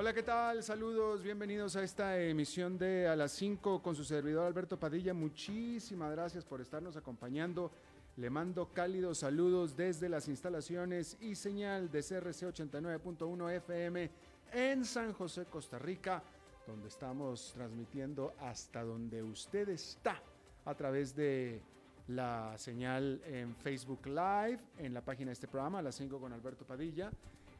Hola, 0.00 0.14
¿qué 0.14 0.22
tal? 0.22 0.62
Saludos, 0.62 1.24
bienvenidos 1.24 1.74
a 1.74 1.82
esta 1.82 2.20
emisión 2.20 2.78
de 2.78 3.08
A 3.08 3.16
las 3.16 3.32
5 3.32 3.82
con 3.82 3.96
su 3.96 4.04
servidor 4.04 4.46
Alberto 4.46 4.78
Padilla. 4.78 5.12
Muchísimas 5.12 6.12
gracias 6.12 6.44
por 6.44 6.60
estarnos 6.60 6.96
acompañando. 6.96 7.72
Le 8.16 8.30
mando 8.30 8.72
cálidos 8.72 9.18
saludos 9.18 9.76
desde 9.76 10.08
las 10.08 10.28
instalaciones 10.28 11.16
y 11.20 11.34
señal 11.34 11.90
de 11.90 12.04
CRC 12.04 12.46
89.1 12.46 13.50
FM 13.56 14.10
en 14.52 14.84
San 14.84 15.12
José, 15.14 15.46
Costa 15.46 15.80
Rica, 15.80 16.22
donde 16.64 16.86
estamos 16.86 17.50
transmitiendo 17.52 18.34
hasta 18.38 18.84
donde 18.84 19.20
usted 19.24 19.68
está 19.70 20.22
a 20.64 20.76
través 20.76 21.16
de 21.16 21.60
la 22.06 22.56
señal 22.56 23.20
en 23.24 23.56
Facebook 23.56 24.06
Live, 24.06 24.60
en 24.78 24.94
la 24.94 25.00
página 25.00 25.30
de 25.30 25.32
este 25.32 25.48
programa, 25.48 25.80
a 25.80 25.82
las 25.82 25.96
5 25.96 26.20
con 26.20 26.32
Alberto 26.32 26.64
Padilla 26.64 27.10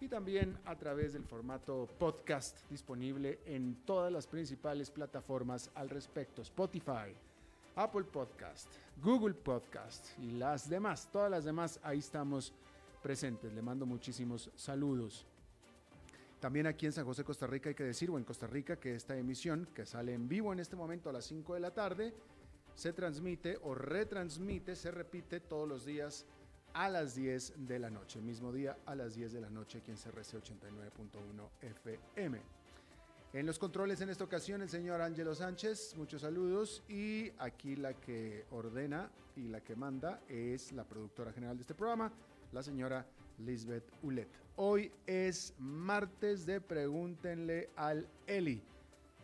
y 0.01 0.09
también 0.09 0.57
a 0.65 0.77
través 0.77 1.13
del 1.13 1.25
formato 1.25 1.89
podcast 1.99 2.59
disponible 2.71 3.41
en 3.47 3.77
todas 3.85 4.13
las 4.13 4.27
principales 4.27 4.91
plataformas 4.91 5.71
al 5.75 5.91
respecto, 5.91 6.43
Spotify, 6.43 7.15
Apple 7.75 8.05
Podcast, 8.05 8.69
Google 9.03 9.35
Podcast 9.35 10.19
y 10.19 10.33
las 10.33 10.69
demás, 10.69 11.09
todas 11.11 11.31
las 11.31 11.45
demás, 11.45 11.81
ahí 11.83 11.99
estamos 11.99 12.53
presentes. 13.03 13.53
Le 13.53 13.63
mando 13.63 13.87
muchísimos 13.87 14.51
saludos. 14.57 15.27
También 16.41 16.67
aquí 16.69 16.87
en 16.87 16.93
San 16.93 17.05
José, 17.05 17.25
Costa 17.25 17.47
Rica, 17.49 17.69
hay 17.69 17.75
que 17.75 17.85
decir, 17.85 18.11
o 18.11 18.19
en 18.19 18.25
Costa 18.25 18.47
Rica, 18.47 18.77
que 18.77 18.95
esta 18.95 19.17
emisión, 19.17 19.69
que 19.75 19.85
sale 19.85 20.15
en 20.15 20.29
vivo 20.29 20.53
en 20.53 20.61
este 20.61 20.77
momento 20.77 21.11
a 21.11 21.13
las 21.13 21.25
5 21.25 21.55
de 21.55 21.61
la 21.61 21.73
tarde, 21.73 22.15
se 22.77 22.93
transmite 22.93 23.59
o 23.65 23.75
retransmite, 23.75 24.77
se 24.77 24.93
repite 24.93 25.41
todos 25.41 25.69
los 25.69 25.85
días 25.85 26.27
a 26.79 26.89
las 26.89 27.17
10 27.17 27.67
de 27.67 27.81
la 27.81 27.91
noche, 27.91 28.21
mismo 28.21 28.53
día 28.53 28.77
a 28.87 28.95
las 28.95 29.17
10 29.17 29.33
de 29.33 29.41
la 29.41 29.51
noche 29.51 29.79
aquí 29.79 29.91
en 29.91 29.97
CRC 29.97 30.41
89.1 30.41 31.49
FM. 31.61 32.41
En 33.33 33.47
los 33.47 33.59
controles 33.59 34.01
en 34.01 34.11
esta 34.11 34.23
ocasión 34.23 34.63
el 34.63 34.69
señor 34.69 35.01
Ángelo 35.01 35.35
Sánchez, 35.35 35.97
muchos 35.97 36.23
saludos 36.23 36.85
y 36.89 37.33
aquí 37.41 37.75
la 37.75 37.95
que 37.95 38.47
ordena 38.53 39.11
y 39.35 39.49
la 39.49 39.61
que 39.61 39.75
manda 39.75 40.21
es 40.29 40.71
la 40.71 40.85
productora 40.85 41.33
general 41.33 41.57
de 41.57 41.63
este 41.63 41.75
programa, 41.75 42.13
la 42.53 42.63
señora 42.63 43.05
Lisbeth 43.45 43.91
Ulet. 44.05 44.29
Hoy 44.55 44.93
es 45.05 45.55
martes 45.59 46.47
de 46.47 46.61
Pregúntenle 46.61 47.71
al 47.75 48.07
Eli. 48.25 48.63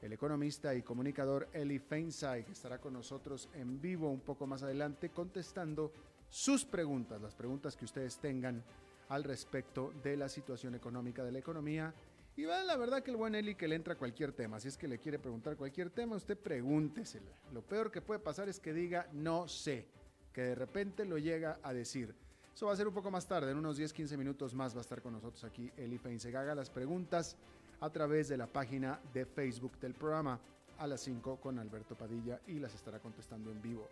El 0.03 0.12
economista 0.12 0.75
y 0.75 0.82
comunicador 0.82 1.48
Eli 1.53 1.78
Feinsay 1.78 2.47
estará 2.50 2.78
con 2.78 2.94
nosotros 2.94 3.48
en 3.54 3.81
vivo 3.81 4.10
un 4.10 4.21
poco 4.21 4.44
más 4.44 4.65
adelante 4.65 5.10
contestando 5.10 5.92
sus 6.34 6.65
preguntas, 6.65 7.22
las 7.22 7.33
preguntas 7.33 7.77
que 7.77 7.84
ustedes 7.84 8.19
tengan 8.19 8.61
al 9.09 9.22
respecto 9.22 9.93
de 10.03 10.17
la 10.17 10.28
situación 10.28 10.75
económica 10.75 11.22
de 11.22 11.31
la 11.31 11.39
economía. 11.39 11.95
Y 12.34 12.45
va 12.45 12.65
la 12.65 12.77
verdad 12.77 13.05
que 13.05 13.12
el 13.12 13.17
buen 13.17 13.37
Eli 13.37 13.55
que 13.55 13.69
le 13.69 13.77
entra 13.77 13.95
cualquier 13.95 14.33
tema. 14.33 14.59
Si 14.59 14.67
es 14.67 14.77
que 14.77 14.89
le 14.89 14.99
quiere 14.99 15.21
preguntar 15.21 15.56
cualquier 15.56 15.91
tema, 15.91 16.17
usted 16.17 16.37
pregúnteselo. 16.37 17.31
Lo 17.53 17.62
peor 17.62 17.93
que 17.93 18.03
puede 18.03 18.19
pasar 18.19 18.49
es 18.49 18.59
que 18.59 18.72
diga 18.72 19.06
no 19.12 19.47
sé, 19.47 19.87
que 20.33 20.41
de 20.41 20.55
repente 20.56 21.05
lo 21.05 21.19
llega 21.19 21.61
a 21.62 21.72
decir. 21.72 22.12
Eso 22.53 22.66
va 22.66 22.72
a 22.72 22.77
ser 22.77 22.89
un 22.89 22.95
poco 22.95 23.12
más 23.12 23.28
tarde, 23.28 23.53
en 23.53 23.59
unos 23.59 23.78
10-15 23.78 24.19
minutos 24.19 24.55
más 24.55 24.75
va 24.75 24.78
a 24.78 24.81
estar 24.81 25.01
con 25.01 25.12
nosotros 25.12 25.45
aquí 25.45 25.71
Eli 25.77 25.99
Feinse. 25.99 26.37
Haga 26.37 26.56
las 26.56 26.69
preguntas 26.69 27.37
a 27.78 27.91
través 27.91 28.27
de 28.27 28.37
la 28.37 28.49
página 28.49 29.01
de 29.12 29.25
Facebook 29.25 29.78
del 29.78 29.95
programa 29.95 30.41
a 30.78 30.87
las 30.89 31.01
5 31.03 31.37
con 31.37 31.61
Alberto 31.61 31.95
Padilla 31.95 32.41
y 32.49 32.59
las 32.59 32.75
estará 32.75 32.99
contestando 32.99 33.53
en 33.53 33.62
vivo 33.62 33.89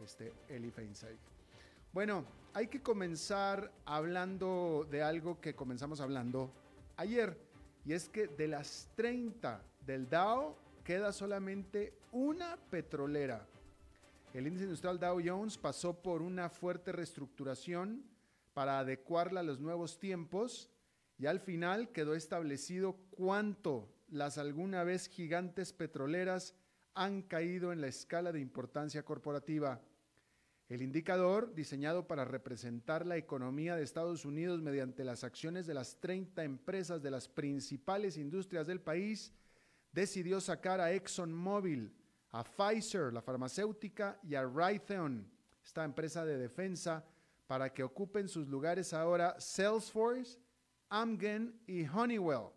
este 0.00 0.32
Eli 0.48 0.70
Feinstein. 0.70 1.41
Bueno, 1.92 2.24
hay 2.54 2.68
que 2.68 2.80
comenzar 2.80 3.70
hablando 3.84 4.88
de 4.90 5.02
algo 5.02 5.42
que 5.42 5.54
comenzamos 5.54 6.00
hablando 6.00 6.50
ayer, 6.96 7.36
y 7.84 7.92
es 7.92 8.08
que 8.08 8.28
de 8.28 8.48
las 8.48 8.88
30 8.94 9.62
del 9.84 10.08
Dow 10.08 10.56
queda 10.84 11.12
solamente 11.12 11.92
una 12.10 12.56
petrolera. 12.70 13.46
El 14.32 14.46
índice 14.46 14.64
industrial 14.64 14.98
Dow 14.98 15.20
Jones 15.22 15.58
pasó 15.58 16.00
por 16.00 16.22
una 16.22 16.48
fuerte 16.48 16.92
reestructuración 16.92 18.02
para 18.54 18.78
adecuarla 18.78 19.40
a 19.40 19.44
los 19.44 19.60
nuevos 19.60 19.98
tiempos 19.98 20.70
y 21.18 21.26
al 21.26 21.40
final 21.40 21.92
quedó 21.92 22.14
establecido 22.14 22.96
cuánto 23.10 23.92
las 24.08 24.38
alguna 24.38 24.82
vez 24.82 25.08
gigantes 25.08 25.74
petroleras 25.74 26.54
han 26.94 27.20
caído 27.20 27.70
en 27.70 27.82
la 27.82 27.88
escala 27.88 28.32
de 28.32 28.40
importancia 28.40 29.04
corporativa. 29.04 29.82
El 30.72 30.80
indicador, 30.80 31.54
diseñado 31.54 32.06
para 32.06 32.24
representar 32.24 33.04
la 33.04 33.18
economía 33.18 33.76
de 33.76 33.82
Estados 33.82 34.24
Unidos 34.24 34.62
mediante 34.62 35.04
las 35.04 35.22
acciones 35.22 35.66
de 35.66 35.74
las 35.74 36.00
30 36.00 36.44
empresas 36.44 37.02
de 37.02 37.10
las 37.10 37.28
principales 37.28 38.16
industrias 38.16 38.66
del 38.66 38.80
país, 38.80 39.34
decidió 39.92 40.40
sacar 40.40 40.80
a 40.80 40.90
ExxonMobil, 40.92 41.94
a 42.30 42.42
Pfizer, 42.42 43.12
la 43.12 43.20
farmacéutica, 43.20 44.18
y 44.22 44.34
a 44.34 44.46
Raytheon, 44.46 45.30
esta 45.62 45.84
empresa 45.84 46.24
de 46.24 46.38
defensa, 46.38 47.04
para 47.46 47.70
que 47.70 47.82
ocupen 47.82 48.26
sus 48.26 48.48
lugares 48.48 48.94
ahora 48.94 49.38
Salesforce, 49.38 50.38
Amgen 50.88 51.60
y 51.66 51.86
Honeywell. 51.86 52.48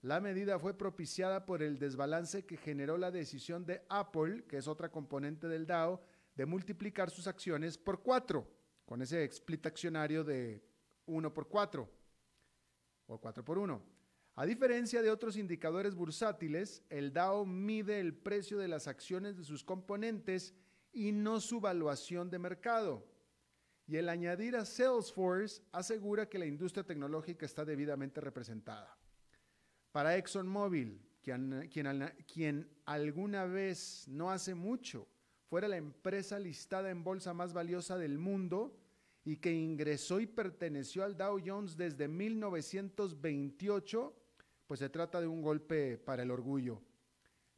La 0.00 0.20
medida 0.20 0.58
fue 0.58 0.72
propiciada 0.72 1.44
por 1.44 1.62
el 1.62 1.78
desbalance 1.78 2.46
que 2.46 2.56
generó 2.56 2.96
la 2.96 3.10
decisión 3.10 3.66
de 3.66 3.84
Apple, 3.90 4.44
que 4.48 4.56
es 4.56 4.66
otra 4.66 4.88
componente 4.88 5.48
del 5.48 5.66
Dow, 5.66 6.00
de 6.40 6.46
multiplicar 6.46 7.10
sus 7.10 7.26
acciones 7.26 7.76
por 7.76 8.00
cuatro, 8.02 8.50
con 8.86 9.02
ese 9.02 9.24
split 9.24 9.66
accionario 9.66 10.24
de 10.24 10.64
1 11.04 11.34
por 11.34 11.46
4 11.48 11.86
o 13.08 13.20
4 13.20 13.44
por 13.44 13.58
1. 13.58 13.82
A 14.36 14.46
diferencia 14.46 15.02
de 15.02 15.10
otros 15.10 15.36
indicadores 15.36 15.94
bursátiles, 15.94 16.82
el 16.88 17.12
DAO 17.12 17.44
mide 17.44 18.00
el 18.00 18.14
precio 18.14 18.56
de 18.56 18.68
las 18.68 18.88
acciones 18.88 19.36
de 19.36 19.44
sus 19.44 19.62
componentes 19.62 20.54
y 20.94 21.12
no 21.12 21.40
su 21.40 21.60
valuación 21.60 22.30
de 22.30 22.38
mercado. 22.38 23.06
Y 23.86 23.96
el 23.96 24.08
añadir 24.08 24.56
a 24.56 24.64
Salesforce 24.64 25.60
asegura 25.72 26.26
que 26.26 26.38
la 26.38 26.46
industria 26.46 26.84
tecnológica 26.84 27.44
está 27.44 27.66
debidamente 27.66 28.18
representada. 28.18 28.96
Para 29.92 30.16
ExxonMobil, 30.16 31.02
quien, 31.20 31.68
quien, 31.70 32.14
quien 32.26 32.70
alguna 32.86 33.44
vez, 33.44 34.08
no 34.08 34.30
hace 34.30 34.54
mucho, 34.54 35.06
fuera 35.50 35.66
la 35.66 35.78
empresa 35.78 36.38
listada 36.38 36.90
en 36.90 37.02
bolsa 37.02 37.34
más 37.34 37.52
valiosa 37.52 37.98
del 37.98 38.18
mundo 38.18 38.78
y 39.24 39.38
que 39.38 39.52
ingresó 39.52 40.20
y 40.20 40.26
perteneció 40.26 41.02
al 41.02 41.16
Dow 41.16 41.40
Jones 41.44 41.76
desde 41.76 42.06
1928, 42.06 44.14
pues 44.68 44.78
se 44.78 44.88
trata 44.88 45.20
de 45.20 45.26
un 45.26 45.42
golpe 45.42 45.98
para 45.98 46.22
el 46.22 46.30
orgullo. 46.30 46.80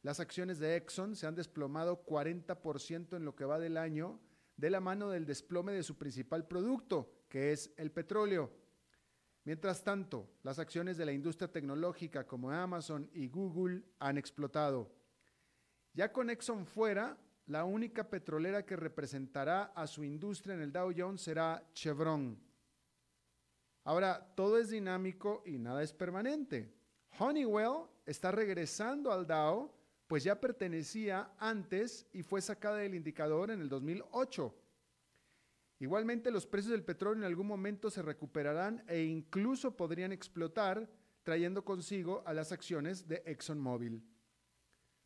las 0.01 0.19
acciones 0.19 0.57
de 0.57 0.75
Exxon 0.75 1.15
se 1.15 1.27
han 1.27 1.35
desplomado 1.35 2.03
40% 2.03 3.15
en 3.15 3.25
lo 3.25 3.35
que 3.35 3.45
va 3.45 3.59
del 3.59 3.77
año 3.77 4.19
de 4.57 4.71
la 4.71 4.79
mano 4.79 5.09
del 5.09 5.27
desplome 5.27 5.73
de 5.73 5.83
su 5.83 5.95
principal 5.95 6.47
producto, 6.47 7.11
que 7.29 7.51
es 7.51 7.71
el 7.77 7.91
petróleo. 7.91 8.51
Mientras 9.43 9.83
tanto, 9.83 10.31
las 10.41 10.57
acciones 10.57 10.97
de 10.97 11.05
la 11.05 11.13
industria 11.13 11.51
tecnológica 11.51 12.25
como 12.25 12.49
Amazon 12.49 13.07
y 13.13 13.27
Google 13.27 13.83
han 13.99 14.17
explotado. 14.17 14.91
Ya 15.93 16.11
con 16.11 16.31
Exxon 16.31 16.65
fuera, 16.65 17.19
la 17.47 17.65
única 17.65 18.09
petrolera 18.09 18.65
que 18.65 18.75
representará 18.75 19.73
a 19.75 19.85
su 19.87 20.03
industria 20.03 20.55
en 20.55 20.61
el 20.61 20.71
Dow 20.71 20.91
Jones 20.95 21.21
será 21.21 21.67
Chevron. 21.73 22.39
Ahora, 23.83 24.33
todo 24.35 24.57
es 24.57 24.69
dinámico 24.69 25.43
y 25.45 25.57
nada 25.57 25.83
es 25.83 25.93
permanente. 25.93 26.73
Honeywell 27.19 27.89
está 28.05 28.31
regresando 28.31 29.11
al 29.11 29.27
Dow, 29.27 29.71
pues 30.07 30.23
ya 30.23 30.39
pertenecía 30.39 31.33
antes 31.37 32.07
y 32.13 32.23
fue 32.23 32.41
sacada 32.41 32.77
del 32.77 32.95
indicador 32.95 33.51
en 33.51 33.59
el 33.59 33.67
2008. 33.67 34.55
Igualmente, 35.79 36.31
los 36.31 36.45
precios 36.45 36.71
del 36.71 36.85
petróleo 36.85 37.23
en 37.23 37.27
algún 37.27 37.47
momento 37.47 37.89
se 37.89 38.01
recuperarán 38.01 38.83
e 38.87 39.03
incluso 39.03 39.75
podrían 39.75 40.13
explotar, 40.13 40.89
trayendo 41.23 41.65
consigo 41.65 42.23
a 42.25 42.33
las 42.33 42.53
acciones 42.53 43.07
de 43.07 43.21
ExxonMobil. 43.25 44.01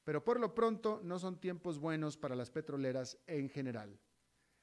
Pero 0.08 0.24
por 0.24 0.40
lo 0.40 0.56
pronto 0.56 1.02
no 1.04 1.20
son 1.20 1.38
tiempos 1.38 1.80
buenos 1.80 2.16
para 2.16 2.34
las 2.34 2.50
petroleras 2.50 3.18
en 3.28 3.50
general. 3.50 4.00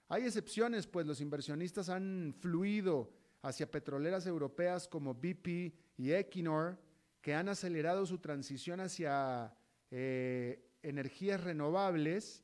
Hay 0.08 0.22
excepciones, 0.22 0.86
pues 0.86 1.06
los 1.06 1.20
inversionistas 1.20 1.90
han 1.90 2.34
fluido 2.40 3.12
hacia 3.42 3.70
petroleras 3.70 4.26
europeas 4.26 4.88
como 4.88 5.12
BP 5.12 5.74
y 5.98 6.12
Equinor, 6.12 6.78
que 7.20 7.34
han 7.34 7.50
acelerado 7.50 8.06
su 8.06 8.20
transición 8.20 8.80
hacia 8.80 9.54
eh, 9.90 10.66
energías 10.82 11.44
renovables 11.44 12.42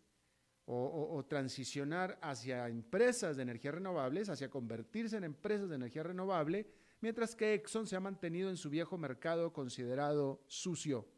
o, 0.67 1.25
transicionar 1.27 2.19
hacia 2.21 2.69
empresas 2.69 3.35
de 3.35 3.45
energía 3.45 3.73
renovables, 3.73 4.29
hacia 4.29 4.51
convertirse 4.51 5.17
en 5.17 5.25
empresas 5.25 5.71
de 5.71 5.77
energía 5.77 6.03
renovable, 6.03 6.67
mientras 7.01 7.35
que 7.35 7.55
Exxon 7.55 7.87
se 7.87 7.97
ha 7.97 8.01
mantenido 8.01 8.51
en 8.51 8.59
su 8.59 8.69
viejo 8.69 8.99
mercado 8.99 9.55
considerado 9.55 10.45
sucio. 10.49 11.09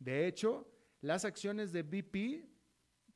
De 0.00 0.26
hecho, 0.26 0.73
las 1.04 1.26
acciones 1.26 1.70
de 1.70 1.82
BP, 1.82 2.48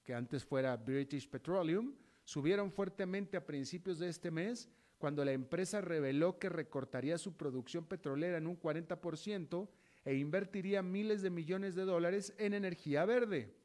que 0.05 0.13
antes 0.13 0.45
fuera 0.45 0.77
British 0.77 1.27
Petroleum, 1.27 1.95
subieron 2.23 2.71
fuertemente 2.71 3.39
a 3.39 3.47
principios 3.47 3.99
de 3.99 4.11
este 4.11 4.31
mes 4.31 4.69
cuando 4.99 5.25
la 5.25 5.33
empresa 5.33 5.81
reveló 5.81 6.39
que 6.39 6.51
recortaría 6.51 7.17
su 7.17 7.35
producción 7.39 7.87
petrolera 7.87 8.37
en 8.37 8.47
un 8.47 8.61
40% 8.61 9.71
e 10.05 10.17
invertiría 10.17 10.83
miles 10.83 11.23
de 11.23 11.31
millones 11.31 11.75
de 11.75 11.87
dólares 11.87 12.35
en 12.37 12.53
energía 12.53 13.07
verde. 13.07 13.57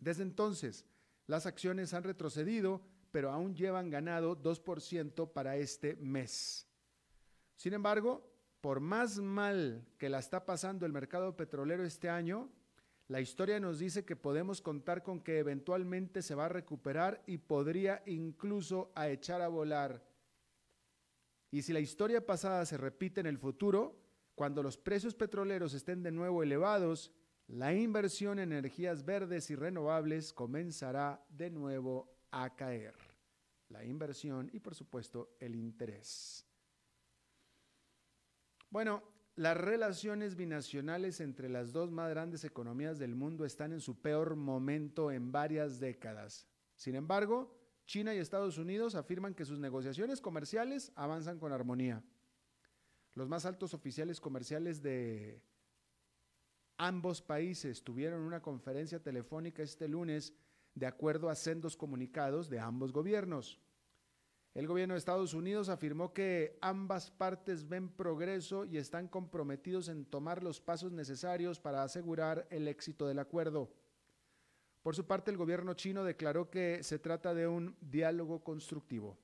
Desde 0.00 0.24
entonces, 0.24 0.84
las 1.28 1.46
acciones 1.46 1.94
han 1.94 2.02
retrocedido, 2.02 2.82
pero 3.12 3.30
aún 3.30 3.54
llevan 3.54 3.90
ganado 3.90 4.42
2% 4.42 5.32
para 5.32 5.56
este 5.56 5.94
mes. 5.94 6.66
Sin 7.54 7.74
embargo, 7.74 8.28
por 8.60 8.80
más 8.80 9.18
mal 9.18 9.86
que 9.98 10.08
la 10.08 10.18
está 10.18 10.44
pasando 10.44 10.84
el 10.84 10.92
mercado 10.92 11.36
petrolero 11.36 11.84
este 11.84 12.08
año, 12.08 12.50
la 13.10 13.20
historia 13.20 13.58
nos 13.58 13.80
dice 13.80 14.04
que 14.04 14.14
podemos 14.14 14.60
contar 14.60 15.02
con 15.02 15.20
que 15.20 15.40
eventualmente 15.40 16.22
se 16.22 16.36
va 16.36 16.44
a 16.44 16.48
recuperar 16.48 17.24
y 17.26 17.38
podría 17.38 18.04
incluso 18.06 18.92
a 18.94 19.08
echar 19.08 19.42
a 19.42 19.48
volar. 19.48 20.06
Y 21.50 21.62
si 21.62 21.72
la 21.72 21.80
historia 21.80 22.24
pasada 22.24 22.64
se 22.64 22.76
repite 22.76 23.18
en 23.18 23.26
el 23.26 23.36
futuro, 23.36 24.00
cuando 24.36 24.62
los 24.62 24.78
precios 24.78 25.16
petroleros 25.16 25.74
estén 25.74 26.04
de 26.04 26.12
nuevo 26.12 26.44
elevados, 26.44 27.10
la 27.48 27.74
inversión 27.74 28.38
en 28.38 28.52
energías 28.52 29.04
verdes 29.04 29.50
y 29.50 29.56
renovables 29.56 30.32
comenzará 30.32 31.20
de 31.30 31.50
nuevo 31.50 32.14
a 32.30 32.54
caer. 32.54 32.94
La 33.70 33.84
inversión 33.84 34.48
y 34.52 34.60
por 34.60 34.76
supuesto 34.76 35.34
el 35.40 35.56
interés. 35.56 36.46
Bueno, 38.70 39.02
las 39.36 39.56
relaciones 39.56 40.36
binacionales 40.36 41.20
entre 41.20 41.48
las 41.48 41.72
dos 41.72 41.90
más 41.90 42.10
grandes 42.10 42.44
economías 42.44 42.98
del 42.98 43.14
mundo 43.14 43.44
están 43.44 43.72
en 43.72 43.80
su 43.80 44.00
peor 44.00 44.36
momento 44.36 45.10
en 45.10 45.32
varias 45.32 45.80
décadas. 45.80 46.46
Sin 46.76 46.94
embargo, 46.94 47.56
China 47.86 48.14
y 48.14 48.18
Estados 48.18 48.58
Unidos 48.58 48.94
afirman 48.94 49.34
que 49.34 49.44
sus 49.44 49.58
negociaciones 49.58 50.20
comerciales 50.20 50.92
avanzan 50.94 51.38
con 51.38 51.52
armonía. 51.52 52.02
Los 53.14 53.28
más 53.28 53.46
altos 53.46 53.74
oficiales 53.74 54.20
comerciales 54.20 54.82
de 54.82 55.42
Ambos 56.82 57.20
países 57.20 57.84
tuvieron 57.84 58.22
una 58.22 58.40
conferencia 58.40 59.02
telefónica 59.02 59.62
este 59.62 59.86
lunes 59.86 60.32
de 60.74 60.86
acuerdo 60.86 61.28
a 61.28 61.34
sendos 61.34 61.76
comunicados 61.76 62.48
de 62.48 62.58
ambos 62.58 62.90
gobiernos. 62.90 63.60
El 64.52 64.66
gobierno 64.66 64.94
de 64.94 64.98
Estados 64.98 65.32
Unidos 65.32 65.68
afirmó 65.68 66.12
que 66.12 66.58
ambas 66.60 67.12
partes 67.12 67.68
ven 67.68 67.88
progreso 67.88 68.64
y 68.64 68.78
están 68.78 69.06
comprometidos 69.06 69.88
en 69.88 70.04
tomar 70.04 70.42
los 70.42 70.60
pasos 70.60 70.90
necesarios 70.90 71.60
para 71.60 71.84
asegurar 71.84 72.48
el 72.50 72.66
éxito 72.66 73.06
del 73.06 73.20
acuerdo. 73.20 73.72
Por 74.82 74.96
su 74.96 75.06
parte, 75.06 75.30
el 75.30 75.36
gobierno 75.36 75.74
chino 75.74 76.02
declaró 76.02 76.50
que 76.50 76.82
se 76.82 76.98
trata 76.98 77.32
de 77.32 77.46
un 77.46 77.76
diálogo 77.80 78.42
constructivo. 78.42 79.16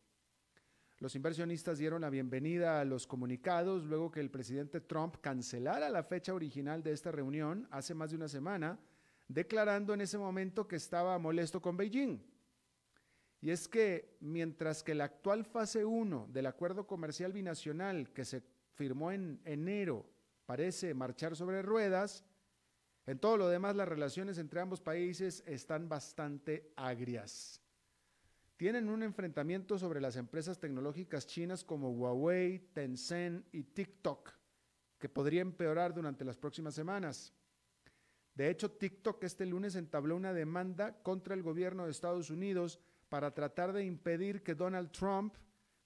Los 0.98 1.16
inversionistas 1.16 1.78
dieron 1.78 2.02
la 2.02 2.10
bienvenida 2.10 2.80
a 2.80 2.84
los 2.84 3.06
comunicados 3.06 3.84
luego 3.84 4.12
que 4.12 4.20
el 4.20 4.30
presidente 4.30 4.80
Trump 4.80 5.16
cancelara 5.20 5.90
la 5.90 6.04
fecha 6.04 6.34
original 6.34 6.82
de 6.84 6.92
esta 6.92 7.10
reunión 7.10 7.66
hace 7.72 7.94
más 7.94 8.10
de 8.10 8.16
una 8.16 8.28
semana, 8.28 8.78
declarando 9.26 9.92
en 9.92 10.02
ese 10.02 10.18
momento 10.18 10.68
que 10.68 10.76
estaba 10.76 11.18
molesto 11.18 11.60
con 11.60 11.76
Beijing. 11.76 12.35
Y 13.46 13.52
es 13.52 13.68
que 13.68 14.16
mientras 14.18 14.82
que 14.82 14.92
la 14.92 15.04
actual 15.04 15.44
fase 15.44 15.84
1 15.84 16.30
del 16.32 16.46
acuerdo 16.46 16.84
comercial 16.84 17.32
binacional 17.32 18.12
que 18.12 18.24
se 18.24 18.42
firmó 18.74 19.12
en 19.12 19.40
enero 19.44 20.04
parece 20.46 20.94
marchar 20.94 21.36
sobre 21.36 21.62
ruedas, 21.62 22.24
en 23.06 23.20
todo 23.20 23.36
lo 23.36 23.48
demás 23.48 23.76
las 23.76 23.86
relaciones 23.86 24.38
entre 24.38 24.58
ambos 24.58 24.80
países 24.80 25.44
están 25.46 25.88
bastante 25.88 26.72
agrias 26.74 27.62
tienen 28.56 28.88
un 28.88 29.04
enfrentamiento 29.04 29.78
sobre 29.78 30.00
las 30.00 30.16
empresas 30.16 30.58
tecnológicas 30.58 31.24
chinas 31.24 31.62
como 31.62 31.92
Huawei, 31.92 32.58
Tencent 32.72 33.46
y 33.52 33.62
TikTok, 33.62 34.32
que 34.98 35.08
podría 35.08 35.42
empeorar 35.42 35.94
durante 35.94 36.24
las 36.24 36.36
próximas 36.36 36.74
semanas. 36.74 37.32
De 38.34 38.50
hecho, 38.50 38.72
TikTok 38.72 39.22
este 39.22 39.46
lunes 39.46 39.76
entabló 39.76 40.16
una 40.16 40.32
demanda 40.32 41.00
contra 41.04 41.34
el 41.34 41.44
gobierno 41.44 41.84
de 41.84 41.92
Estados 41.92 42.30
Unidos 42.30 42.80
para 43.08 43.32
tratar 43.32 43.72
de 43.72 43.84
impedir 43.84 44.42
que 44.42 44.54
Donald 44.54 44.90
Trump 44.90 45.34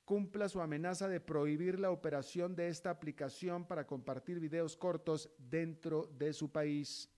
cumpla 0.05 0.49
su 0.49 0.61
amenaza 0.61 1.09
de 1.09 1.21
prohibir 1.21 1.79
la 1.79 1.91
operación 1.91 2.57
de 2.57 2.69
esta 2.69 2.91
aplicación 2.91 3.65
para 3.65 3.87
compartir 3.87 4.41
videos 4.41 4.77
cortos 4.77 5.31
dentro 5.39 6.07
de 6.19 6.33
su 6.33 6.51
país. 6.51 7.09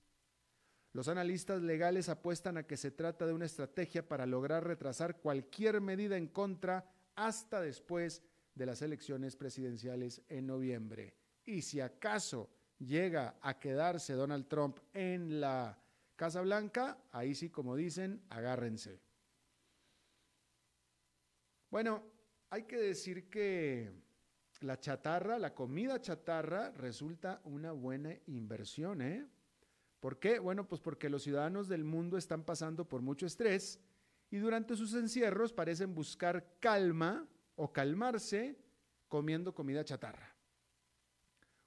Los 0.92 1.08
analistas 1.08 1.62
legales 1.62 2.10
apuestan 2.10 2.58
a 2.58 2.66
que 2.66 2.76
se 2.76 2.90
trata 2.90 3.26
de 3.26 3.32
una 3.32 3.46
estrategia 3.46 4.06
para 4.06 4.26
lograr 4.26 4.66
retrasar 4.66 5.20
cualquier 5.20 5.80
medida 5.80 6.18
en 6.18 6.26
contra 6.26 6.84
hasta 7.14 7.62
después 7.62 8.22
de 8.54 8.66
las 8.66 8.82
elecciones 8.82 9.36
presidenciales 9.36 10.20
en 10.28 10.46
noviembre. 10.46 11.16
Y 11.46 11.62
si 11.62 11.80
acaso 11.80 12.50
llega 12.78 13.36
a 13.40 13.58
quedarse 13.58 14.12
Donald 14.12 14.48
Trump 14.48 14.78
en 14.92 15.40
la 15.40 15.78
Casa 16.14 16.42
Blanca, 16.42 16.98
ahí 17.10 17.34
sí, 17.34 17.48
como 17.48 17.74
dicen, 17.74 18.22
agárrense. 18.28 19.00
Bueno, 21.72 22.02
hay 22.50 22.64
que 22.64 22.76
decir 22.76 23.30
que 23.30 23.90
la 24.60 24.78
chatarra, 24.78 25.38
la 25.38 25.54
comida 25.54 26.02
chatarra, 26.02 26.70
resulta 26.72 27.40
una 27.44 27.72
buena 27.72 28.14
inversión, 28.26 29.00
¿eh? 29.00 29.26
¿Por 29.98 30.18
qué? 30.18 30.38
Bueno, 30.38 30.68
pues 30.68 30.82
porque 30.82 31.08
los 31.08 31.22
ciudadanos 31.22 31.68
del 31.68 31.82
mundo 31.82 32.18
están 32.18 32.44
pasando 32.44 32.86
por 32.86 33.00
mucho 33.00 33.24
estrés 33.24 33.80
y 34.30 34.36
durante 34.36 34.76
sus 34.76 34.92
encierros 34.92 35.54
parecen 35.54 35.94
buscar 35.94 36.58
calma 36.60 37.26
o 37.56 37.72
calmarse 37.72 38.58
comiendo 39.08 39.54
comida 39.54 39.82
chatarra. 39.82 40.36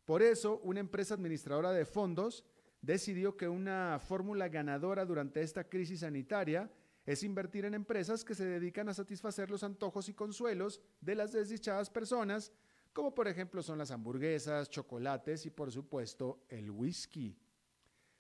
Por 0.06 0.22
eso, 0.22 0.60
una 0.60 0.82
empresa 0.82 1.16
administradora 1.16 1.72
de 1.72 1.84
fondos 1.84 2.46
decidió 2.80 3.36
que 3.36 3.48
una 3.48 3.98
fórmula 3.98 4.50
ganadora 4.50 5.04
durante 5.04 5.42
esta 5.42 5.64
crisis 5.64 6.02
sanitaria 6.02 6.70
es 7.06 7.24
invertir 7.24 7.66
en 7.66 7.74
empresas 7.74 8.24
que 8.24 8.36
se 8.36 8.46
dedican 8.46 8.90
a 8.90 8.94
satisfacer 8.94 9.50
los 9.50 9.64
antojos 9.64 10.10
y 10.10 10.14
consuelos 10.14 10.82
de 11.02 11.16
las 11.16 11.32
desdichadas 11.32 11.90
personas, 11.90 12.52
como 12.94 13.14
por 13.14 13.28
ejemplo 13.28 13.62
son 13.62 13.78
las 13.78 13.92
hamburguesas, 13.92 14.70
chocolates 14.70 15.46
y 15.46 15.52
por 15.52 15.72
supuesto 15.72 16.46
el 16.50 16.72
whisky. 16.72 17.38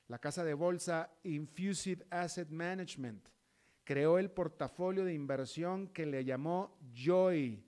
La 0.08 0.20
casa 0.20 0.44
de 0.44 0.54
bolsa 0.54 1.12
Infusive 1.24 2.06
Asset 2.12 2.50
Management 2.50 3.28
creó 3.84 4.20
el 4.20 4.30
portafolio 4.30 5.04
de 5.04 5.14
inversión 5.14 5.88
que 5.88 6.06
le 6.06 6.24
llamó 6.24 6.78
Joy. 6.94 7.64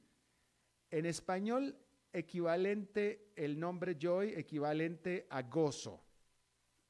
En 0.92 1.06
español, 1.06 1.76
equivalente, 2.14 3.32
el 3.36 3.60
nombre 3.60 3.98
Joy 4.00 4.34
equivalente 4.36 5.26
a 5.30 5.42
gozo. 5.42 6.07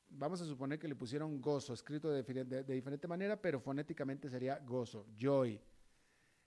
Vamos 0.09 0.41
a 0.41 0.45
suponer 0.45 0.79
que 0.79 0.87
le 0.87 0.95
pusieron 0.95 1.41
gozo, 1.41 1.73
escrito 1.73 2.09
de, 2.09 2.63
diferente 2.63 3.07
manera, 3.07 3.39
pero 3.39 3.59
fonéticamente 3.59 4.29
sería 4.29 4.59
gozo, 4.59 5.05
joy. 5.17 5.59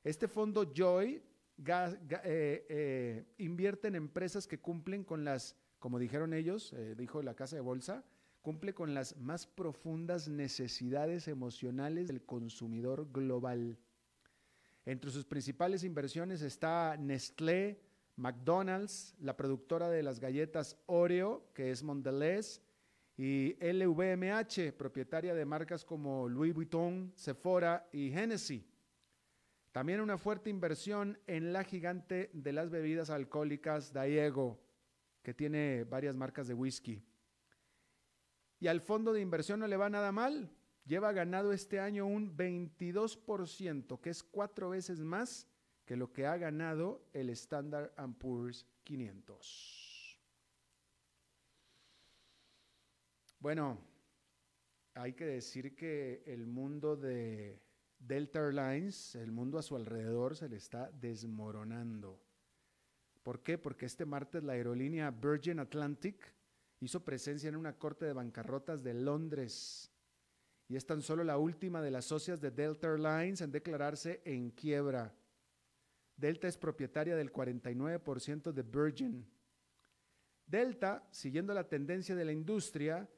Este 0.03 0.29
fondo 0.29 0.73
joy 0.75 1.23
eh, 1.67 2.67
eh, 2.69 3.25
invierte 3.39 3.89
en 3.89 3.97
empresas 3.97 4.47
que 4.47 4.59
cumplen 4.59 5.05
con 5.05 5.25
las, 5.25 5.57
como 5.79 5.99
dijeron 5.99 6.33
ellos, 6.33 6.73
eh, 6.73 6.95
dijo 6.97 7.23
la 7.23 7.35
casa 7.35 7.57
de 7.57 7.63
bolsa, 7.63 8.05
cumple 8.43 8.73
con 8.73 8.95
las 8.95 9.17
más 9.19 9.47
profundas 9.47 10.29
necesidades 10.29 11.29
emocionales 11.29 12.09
del 12.09 12.23
consumidor 12.23 13.11
global. 13.13 13.79
Entre 14.87 15.11
sus 15.11 15.27
principales 15.27 15.85
inversiones 15.85 16.41
está 16.41 16.97
Nestlé, 16.97 17.81
McDonald's, 18.17 19.15
la 19.21 19.37
productora 19.37 19.89
de 19.89 20.03
las 20.03 20.21
galletas 20.21 20.79
Oreo, 20.87 21.45
que 21.55 21.71
es 21.71 21.83
Mondelez, 21.83 22.63
y 23.23 23.55
LVMH, 23.61 24.73
propietaria 24.79 25.35
de 25.35 25.45
marcas 25.45 25.85
como 25.85 26.27
Louis 26.27 26.55
Vuitton, 26.55 27.13
Sephora 27.15 27.87
y 27.93 28.11
Hennessy. 28.11 28.67
También 29.73 30.01
una 30.01 30.17
fuerte 30.17 30.49
inversión 30.49 31.19
en 31.27 31.53
la 31.53 31.63
gigante 31.63 32.31
de 32.33 32.55
las 32.55 32.71
bebidas 32.71 33.11
alcohólicas 33.11 33.93
Diego, 33.93 34.59
que 35.23 35.35
tiene 35.35 35.85
varias 35.85 36.17
marcas 36.17 36.49
de 36.49 36.55
whisky. 36.55 37.05
Y 38.59 38.69
al 38.69 38.81
fondo 38.81 39.13
de 39.13 39.21
inversión 39.21 39.61
no 39.61 39.67
le 39.67 39.77
va 39.77 39.91
nada 39.91 40.13
mal. 40.13 40.51
Lleva 40.87 41.13
ganado 41.13 41.53
este 41.53 41.79
año 41.79 42.07
un 42.07 42.35
22%, 42.35 44.01
que 44.01 44.09
es 44.09 44.23
cuatro 44.23 44.71
veces 44.71 45.01
más 45.01 45.47
que 45.85 45.95
lo 45.95 46.11
que 46.11 46.25
ha 46.25 46.39
ganado 46.39 47.05
el 47.13 47.29
Standard 47.29 47.93
Poor's 48.19 48.67
500. 48.85 49.90
Bueno, 53.41 53.79
hay 54.93 55.15
que 55.15 55.25
decir 55.25 55.75
que 55.75 56.23
el 56.27 56.47
mundo 56.47 56.95
de 56.95 57.59
Delta 57.99 58.39
Airlines, 58.39 59.15
el 59.15 59.33
mundo 59.33 59.59
a 59.59 59.63
su 59.63 59.77
alrededor 59.77 60.37
se 60.37 60.51
le 60.51 60.57
está 60.57 60.91
desmoronando. 60.91 62.23
¿Por 63.23 63.43
qué? 63.43 63.57
Porque 63.57 63.87
este 63.87 64.05
martes 64.05 64.45
la 64.45 64.53
aerolínea 64.53 65.11
Virgin 65.11 65.59
Atlantic 65.59 66.35
hizo 66.81 67.03
presencia 67.03 67.49
en 67.49 67.57
una 67.57 67.79
corte 67.79 68.05
de 68.05 68.13
bancarrotas 68.13 68.83
de 68.83 68.93
Londres 68.93 69.91
y 70.69 70.77
es 70.77 70.85
tan 70.85 71.01
solo 71.01 71.25
la 71.25 71.39
última 71.39 71.81
de 71.81 71.91
las 71.91 72.05
socias 72.05 72.43
de 72.43 72.51
Delta 72.51 72.89
Airlines 72.89 73.41
en 73.41 73.53
declararse 73.53 74.21
en 74.27 74.51
quiebra. 74.51 75.15
Delta 76.15 76.47
es 76.47 76.59
propietaria 76.59 77.17
del 77.17 77.33
49% 77.33 78.53
de 78.53 78.63
Virgin. 78.63 79.27
Delta, 80.47 81.09
siguiendo 81.11 81.55
la 81.55 81.67
tendencia 81.67 82.15
de 82.15 82.27
la 82.27 82.33
industria, 82.33 83.09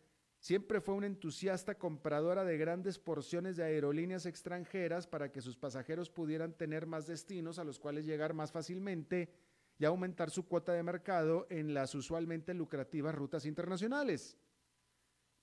Siempre 0.43 0.81
fue 0.81 0.97
una 0.97 1.07
entusiasta 1.07 1.79
compradora 1.79 2.43
de 2.43 2.59
grandes 2.59 2.99
porciones 2.99 3.57
de 3.57 3.63
aerolíneas 3.63 4.27
extranjeras 4.27 5.07
para 5.07 5.31
que 5.31 5.41
sus 5.41 5.57
pasajeros 5.57 6.11
pudieran 6.11 6.53
tener 6.53 6.85
más 6.85 7.07
destinos 7.07 7.61
a 7.61 7.65
los 7.65 7.79
cuales 7.79 8.07
llegar 8.07 8.35
más 8.35 8.51
fácilmente 8.51 9.33
y 9.79 9.85
aumentar 9.85 10.31
su 10.31 10.49
cuota 10.49 10.73
de 10.73 10.83
mercado 10.83 11.47
en 11.49 11.75
las 11.75 11.95
usualmente 11.95 12.55
lucrativas 12.55 13.15
rutas 13.15 13.47
internacionales. 13.47 14.37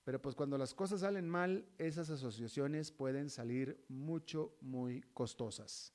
Pero 0.04 0.20
pues 0.20 0.34
cuando 0.34 0.58
las 0.58 0.74
cosas 0.74 1.00
salen 1.00 1.30
mal, 1.30 1.64
esas 1.78 2.10
asociaciones 2.10 2.92
pueden 2.92 3.30
salir 3.30 3.82
mucho, 3.88 4.54
muy 4.60 5.00
costosas. 5.14 5.94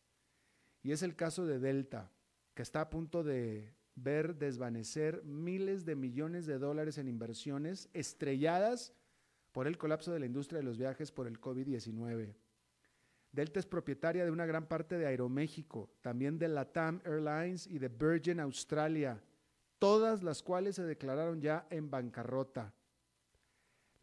Y 0.82 0.94
es 0.94 1.04
el 1.04 1.16
caso 1.16 1.46
de 1.46 1.60
Delta, 1.60 2.12
que 2.56 2.64
está 2.64 2.82
a 2.82 2.90
punto 2.90 3.24
de 3.24 3.75
ver 3.96 4.36
desvanecer 4.36 5.24
miles 5.24 5.86
de 5.86 5.96
millones 5.96 6.46
de 6.46 6.60
dólares 6.60 6.98
en 6.98 7.08
inversiones 7.08 7.90
estrelladas 7.94 8.94
por 9.52 9.68
el 9.68 9.78
colapso 9.78 10.12
de 10.12 10.20
la 10.20 10.26
industria 10.26 10.60
de 10.60 10.66
los 10.66 10.78
viajes 10.78 11.12
por 11.12 11.28
el 11.28 11.40
COVID-19. 11.40 12.36
Delta 13.32 13.60
es 13.60 13.66
propietaria 13.66 14.24
de 14.24 14.32
una 14.32 14.46
gran 14.46 14.68
parte 14.68 14.98
de 14.98 15.08
Aeroméxico, 15.08 15.90
también 16.02 16.38
de 16.38 16.48
Latam 16.48 17.02
Airlines 17.06 17.68
y 17.68 17.80
de 17.80 17.90
Virgin 17.90 18.40
Australia, 18.40 19.22
todas 19.80 20.24
las 20.24 20.42
cuales 20.42 20.76
se 20.76 20.84
declararon 20.84 21.42
ya 21.42 21.68
en 21.70 21.90
bancarrota. 21.90 22.74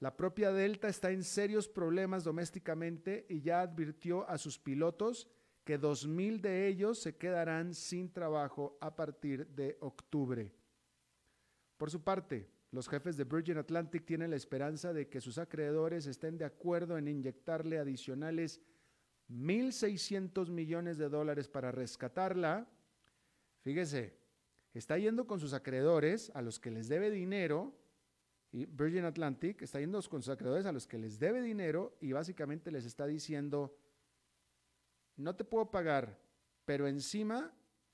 La 0.00 0.16
propia 0.16 0.52
Delta 0.52 0.88
está 0.88 1.10
en 1.12 1.22
serios 1.22 1.68
problemas 1.68 2.24
domésticamente 2.24 3.24
y 3.28 3.40
ya 3.40 3.60
advirtió 3.60 4.28
a 4.28 4.36
sus 4.36 4.58
pilotos 4.58 5.28
que 5.64 5.80
2.000 5.80 6.40
de 6.40 6.66
ellos 6.66 6.98
se 6.98 7.16
quedarán 7.16 7.74
sin 7.74 8.12
trabajo 8.12 8.76
a 8.80 8.94
partir 8.96 9.46
de 9.48 9.76
octubre. 9.80 10.52
Por 11.76 11.90
su 11.90 12.02
parte, 12.02 12.48
los 12.70 12.88
jefes 12.88 13.16
de 13.16 13.24
Virgin 13.24 13.58
Atlantic 13.58 14.04
tienen 14.04 14.30
la 14.30 14.36
esperanza 14.36 14.92
de 14.92 15.08
que 15.08 15.20
sus 15.20 15.38
acreedores 15.38 16.06
estén 16.06 16.38
de 16.38 16.44
acuerdo 16.44 16.96
en 16.96 17.06
inyectarle 17.06 17.78
adicionales 17.78 18.60
1.600 19.28 20.48
millones 20.48 20.98
de 20.98 21.08
dólares 21.08 21.48
para 21.48 21.70
rescatarla. 21.70 22.66
Fíjese, 23.62 24.16
está 24.74 24.98
yendo 24.98 25.26
con 25.26 25.38
sus 25.38 25.52
acreedores 25.52 26.30
a 26.34 26.42
los 26.42 26.58
que 26.58 26.70
les 26.70 26.88
debe 26.88 27.10
dinero, 27.10 27.74
y 28.52 28.66
Virgin 28.66 29.04
Atlantic 29.04 29.62
está 29.62 29.80
yendo 29.80 30.00
con 30.02 30.22
sus 30.22 30.32
acreedores 30.32 30.66
a 30.66 30.72
los 30.72 30.86
que 30.86 30.98
les 30.98 31.18
debe 31.18 31.40
dinero 31.40 31.96
y 32.00 32.12
básicamente 32.12 32.70
les 32.70 32.84
está 32.84 33.06
diciendo, 33.06 33.74
no 35.16 35.34
te 35.34 35.44
puedo 35.44 35.70
pagar, 35.70 36.18
pero 36.64 36.86
encima 36.88 37.52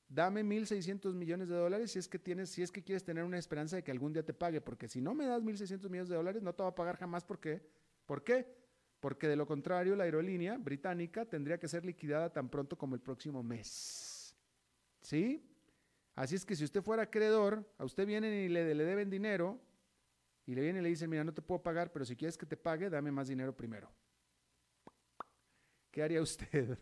dame 0.09 0.43
1.600 0.43 1.15
millones 1.15 1.49
de 1.49 1.55
dólares 1.55 1.93
si 1.93 1.99
es, 1.99 2.09
que 2.09 2.19
tienes, 2.19 2.51
si 2.51 2.63
es 2.63 2.73
que 2.73 2.83
quieres 2.83 3.05
tener 3.05 3.25
una 3.25 3.39
esperanza 3.39 3.77
de 3.77 3.85
que 3.85 3.91
algún 3.91 4.13
día 4.13 4.25
te 4.25 4.35
pague, 4.35 4.61
porque 4.61 4.89
si 4.89 5.01
no 5.01 5.15
me 5.15 5.27
das 5.27 5.43
1.600 5.43 5.89
millones 5.91 6.09
de 6.09 6.17
dólares, 6.17 6.43
no 6.43 6.55
te 6.55 6.63
va 6.63 6.71
a 6.71 6.75
pagar 6.75 6.97
jamás. 6.97 7.25
¿Por 7.25 7.39
qué? 7.39 7.63
¿Por 8.07 8.25
qué? 8.25 8.47
Porque 9.01 9.29
de 9.29 9.37
lo 9.37 9.47
contrario, 9.47 9.95
la 9.95 10.05
aerolínea 10.05 10.57
británica 10.57 11.25
tendría 11.25 11.59
que 11.59 11.69
ser 11.69 11.85
liquidada 11.85 12.33
tan 12.33 12.49
pronto 12.49 12.77
como 12.77 12.95
el 12.95 13.01
próximo 13.01 13.43
mes. 13.43 14.35
¿Sí? 15.03 15.45
Así 16.15 16.35
es 16.35 16.45
que 16.45 16.57
si 16.57 16.65
usted 16.65 16.83
fuera 16.83 17.05
acreedor, 17.05 17.65
a 17.79 17.85
usted 17.85 18.07
vienen 18.07 18.33
y 18.33 18.49
le, 18.49 18.75
le 18.75 18.85
deben 18.85 19.09
dinero, 19.09 19.61
y 20.47 20.55
le 20.55 20.63
vienen 20.63 20.81
y 20.81 20.85
le 20.85 20.89
dicen, 20.89 21.11
mira, 21.11 21.23
no 21.23 21.35
te 21.35 21.43
puedo 21.43 21.63
pagar, 21.63 21.93
pero 21.93 22.05
si 22.07 22.17
quieres 22.17 22.37
que 22.37 22.47
te 22.47 22.57
pague, 22.57 22.89
dame 22.89 23.13
más 23.13 23.29
dinero 23.29 23.55
primero. 23.55 23.93
¿Qué 25.91 26.03
haría 26.03 26.23
usted? 26.23 26.79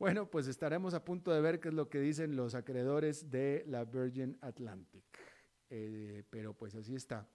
Bueno, 0.00 0.30
pues 0.30 0.46
estaremos 0.46 0.94
a 0.94 1.04
punto 1.04 1.30
de 1.30 1.42
ver 1.42 1.60
qué 1.60 1.68
es 1.68 1.74
lo 1.74 1.90
que 1.90 2.00
dicen 2.00 2.34
los 2.34 2.54
acreedores 2.54 3.30
de 3.30 3.64
la 3.66 3.84
Virgin 3.84 4.38
Atlantic. 4.40 5.04
Eh, 5.68 6.24
pero 6.30 6.54
pues 6.54 6.74
así 6.74 6.94
está. 6.94 7.28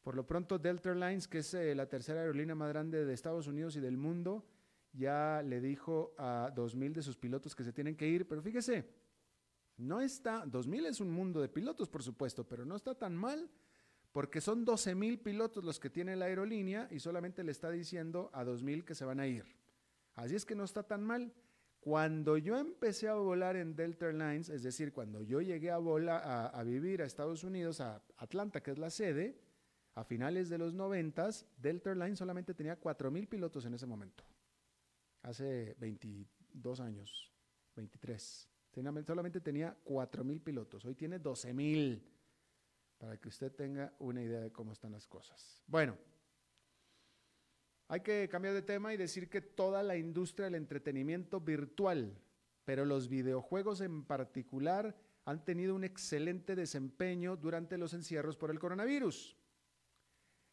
Por 0.00 0.14
lo 0.14 0.24
pronto, 0.24 0.56
Delta 0.56 0.90
Airlines, 0.90 1.26
que 1.26 1.38
es 1.38 1.52
eh, 1.54 1.74
la 1.74 1.88
tercera 1.88 2.20
aerolínea 2.20 2.54
más 2.54 2.68
grande 2.68 3.04
de 3.04 3.12
Estados 3.12 3.48
Unidos 3.48 3.74
y 3.74 3.80
del 3.80 3.96
mundo, 3.96 4.46
ya 4.92 5.42
le 5.44 5.60
dijo 5.60 6.14
a 6.16 6.52
2.000 6.54 6.92
de 6.92 7.02
sus 7.02 7.16
pilotos 7.16 7.56
que 7.56 7.64
se 7.64 7.72
tienen 7.72 7.96
que 7.96 8.06
ir. 8.06 8.28
Pero 8.28 8.40
fíjese, 8.40 8.88
no 9.78 10.00
está, 10.00 10.44
2.000 10.46 10.86
es 10.86 11.00
un 11.00 11.10
mundo 11.10 11.40
de 11.40 11.48
pilotos, 11.48 11.88
por 11.88 12.04
supuesto, 12.04 12.46
pero 12.46 12.64
no 12.64 12.76
está 12.76 12.94
tan 12.94 13.16
mal 13.16 13.50
porque 14.12 14.40
son 14.40 14.64
12.000 14.64 15.20
pilotos 15.20 15.64
los 15.64 15.80
que 15.80 15.90
tiene 15.90 16.14
la 16.14 16.26
aerolínea 16.26 16.86
y 16.92 17.00
solamente 17.00 17.42
le 17.42 17.50
está 17.50 17.70
diciendo 17.70 18.30
a 18.32 18.44
2.000 18.44 18.84
que 18.84 18.94
se 18.94 19.04
van 19.04 19.18
a 19.18 19.26
ir. 19.26 19.44
Así 20.14 20.36
es 20.36 20.44
que 20.44 20.54
no 20.54 20.62
está 20.62 20.84
tan 20.84 21.02
mal. 21.02 21.34
Cuando 21.84 22.38
yo 22.38 22.56
empecé 22.56 23.08
a 23.08 23.14
volar 23.14 23.56
en 23.56 23.76
Delta 23.76 24.06
Airlines, 24.06 24.48
es 24.48 24.62
decir, 24.62 24.90
cuando 24.90 25.20
yo 25.20 25.42
llegué 25.42 25.70
a, 25.70 25.76
volar, 25.76 26.22
a, 26.54 26.62
vivir 26.62 27.02
a 27.02 27.04
Estados 27.04 27.44
Unidos, 27.44 27.82
a 27.82 28.02
Atlanta, 28.16 28.62
que 28.62 28.70
es 28.70 28.78
la 28.78 28.88
sede, 28.88 29.38
a 29.94 30.02
finales 30.02 30.48
de 30.48 30.56
los 30.56 30.72
90, 30.72 31.28
Delta 31.58 31.90
Airlines 31.90 32.18
solamente 32.18 32.54
tenía 32.54 32.80
4.000 32.80 33.28
pilotos 33.28 33.66
en 33.66 33.74
ese 33.74 33.84
momento. 33.84 34.24
Hace 35.20 35.76
22 35.78 36.80
años, 36.80 37.30
23. 37.76 38.48
solamente 39.04 39.42
tenía 39.42 39.76
4.000 39.84 40.42
pilotos. 40.42 40.86
Hoy 40.86 40.94
tiene 40.94 41.20
12.000. 41.20 42.02
Para 42.96 43.18
que 43.18 43.28
usted 43.28 43.52
tenga 43.52 43.92
una 43.98 44.22
idea 44.22 44.40
de 44.40 44.50
cómo 44.50 44.72
están 44.72 44.92
las 44.92 45.06
cosas. 45.06 45.62
Bueno, 45.66 45.98
hay 47.94 48.00
que 48.00 48.28
cambiar 48.28 48.54
de 48.54 48.62
tema 48.62 48.92
y 48.92 48.96
decir 48.96 49.30
que 49.30 49.40
toda 49.40 49.80
la 49.84 49.96
industria 49.96 50.46
del 50.46 50.56
entretenimiento 50.56 51.40
virtual, 51.40 52.20
pero 52.64 52.84
los 52.84 53.08
videojuegos 53.08 53.80
en 53.80 54.02
particular, 54.02 54.96
han 55.24 55.44
tenido 55.44 55.76
un 55.76 55.84
excelente 55.84 56.56
desempeño 56.56 57.36
durante 57.36 57.78
los 57.78 57.94
encierros 57.94 58.36
por 58.36 58.50
el 58.50 58.58
coronavirus. 58.58 59.36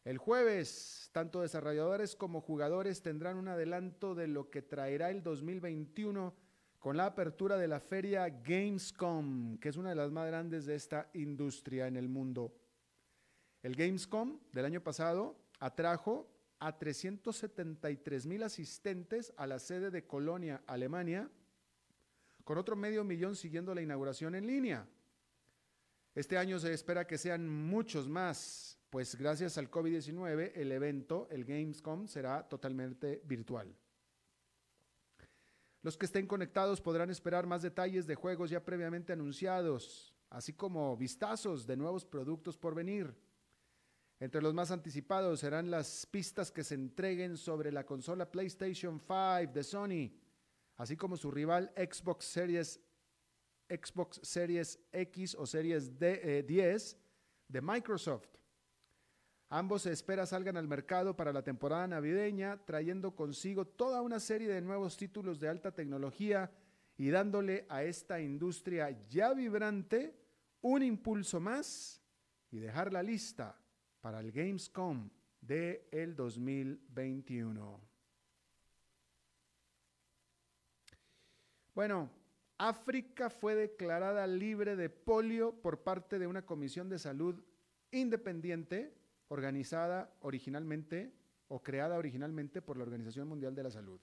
El 0.04 0.18
jueves, 0.18 1.10
tanto 1.10 1.40
desarrolladores 1.40 2.14
como 2.14 2.40
jugadores 2.40 3.02
tendrán 3.02 3.36
un 3.36 3.48
adelanto 3.48 4.14
de 4.14 4.28
lo 4.28 4.48
que 4.48 4.62
traerá 4.62 5.10
el 5.10 5.24
2021 5.24 6.36
con 6.78 6.96
la 6.96 7.06
apertura 7.06 7.56
de 7.56 7.66
la 7.66 7.80
feria 7.80 8.28
Gamescom, 8.28 9.58
que 9.58 9.68
es 9.68 9.76
una 9.76 9.88
de 9.88 9.96
las 9.96 10.12
más 10.12 10.28
grandes 10.28 10.64
de 10.64 10.76
esta 10.76 11.10
industria 11.14 11.88
en 11.88 11.96
el 11.96 12.08
mundo. 12.08 12.54
El 13.64 13.74
Gamescom 13.74 14.38
del 14.52 14.64
año 14.64 14.80
pasado 14.80 15.36
atrajo 15.58 16.31
a 16.66 16.78
373 16.78 18.26
mil 18.26 18.42
asistentes 18.44 19.32
a 19.36 19.48
la 19.48 19.58
sede 19.58 19.90
de 19.90 20.06
Colonia, 20.06 20.62
Alemania, 20.66 21.28
con 22.44 22.56
otro 22.56 22.76
medio 22.76 23.02
millón 23.02 23.34
siguiendo 23.34 23.74
la 23.74 23.82
inauguración 23.82 24.36
en 24.36 24.46
línea. 24.46 24.86
Este 26.14 26.38
año 26.38 26.60
se 26.60 26.72
espera 26.72 27.06
que 27.06 27.18
sean 27.18 27.48
muchos 27.48 28.08
más 28.08 28.78
pues 28.90 29.16
gracias 29.16 29.56
al 29.56 29.70
COVID-19 29.70 30.52
el 30.54 30.70
evento, 30.70 31.26
el 31.30 31.46
Gamescom, 31.46 32.06
será 32.06 32.46
totalmente 32.46 33.22
virtual. 33.24 33.74
Los 35.80 35.96
que 35.96 36.04
estén 36.04 36.26
conectados 36.26 36.80
podrán 36.80 37.08
esperar 37.08 37.46
más 37.46 37.62
detalles 37.62 38.06
de 38.06 38.14
juegos 38.14 38.50
ya 38.50 38.62
previamente 38.62 39.12
anunciados, 39.12 40.14
así 40.28 40.52
como 40.52 40.94
vistazos 40.96 41.66
de 41.66 41.76
nuevos 41.76 42.04
productos 42.04 42.56
por 42.58 42.74
venir. 42.74 43.16
Entre 44.22 44.40
los 44.40 44.54
más 44.54 44.70
anticipados 44.70 45.40
serán 45.40 45.68
las 45.68 46.06
pistas 46.06 46.52
que 46.52 46.62
se 46.62 46.76
entreguen 46.76 47.36
sobre 47.36 47.72
la 47.72 47.84
consola 47.84 48.30
PlayStation 48.30 49.00
5 49.00 49.52
de 49.52 49.64
Sony, 49.64 50.12
así 50.76 50.96
como 50.96 51.16
su 51.16 51.28
rival 51.32 51.72
Xbox 51.74 52.26
Series 52.26 52.80
Xbox 53.68 54.20
Series 54.22 54.78
X 54.92 55.34
o 55.34 55.44
Series 55.44 55.98
D, 55.98 56.44
10 56.44 56.92
eh, 56.92 56.98
de 57.48 57.60
Microsoft. 57.60 58.28
Ambos 59.48 59.82
se 59.82 59.90
espera 59.90 60.24
salgan 60.24 60.56
al 60.56 60.68
mercado 60.68 61.16
para 61.16 61.32
la 61.32 61.42
temporada 61.42 61.88
navideña, 61.88 62.64
trayendo 62.64 63.16
consigo 63.16 63.66
toda 63.66 64.02
una 64.02 64.20
serie 64.20 64.46
de 64.46 64.60
nuevos 64.60 64.96
títulos 64.96 65.40
de 65.40 65.48
alta 65.48 65.72
tecnología 65.72 66.48
y 66.96 67.10
dándole 67.10 67.66
a 67.68 67.82
esta 67.82 68.20
industria 68.20 68.96
ya 69.08 69.34
vibrante 69.34 70.14
un 70.60 70.84
impulso 70.84 71.40
más 71.40 72.00
y 72.52 72.60
dejar 72.60 72.92
la 72.92 73.02
lista 73.02 73.58
para 74.02 74.20
el 74.20 74.32
Gamescom 74.32 75.08
de 75.40 75.88
el 75.92 76.14
2021. 76.14 77.80
Bueno, 81.74 82.10
África 82.58 83.30
fue 83.30 83.54
declarada 83.54 84.26
libre 84.26 84.76
de 84.76 84.90
polio 84.90 85.54
por 85.62 85.82
parte 85.82 86.18
de 86.18 86.26
una 86.26 86.44
comisión 86.44 86.88
de 86.90 86.98
salud 86.98 87.42
independiente 87.92 88.92
organizada 89.28 90.12
originalmente 90.20 91.14
o 91.48 91.62
creada 91.62 91.96
originalmente 91.96 92.60
por 92.60 92.76
la 92.76 92.82
Organización 92.82 93.28
Mundial 93.28 93.54
de 93.54 93.62
la 93.62 93.70
Salud. 93.70 94.00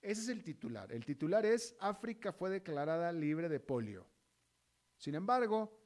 Ese 0.00 0.22
es 0.22 0.28
el 0.28 0.42
titular. 0.42 0.90
El 0.92 1.04
titular 1.04 1.46
es 1.46 1.76
África 1.78 2.32
fue 2.32 2.50
declarada 2.50 3.12
libre 3.12 3.48
de 3.48 3.60
polio. 3.60 4.06
Sin 4.96 5.14
embargo, 5.14 5.83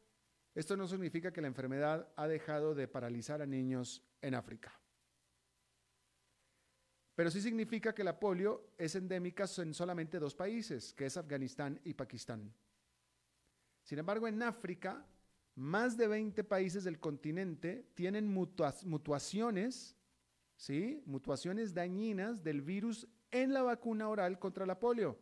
esto 0.58 0.76
no 0.76 0.88
significa 0.88 1.32
que 1.32 1.40
la 1.40 1.46
enfermedad 1.46 2.08
ha 2.16 2.26
dejado 2.26 2.74
de 2.74 2.88
paralizar 2.88 3.40
a 3.40 3.46
niños 3.46 4.02
en 4.20 4.34
África. 4.34 4.76
Pero 7.14 7.30
sí 7.30 7.40
significa 7.40 7.94
que 7.94 8.02
la 8.02 8.18
polio 8.18 8.72
es 8.76 8.96
endémica 8.96 9.44
en 9.58 9.72
solamente 9.72 10.18
dos 10.18 10.34
países, 10.34 10.92
que 10.94 11.06
es 11.06 11.16
Afganistán 11.16 11.80
y 11.84 11.94
Pakistán. 11.94 12.52
Sin 13.84 14.00
embargo, 14.00 14.26
en 14.26 14.42
África, 14.42 15.06
más 15.54 15.96
de 15.96 16.08
20 16.08 16.42
países 16.42 16.82
del 16.82 16.98
continente 16.98 17.92
tienen 17.94 18.26
mutuaciones, 18.26 19.94
¿sí? 20.56 21.04
Mutuaciones 21.06 21.72
dañinas 21.72 22.42
del 22.42 22.62
virus 22.62 23.06
en 23.30 23.54
la 23.54 23.62
vacuna 23.62 24.08
oral 24.08 24.40
contra 24.40 24.66
la 24.66 24.80
polio. 24.80 25.20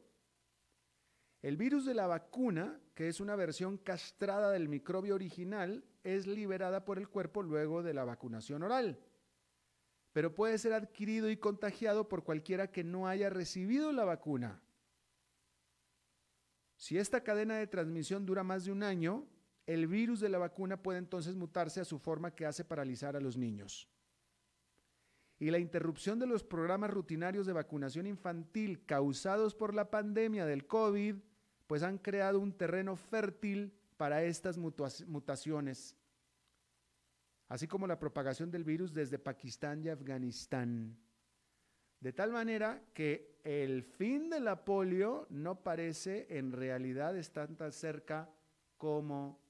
El 1.42 1.56
virus 1.56 1.84
de 1.84 1.94
la 1.94 2.06
vacuna, 2.06 2.80
que 2.94 3.08
es 3.08 3.20
una 3.20 3.36
versión 3.36 3.78
castrada 3.78 4.50
del 4.50 4.68
microbio 4.68 5.14
original, 5.14 5.84
es 6.02 6.26
liberada 6.26 6.84
por 6.84 6.98
el 6.98 7.08
cuerpo 7.08 7.42
luego 7.42 7.82
de 7.82 7.94
la 7.94 8.04
vacunación 8.04 8.62
oral, 8.62 8.98
pero 10.12 10.34
puede 10.34 10.56
ser 10.58 10.72
adquirido 10.72 11.28
y 11.30 11.36
contagiado 11.36 12.08
por 12.08 12.24
cualquiera 12.24 12.70
que 12.70 12.84
no 12.84 13.06
haya 13.06 13.28
recibido 13.28 13.92
la 13.92 14.04
vacuna. 14.04 14.62
Si 16.76 16.98
esta 16.98 17.22
cadena 17.22 17.56
de 17.56 17.66
transmisión 17.66 18.26
dura 18.26 18.42
más 18.42 18.64
de 18.64 18.72
un 18.72 18.82
año, 18.82 19.26
el 19.66 19.86
virus 19.86 20.20
de 20.20 20.28
la 20.28 20.38
vacuna 20.38 20.82
puede 20.82 20.98
entonces 20.98 21.34
mutarse 21.34 21.80
a 21.80 21.84
su 21.84 21.98
forma 21.98 22.34
que 22.34 22.46
hace 22.46 22.64
paralizar 22.64 23.16
a 23.16 23.20
los 23.20 23.36
niños. 23.36 23.88
Y 25.38 25.50
la 25.50 25.58
interrupción 25.58 26.18
de 26.18 26.26
los 26.26 26.42
programas 26.42 26.90
rutinarios 26.90 27.46
de 27.46 27.52
vacunación 27.52 28.06
infantil 28.06 28.84
causados 28.86 29.54
por 29.54 29.74
la 29.74 29.90
pandemia 29.90 30.46
del 30.46 30.66
COVID 30.66 31.16
pues 31.66 31.82
han 31.82 31.98
creado 31.98 32.40
un 32.40 32.52
terreno 32.52 32.96
fértil 32.96 33.72
para 33.96 34.22
estas 34.22 34.56
mutaciones, 34.58 35.96
así 37.48 37.66
como 37.66 37.86
la 37.86 37.98
propagación 37.98 38.50
del 38.50 38.64
virus 38.64 38.92
desde 38.92 39.18
Pakistán 39.18 39.82
y 39.82 39.88
Afganistán. 39.88 40.96
De 42.00 42.12
tal 42.12 42.30
manera 42.30 42.82
que 42.92 43.40
el 43.42 43.82
fin 43.82 44.28
de 44.28 44.40
la 44.40 44.64
polio 44.64 45.26
no 45.30 45.62
parece 45.62 46.26
en 46.30 46.52
realidad 46.52 47.16
estar 47.16 47.48
tan 47.56 47.72
cerca 47.72 48.30
como 48.76 49.40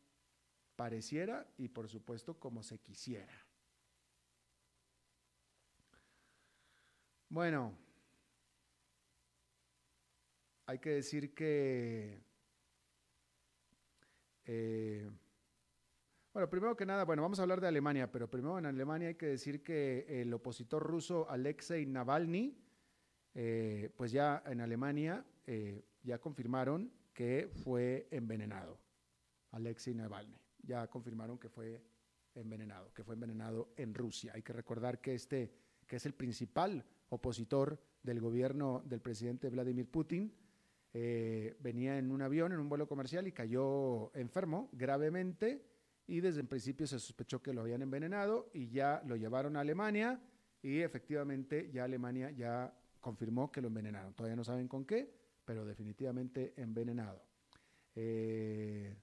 pareciera 0.77 1.46
y 1.59 1.68
por 1.68 1.88
supuesto 1.88 2.38
como 2.38 2.62
se 2.62 2.79
quisiera. 2.79 3.45
Bueno, 7.29 7.77
hay 10.67 10.79
que 10.79 10.91
decir 10.91 11.35
que, 11.35 12.23
eh, 14.45 15.11
bueno, 16.33 16.49
primero 16.49 16.77
que 16.77 16.87
nada, 16.87 17.05
bueno, 17.05 17.23
vamos 17.23 17.41
a 17.41 17.43
hablar 17.43 17.61
de 17.61 17.67
Alemania, 17.67 18.12
pero 18.12 18.31
primero 18.31 18.59
en 18.59 18.67
Alemania 18.67 19.09
hay 19.09 19.17
que 19.17 19.27
decir 19.27 19.65
que 19.65 20.07
el 20.09 20.33
opositor 20.35 20.85
ruso 20.85 21.29
Alexei 21.29 21.85
Navalny, 21.85 22.57
eh, 23.35 23.91
pues 23.97 24.12
ya 24.12 24.45
en 24.47 24.61
Alemania 24.61 25.25
eh, 25.49 25.85
ya 26.05 26.21
confirmaron 26.21 26.93
que 27.12 27.51
fue 27.65 28.07
envenenado. 28.12 28.79
Alexei 29.51 29.95
Navalny, 29.95 30.39
ya 30.62 30.87
confirmaron 30.87 31.39
que 31.39 31.49
fue 31.49 31.83
envenenado, 32.37 32.95
que 32.95 33.03
fue 33.03 33.15
envenenado 33.15 33.73
en 33.77 33.95
Rusia. 33.95 34.31
Hay 34.33 34.43
que 34.43 34.53
recordar 34.53 35.01
que 35.01 35.15
este, 35.15 35.53
que 35.89 35.97
es 35.97 36.07
el 36.07 36.15
principal 36.15 36.85
opositor 37.09 37.81
del 38.03 38.21
gobierno 38.21 38.83
del 38.87 39.01
presidente 39.01 39.49
Vladimir 39.51 39.90
Putin, 39.90 40.33
eh, 40.92 41.57
venía 41.61 41.99
en 41.99 42.11
un 42.11 42.23
avión, 42.23 42.53
en 42.53 42.61
un 42.61 42.69
vuelo 42.69 42.88
comercial 42.88 43.27
y 43.27 43.33
cayó 43.33 44.14
enfermo 44.16 44.71
gravemente 44.73 45.62
y 46.07 46.21
desde 46.21 46.40
el 46.40 46.47
principio 46.47 46.87
se 46.87 46.99
sospechó 46.99 47.42
que 47.42 47.53
lo 47.53 47.61
habían 47.61 47.83
envenenado 47.83 48.49
y 48.55 48.69
ya 48.69 49.03
lo 49.07 49.16
llevaron 49.16 49.57
a 49.57 49.61
Alemania 49.61 50.21
y 50.62 50.81
efectivamente 50.81 51.71
ya 51.71 51.85
Alemania 51.85 52.31
ya 52.31 52.73
confirmó 53.01 53.53
que 53.53 53.61
lo 53.61 53.69
envenenaron. 53.69 54.14
Todavía 54.14 54.37
no 54.37 54.45
saben 54.45 54.69
con 54.69 54.85
qué, 54.85 55.12
pero 55.45 55.64
definitivamente 55.64 56.55
envenenado. 56.57 57.23
Eh, 57.95 58.97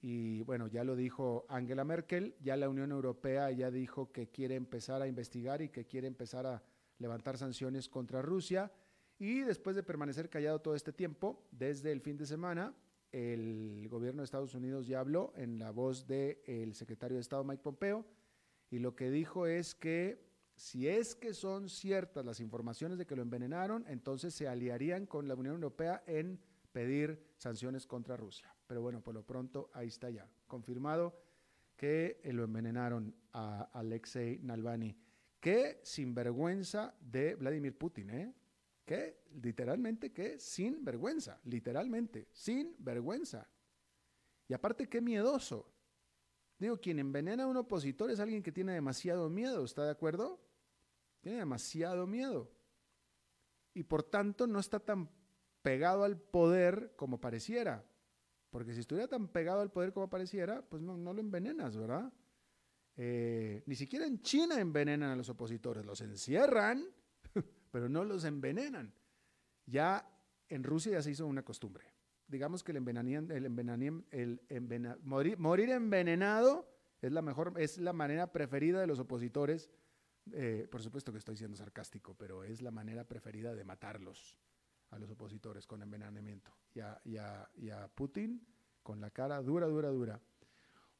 y 0.00 0.42
bueno, 0.42 0.66
ya 0.66 0.84
lo 0.84 0.96
dijo 0.96 1.46
Angela 1.48 1.84
Merkel, 1.84 2.36
ya 2.40 2.56
la 2.56 2.68
Unión 2.68 2.90
Europea 2.90 3.50
ya 3.50 3.70
dijo 3.70 4.12
que 4.12 4.28
quiere 4.28 4.56
empezar 4.56 5.02
a 5.02 5.06
investigar 5.06 5.62
y 5.62 5.68
que 5.68 5.84
quiere 5.84 6.08
empezar 6.08 6.46
a 6.46 6.62
levantar 7.02 7.36
sanciones 7.36 7.88
contra 7.88 8.22
Rusia. 8.22 8.72
Y 9.18 9.40
después 9.40 9.76
de 9.76 9.82
permanecer 9.82 10.30
callado 10.30 10.60
todo 10.60 10.74
este 10.74 10.92
tiempo, 10.92 11.46
desde 11.50 11.92
el 11.92 12.00
fin 12.00 12.16
de 12.16 12.26
semana, 12.26 12.74
el 13.12 13.86
gobierno 13.90 14.22
de 14.22 14.24
Estados 14.24 14.54
Unidos 14.54 14.86
ya 14.86 15.00
habló 15.00 15.32
en 15.36 15.58
la 15.58 15.70
voz 15.70 16.06
del 16.06 16.74
secretario 16.74 17.16
de 17.16 17.20
Estado 17.20 17.44
Mike 17.44 17.62
Pompeo 17.62 18.06
y 18.70 18.78
lo 18.78 18.96
que 18.96 19.10
dijo 19.10 19.46
es 19.46 19.74
que 19.74 20.32
si 20.54 20.88
es 20.88 21.14
que 21.14 21.34
son 21.34 21.68
ciertas 21.68 22.24
las 22.24 22.40
informaciones 22.40 22.96
de 22.96 23.06
que 23.06 23.14
lo 23.14 23.22
envenenaron, 23.22 23.84
entonces 23.86 24.34
se 24.34 24.48
aliarían 24.48 25.06
con 25.06 25.28
la 25.28 25.34
Unión 25.34 25.56
Europea 25.56 26.02
en 26.06 26.40
pedir 26.72 27.22
sanciones 27.36 27.86
contra 27.86 28.16
Rusia. 28.16 28.54
Pero 28.66 28.80
bueno, 28.80 29.02
por 29.02 29.14
lo 29.14 29.24
pronto 29.24 29.70
ahí 29.74 29.88
está 29.88 30.08
ya, 30.08 30.26
confirmado 30.46 31.14
que 31.76 32.20
lo 32.32 32.44
envenenaron 32.44 33.14
a 33.32 33.62
Alexei 33.72 34.38
Navalny. 34.38 34.96
Qué 35.42 35.80
sinvergüenza 35.82 36.94
de 37.00 37.34
Vladimir 37.34 37.76
Putin, 37.76 38.10
¿eh? 38.10 38.32
que 38.84 39.24
literalmente 39.42 40.12
que 40.12 40.38
sin 40.38 40.84
vergüenza, 40.84 41.40
literalmente, 41.42 42.28
sin 42.30 42.76
vergüenza. 42.78 43.50
Y 44.46 44.54
aparte, 44.54 44.88
qué 44.88 45.00
miedoso. 45.00 45.68
Digo, 46.60 46.80
quien 46.80 47.00
envenena 47.00 47.42
a 47.42 47.48
un 47.48 47.56
opositor 47.56 48.12
es 48.12 48.20
alguien 48.20 48.40
que 48.40 48.52
tiene 48.52 48.72
demasiado 48.72 49.28
miedo, 49.28 49.64
¿está 49.64 49.84
de 49.84 49.90
acuerdo? 49.90 50.40
Tiene 51.22 51.38
demasiado 51.38 52.06
miedo. 52.06 52.48
Y 53.74 53.82
por 53.82 54.04
tanto 54.04 54.46
no 54.46 54.60
está 54.60 54.78
tan 54.78 55.10
pegado 55.62 56.04
al 56.04 56.20
poder 56.20 56.94
como 56.94 57.20
pareciera. 57.20 57.84
Porque 58.48 58.74
si 58.74 58.80
estuviera 58.80 59.08
tan 59.08 59.26
pegado 59.26 59.60
al 59.60 59.72
poder 59.72 59.92
como 59.92 60.08
pareciera, 60.08 60.62
pues 60.62 60.80
no, 60.82 60.96
lo 61.12 61.20
envenenas, 61.20 61.76
¿verdad? 61.76 62.12
Eh, 62.96 63.62
ni 63.66 63.74
siquiera 63.74 64.06
en 64.06 64.20
China 64.20 64.60
envenenan 64.60 65.10
a 65.10 65.16
los 65.16 65.28
opositores, 65.28 65.84
los 65.84 66.00
encierran 66.02 66.86
pero 67.70 67.88
no 67.88 68.04
los 68.04 68.24
envenenan. 68.24 68.92
Ya 69.66 70.08
en 70.48 70.62
Rusia 70.62 70.92
ya 70.92 71.02
se 71.02 71.10
hizo 71.10 71.26
una 71.26 71.42
costumbre. 71.42 71.84
Digamos 72.28 72.62
que 72.62 72.72
el, 72.72 72.78
el, 74.48 74.98
morir, 75.02 75.70
envenenado 75.70 76.68
es 77.00 77.12
la 77.12 77.22
mejor, 77.22 77.54
es 77.56 77.78
la 77.78 77.92
manera 77.92 78.32
preferida 78.32 78.80
de 78.80 78.86
los 78.86 78.98
opositores. 78.98 79.70
Eh, 80.32 80.68
por 80.70 80.82
supuesto 80.82 81.12
que 81.12 81.18
estoy 81.18 81.36
siendo 81.36 81.56
sarcástico, 81.56 82.14
pero 82.14 82.44
es 82.44 82.62
la 82.62 82.70
manera 82.70 83.04
preferida 83.04 83.54
de 83.54 83.64
matarlos 83.64 84.38
a 84.90 84.98
los 84.98 85.10
opositores 85.10 85.66
con 85.66 85.82
envenenamiento. 85.82 86.52
Y 86.74 86.80
a, 86.80 87.00
y 87.04 87.70
a 87.70 87.88
Putin 87.94 88.46
con 88.82 89.00
la 89.00 89.10
cara 89.10 89.42
dura, 89.42 89.66
dura, 89.66 89.88
dura. 89.88 90.20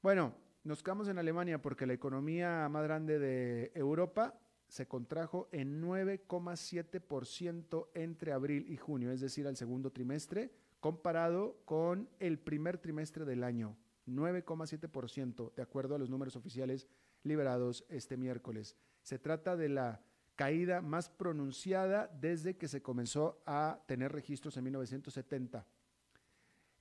Bueno, 0.03 0.35
nos 0.65 0.83
quedamos 0.83 1.09
en 1.09 1.19
Alemania 1.19 1.61
porque 1.61 1.87
la 1.87 1.93
economía 1.93 2.69
más 2.69 2.85
grande 2.85 3.19
de 3.19 3.73
Europa 3.75 4.39
se 4.69 4.87
contrajo 4.87 5.49
en 5.53 5.83
9,7% 5.83 7.89
entre 7.95 8.33
abril 8.33 8.67
y 8.69 8.77
junio, 8.77 9.11
es 9.11 9.21
decir, 9.21 9.47
al 9.47 9.57
segundo 9.57 9.91
trimestre, 9.91 10.53
comparado 10.81 11.59
con 11.65 12.09
el 12.21 12.39
primer 12.39 12.79
trimestre 12.79 13.25
del 13.25 13.45
año. 13.45 13.77
9,7%, 14.07 15.55
de 15.55 15.63
acuerdo 15.63 15.95
a 15.95 15.99
los 15.99 16.11
números 16.11 16.37
oficiales 16.37 16.89
liberados 17.23 17.85
este 17.89 18.17
miércoles. 18.17 18.77
Se 19.03 19.19
trata 19.19 19.57
de 19.57 19.69
la 19.69 20.01
caída 20.37 20.81
más 20.81 21.11
pronunciada 21.11 22.09
desde 22.21 22.57
que 22.57 22.69
se 22.69 22.83
comenzó 22.83 23.43
a 23.47 23.83
tener 23.87 24.13
registros 24.13 24.57
en 24.57 24.65
1970. 24.65 25.67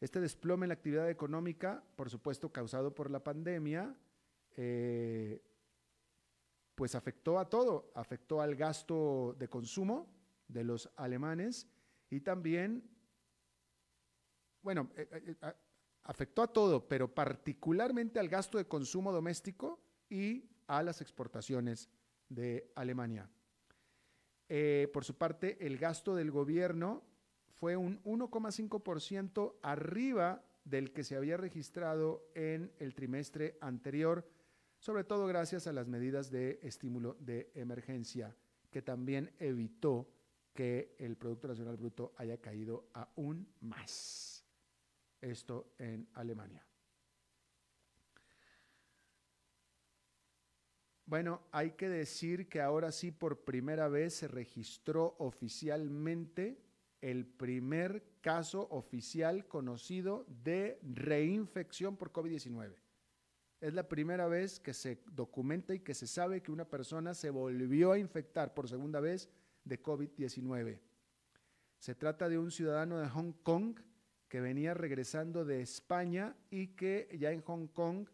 Este 0.01 0.19
desplome 0.19 0.65
en 0.65 0.69
la 0.69 0.73
actividad 0.73 1.11
económica, 1.11 1.83
por 1.95 2.09
supuesto 2.09 2.51
causado 2.51 2.95
por 2.95 3.11
la 3.11 3.23
pandemia, 3.23 3.95
eh, 4.57 5.39
pues 6.73 6.95
afectó 6.95 7.37
a 7.37 7.47
todo, 7.47 7.91
afectó 7.93 8.41
al 8.41 8.55
gasto 8.55 9.35
de 9.37 9.47
consumo 9.47 10.11
de 10.47 10.63
los 10.63 10.89
alemanes 10.95 11.67
y 12.09 12.21
también, 12.21 12.83
bueno, 14.63 14.89
eh, 14.95 15.07
eh, 15.11 15.53
afectó 16.01 16.41
a 16.41 16.51
todo, 16.51 16.87
pero 16.87 17.13
particularmente 17.13 18.19
al 18.19 18.27
gasto 18.27 18.57
de 18.57 18.67
consumo 18.67 19.11
doméstico 19.11 19.79
y 20.09 20.49
a 20.65 20.81
las 20.81 21.01
exportaciones 21.01 21.91
de 22.27 22.71
Alemania. 22.73 23.29
por 24.91 25.05
su 25.05 25.15
parte, 25.15 25.63
el 25.65 25.77
gasto 25.77 26.15
del 26.15 26.31
gobierno 26.31 27.10
fue 27.61 27.77
un 27.77 28.01
1,5% 28.05 29.59
arriba 29.61 30.43
del 30.63 30.91
que 30.91 31.03
se 31.03 31.15
había 31.15 31.37
registrado 31.37 32.27
en 32.33 32.73
el 32.79 32.95
trimestre 32.95 33.59
anterior, 33.61 34.27
sobre 34.79 35.03
todo 35.03 35.27
gracias 35.27 35.67
a 35.67 35.71
las 35.71 35.87
medidas 35.87 36.31
de 36.31 36.59
estímulo 36.63 37.17
de 37.19 37.51
emergencia, 37.53 38.35
que 38.71 38.81
también 38.81 39.31
evitó 39.37 40.09
que 40.55 40.95
el 40.97 41.17
Producto 41.17 41.49
Nacional 41.49 41.77
Bruto 41.77 42.15
haya 42.17 42.41
caído 42.41 42.89
aún 42.93 43.47
más. 43.59 44.43
Esto 45.21 45.75
en 45.77 46.09
Alemania. 46.15 46.65
Bueno, 51.05 51.43
hay 51.51 51.73
que 51.73 51.89
decir 51.89 52.49
que 52.49 52.59
ahora 52.59 52.91
sí 52.91 53.11
por 53.11 53.43
primera 53.43 53.87
vez 53.87 54.15
se 54.15 54.27
registró 54.27 55.15
oficialmente 55.19 56.70
el 57.01 57.25
primer 57.25 58.03
caso 58.21 58.67
oficial 58.69 59.47
conocido 59.47 60.25
de 60.43 60.79
reinfección 60.83 61.97
por 61.97 62.11
COVID-19. 62.11 62.75
Es 63.59 63.73
la 63.73 63.87
primera 63.87 64.27
vez 64.27 64.59
que 64.59 64.73
se 64.73 65.03
documenta 65.11 65.73
y 65.73 65.79
que 65.79 65.93
se 65.93 66.07
sabe 66.07 66.41
que 66.41 66.51
una 66.51 66.65
persona 66.65 67.13
se 67.13 67.29
volvió 67.29 67.91
a 67.91 67.99
infectar 67.99 68.53
por 68.53 68.67
segunda 68.67 68.99
vez 68.99 69.29
de 69.63 69.81
COVID-19. 69.81 70.79
Se 71.79 71.95
trata 71.95 72.29
de 72.29 72.37
un 72.37 72.51
ciudadano 72.51 72.99
de 72.99 73.09
Hong 73.09 73.33
Kong 73.43 73.79
que 74.27 74.39
venía 74.39 74.73
regresando 74.73 75.45
de 75.45 75.61
España 75.61 76.35
y 76.49 76.67
que 76.67 77.15
ya 77.19 77.31
en 77.31 77.41
Hong 77.41 77.67
Kong 77.67 78.07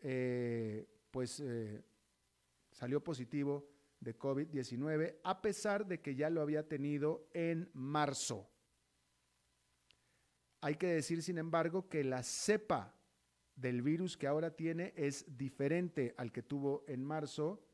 eh, 0.00 0.86
pues 1.10 1.40
eh, 1.40 1.82
salió 2.72 3.02
positivo 3.02 3.75
de 4.06 4.16
COVID-19, 4.16 5.16
a 5.24 5.42
pesar 5.42 5.84
de 5.84 6.00
que 6.00 6.14
ya 6.14 6.30
lo 6.30 6.40
había 6.40 6.68
tenido 6.68 7.28
en 7.34 7.68
marzo. 7.74 8.48
Hay 10.60 10.76
que 10.76 10.86
decir, 10.86 11.24
sin 11.24 11.38
embargo, 11.38 11.88
que 11.88 12.04
la 12.04 12.22
cepa 12.22 12.94
del 13.56 13.82
virus 13.82 14.16
que 14.16 14.28
ahora 14.28 14.54
tiene 14.54 14.94
es 14.96 15.24
diferente 15.36 16.14
al 16.18 16.30
que 16.30 16.44
tuvo 16.44 16.84
en 16.86 17.02
marzo. 17.02 17.66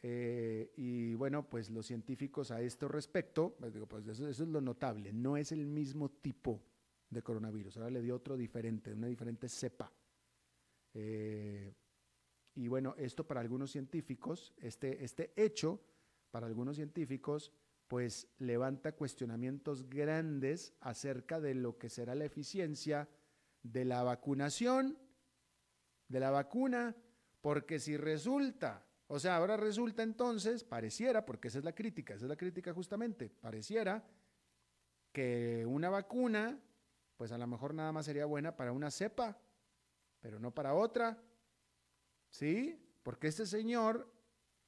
Eh, 0.00 0.72
y 0.76 1.14
bueno, 1.14 1.50
pues 1.50 1.70
los 1.70 1.86
científicos 1.86 2.52
a 2.52 2.60
esto 2.60 2.86
respecto, 2.86 3.56
pues, 3.58 3.72
pues 3.88 4.06
eso, 4.06 4.28
es 4.28 4.38
lo 4.38 4.60
notable, 4.60 5.12
no 5.12 5.36
es 5.36 5.50
el 5.50 5.66
mismo 5.66 6.08
tipo 6.08 6.62
de 7.10 7.22
coronavirus, 7.22 7.78
ahora 7.78 7.90
le 7.90 8.02
dio 8.02 8.14
otro 8.14 8.36
diferente, 8.36 8.92
una 8.92 9.08
diferente 9.08 9.48
cepa. 9.48 9.92
Eh, 10.94 11.72
y 12.54 12.68
bueno, 12.68 12.94
esto 12.98 13.26
para 13.26 13.40
algunos 13.40 13.70
científicos, 13.70 14.52
este, 14.58 15.04
este 15.04 15.32
hecho 15.36 15.80
para 16.30 16.46
algunos 16.46 16.76
científicos, 16.76 17.52
pues 17.88 18.28
levanta 18.38 18.92
cuestionamientos 18.92 19.88
grandes 19.88 20.74
acerca 20.80 21.40
de 21.40 21.54
lo 21.54 21.76
que 21.78 21.90
será 21.90 22.14
la 22.14 22.24
eficiencia 22.24 23.08
de 23.62 23.84
la 23.84 24.02
vacunación, 24.02 24.98
de 26.08 26.20
la 26.20 26.30
vacuna, 26.30 26.96
porque 27.40 27.78
si 27.78 27.96
resulta, 27.96 28.86
o 29.08 29.18
sea, 29.18 29.36
ahora 29.36 29.56
resulta 29.56 30.02
entonces, 30.02 30.64
pareciera, 30.64 31.26
porque 31.26 31.48
esa 31.48 31.58
es 31.58 31.64
la 31.64 31.74
crítica, 31.74 32.14
esa 32.14 32.24
es 32.24 32.30
la 32.30 32.36
crítica 32.36 32.72
justamente, 32.72 33.28
pareciera 33.28 34.02
que 35.12 35.66
una 35.66 35.90
vacuna, 35.90 36.58
pues 37.16 37.30
a 37.30 37.38
lo 37.38 37.46
mejor 37.46 37.74
nada 37.74 37.92
más 37.92 38.06
sería 38.06 38.24
buena 38.24 38.56
para 38.56 38.72
una 38.72 38.90
cepa, 38.90 39.38
pero 40.20 40.40
no 40.40 40.52
para 40.52 40.74
otra. 40.74 41.22
¿Sí? 42.32 42.76
Porque 43.04 43.28
este 43.28 43.46
señor 43.46 44.12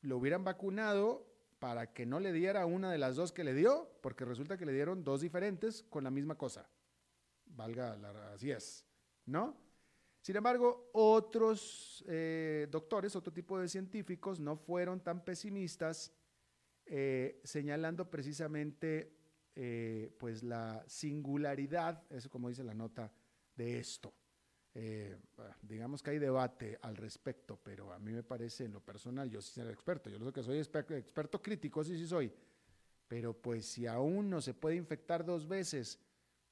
lo 0.03 0.19
hubieran 0.19 0.45
vacunado 0.45 1.27
para 1.59 1.93
que 1.93 2.07
no 2.07 2.21
le 2.21 2.33
diera 2.33 2.67
una 2.67 2.93
de 2.93 2.99
las 2.99 3.17
dos 3.17 3.33
que 3.33 3.43
le 3.43 3.55
dio, 3.55 3.91
porque 4.03 4.25
resulta 4.25 4.57
que 4.57 4.67
le 4.67 4.73
dieron 4.73 5.03
dos 5.03 5.23
diferentes 5.23 5.83
con 5.83 6.05
la 6.05 6.11
misma 6.11 6.37
cosa. 6.37 6.69
Valga, 7.47 7.97
la, 7.97 8.33
así 8.35 8.51
es, 8.51 8.87
¿no? 9.25 9.57
Sin 10.21 10.37
embargo, 10.37 10.91
otros 10.93 12.05
eh, 12.07 12.69
doctores, 12.71 13.17
otro 13.17 13.33
tipo 13.33 13.59
de 13.59 13.69
científicos, 13.69 14.41
no 14.41 14.57
fueron 14.57 15.01
tan 15.01 15.25
pesimistas, 15.25 16.13
eh, 16.87 17.41
señalando 17.45 18.11
precisamente 18.11 19.17
eh, 19.55 20.15
pues 20.19 20.43
la 20.43 20.85
singularidad, 20.87 22.03
eso 22.11 22.29
como 22.29 22.49
dice 22.49 22.65
la 22.65 22.75
nota, 22.75 23.13
de 23.55 23.79
esto. 23.79 24.13
Eh, 24.77 25.17
digamos 25.63 26.03
que 26.03 26.11
hay 26.11 26.19
debate 26.19 26.79
al 26.83 26.97
respecto, 26.97 27.57
pero 27.63 27.93
a 27.93 27.99
mí 28.01 28.13
me 28.13 28.25
parece 28.25 28.65
en 28.65 28.73
lo 28.73 28.81
personal, 28.81 29.31
yo 29.31 29.41
sí 29.41 29.53
soy 29.61 29.73
experto, 29.73 30.11
yo 30.11 30.19
lo 30.19 30.33
que 30.33 30.43
soy 30.43 30.59
experto, 30.59 31.41
crítico, 31.41 31.85
sí 31.85 31.97
sí 31.97 32.09
soy, 32.09 32.33
pero 33.07 33.41
pues 33.41 33.67
si 33.67 33.87
aún 33.87 34.29
no 34.29 34.41
se 34.41 34.53
puede 34.53 34.75
infectar 34.75 35.25
dos 35.25 35.47
veces 35.47 36.01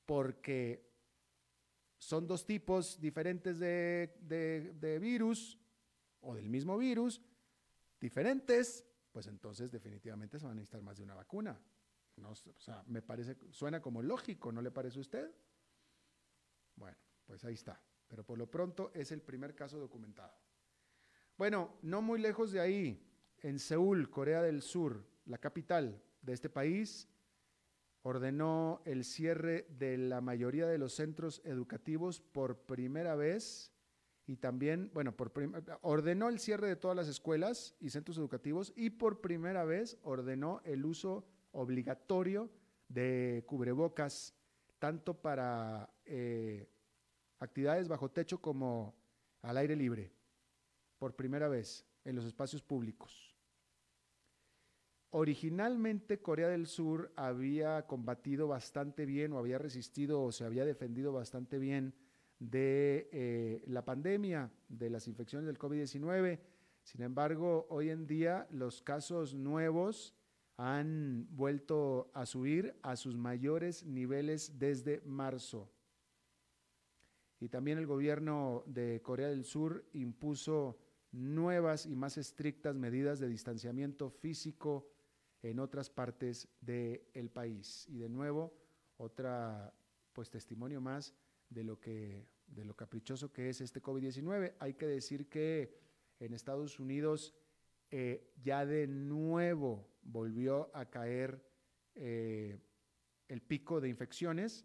porque 0.06 0.88
son 1.98 2.28
dos 2.28 2.46
tipos 2.46 3.00
diferentes 3.00 3.58
de, 3.58 4.98
virus 5.00 5.58
o 6.20 6.36
del 6.36 6.48
mismo 6.48 6.78
virus, 6.78 7.20
diferentes, 8.00 8.86
pues 9.10 9.26
entonces 9.26 9.72
definitivamente 9.72 10.38
se 10.38 10.44
van 10.44 10.52
a 10.52 10.54
necesitar 10.56 10.80
más 10.80 10.96
de 10.96 11.02
una 11.02 11.14
vacuna. 11.14 11.60
O 12.24 12.34
sea, 12.60 12.84
me 12.86 13.02
parece, 13.02 13.36
suena 13.50 13.82
como 13.82 14.00
lógico, 14.00 14.52
¿no 14.52 14.62
le 14.62 14.70
parece 14.70 14.98
a 14.98 15.00
usted? 15.00 15.30
Bueno, 16.76 16.96
pues 17.26 17.44
ahí 17.44 17.54
está 17.54 17.80
pero 18.12 18.24
por 18.24 18.36
lo 18.36 18.46
pronto 18.46 18.90
es 18.92 19.10
el 19.10 19.22
primer 19.22 19.54
caso 19.54 19.78
documentado. 19.78 20.34
Bueno, 21.38 21.78
no 21.80 22.02
muy 22.02 22.20
lejos 22.20 22.52
de 22.52 22.60
ahí, 22.60 23.02
en 23.38 23.58
Seúl, 23.58 24.10
Corea 24.10 24.42
del 24.42 24.60
Sur, 24.60 25.02
la 25.24 25.38
capital 25.38 25.98
de 26.20 26.34
este 26.34 26.50
país, 26.50 27.08
ordenó 28.02 28.82
el 28.84 29.04
cierre 29.06 29.66
de 29.78 29.96
la 29.96 30.20
mayoría 30.20 30.66
de 30.66 30.76
los 30.76 30.92
centros 30.92 31.40
educativos 31.46 32.20
por 32.20 32.58
primera 32.66 33.14
vez 33.16 33.72
y 34.26 34.36
también, 34.36 34.90
bueno, 34.92 35.16
por 35.16 35.32
ordenó 35.80 36.28
el 36.28 36.38
cierre 36.38 36.68
de 36.68 36.76
todas 36.76 36.94
las 36.98 37.08
escuelas 37.08 37.74
y 37.80 37.88
centros 37.88 38.18
educativos 38.18 38.74
y 38.76 38.90
por 38.90 39.22
primera 39.22 39.64
vez 39.64 39.96
ordenó 40.02 40.60
el 40.64 40.84
uso 40.84 41.24
obligatorio 41.52 42.50
de 42.88 43.42
cubrebocas, 43.46 44.34
tanto 44.78 45.14
para 45.14 45.88
eh, 46.04 46.68
actividades 47.42 47.88
bajo 47.88 48.10
techo 48.10 48.40
como 48.40 48.94
al 49.42 49.56
aire 49.56 49.76
libre, 49.76 50.12
por 50.98 51.14
primera 51.14 51.48
vez 51.48 51.84
en 52.04 52.16
los 52.16 52.24
espacios 52.24 52.62
públicos. 52.62 53.36
Originalmente 55.10 56.22
Corea 56.22 56.48
del 56.48 56.66
Sur 56.66 57.12
había 57.16 57.86
combatido 57.86 58.48
bastante 58.48 59.04
bien 59.04 59.32
o 59.32 59.38
había 59.38 59.58
resistido 59.58 60.22
o 60.22 60.32
se 60.32 60.44
había 60.44 60.64
defendido 60.64 61.12
bastante 61.12 61.58
bien 61.58 61.94
de 62.38 63.08
eh, 63.12 63.62
la 63.66 63.84
pandemia, 63.84 64.50
de 64.68 64.88
las 64.88 65.06
infecciones 65.06 65.46
del 65.46 65.58
COVID-19. 65.58 66.40
Sin 66.82 67.02
embargo, 67.02 67.66
hoy 67.68 67.90
en 67.90 68.06
día 68.06 68.46
los 68.50 68.80
casos 68.80 69.34
nuevos 69.34 70.14
han 70.56 71.26
vuelto 71.30 72.10
a 72.14 72.24
subir 72.24 72.74
a 72.82 72.96
sus 72.96 73.16
mayores 73.16 73.84
niveles 73.84 74.58
desde 74.58 75.02
marzo. 75.04 75.70
Y 77.42 77.48
también 77.48 77.76
el 77.76 77.88
gobierno 77.88 78.62
de 78.66 79.02
Corea 79.02 79.26
del 79.26 79.44
Sur 79.44 79.84
impuso 79.94 80.78
nuevas 81.10 81.86
y 81.86 81.96
más 81.96 82.16
estrictas 82.16 82.76
medidas 82.76 83.18
de 83.18 83.26
distanciamiento 83.26 84.10
físico 84.10 84.88
en 85.42 85.58
otras 85.58 85.90
partes 85.90 86.48
del 86.60 87.30
país. 87.34 87.88
Y 87.88 87.98
de 87.98 88.08
nuevo, 88.08 88.54
otra 88.96 89.74
pues 90.12 90.30
testimonio 90.30 90.80
más 90.80 91.16
de 91.50 91.64
lo 91.64 91.80
que 91.80 92.28
de 92.46 92.64
lo 92.64 92.76
caprichoso 92.76 93.32
que 93.32 93.48
es 93.48 93.60
este 93.60 93.82
COVID-19. 93.82 94.54
Hay 94.60 94.74
que 94.74 94.86
decir 94.86 95.28
que 95.28 95.76
en 96.20 96.34
Estados 96.34 96.78
Unidos 96.78 97.34
eh, 97.90 98.30
ya 98.40 98.64
de 98.64 98.86
nuevo 98.86 99.88
volvió 100.02 100.70
a 100.76 100.88
caer 100.88 101.44
eh, 101.96 102.60
el 103.26 103.42
pico 103.42 103.80
de 103.80 103.88
infecciones, 103.88 104.64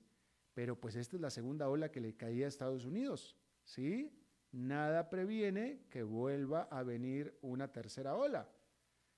pero 0.57 0.75
pues 0.75 0.95
esta 0.95 1.15
es 1.15 1.21
la 1.21 1.29
segunda 1.29 1.69
ola 1.69 1.91
que 1.91 2.01
le 2.01 2.15
caía 2.15 2.45
a 2.45 2.47
Estados 2.47 2.83
Unidos, 2.83 3.37
¿sí? 3.63 4.11
Nada 4.51 5.07
previene 5.07 5.85
que 5.87 6.01
vuelva 6.01 6.63
a 6.63 6.81
venir 6.81 7.37
una 7.43 7.71
tercera 7.71 8.15
ola. 8.15 8.49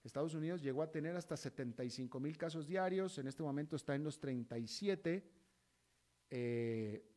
Estados 0.04 0.34
Unidos 0.34 0.62
llegó 0.62 0.84
a 0.84 0.92
tener 0.92 1.16
hasta 1.16 1.38
75 1.38 2.20
mil 2.20 2.38
casos 2.38 2.68
diarios, 2.68 3.20
en 3.20 3.28
este 3.28 3.42
momento 3.42 3.78
está 3.78 3.96
en 3.96 4.04
los 4.04 4.20
37, 4.20 5.32
eh, 6.30 7.10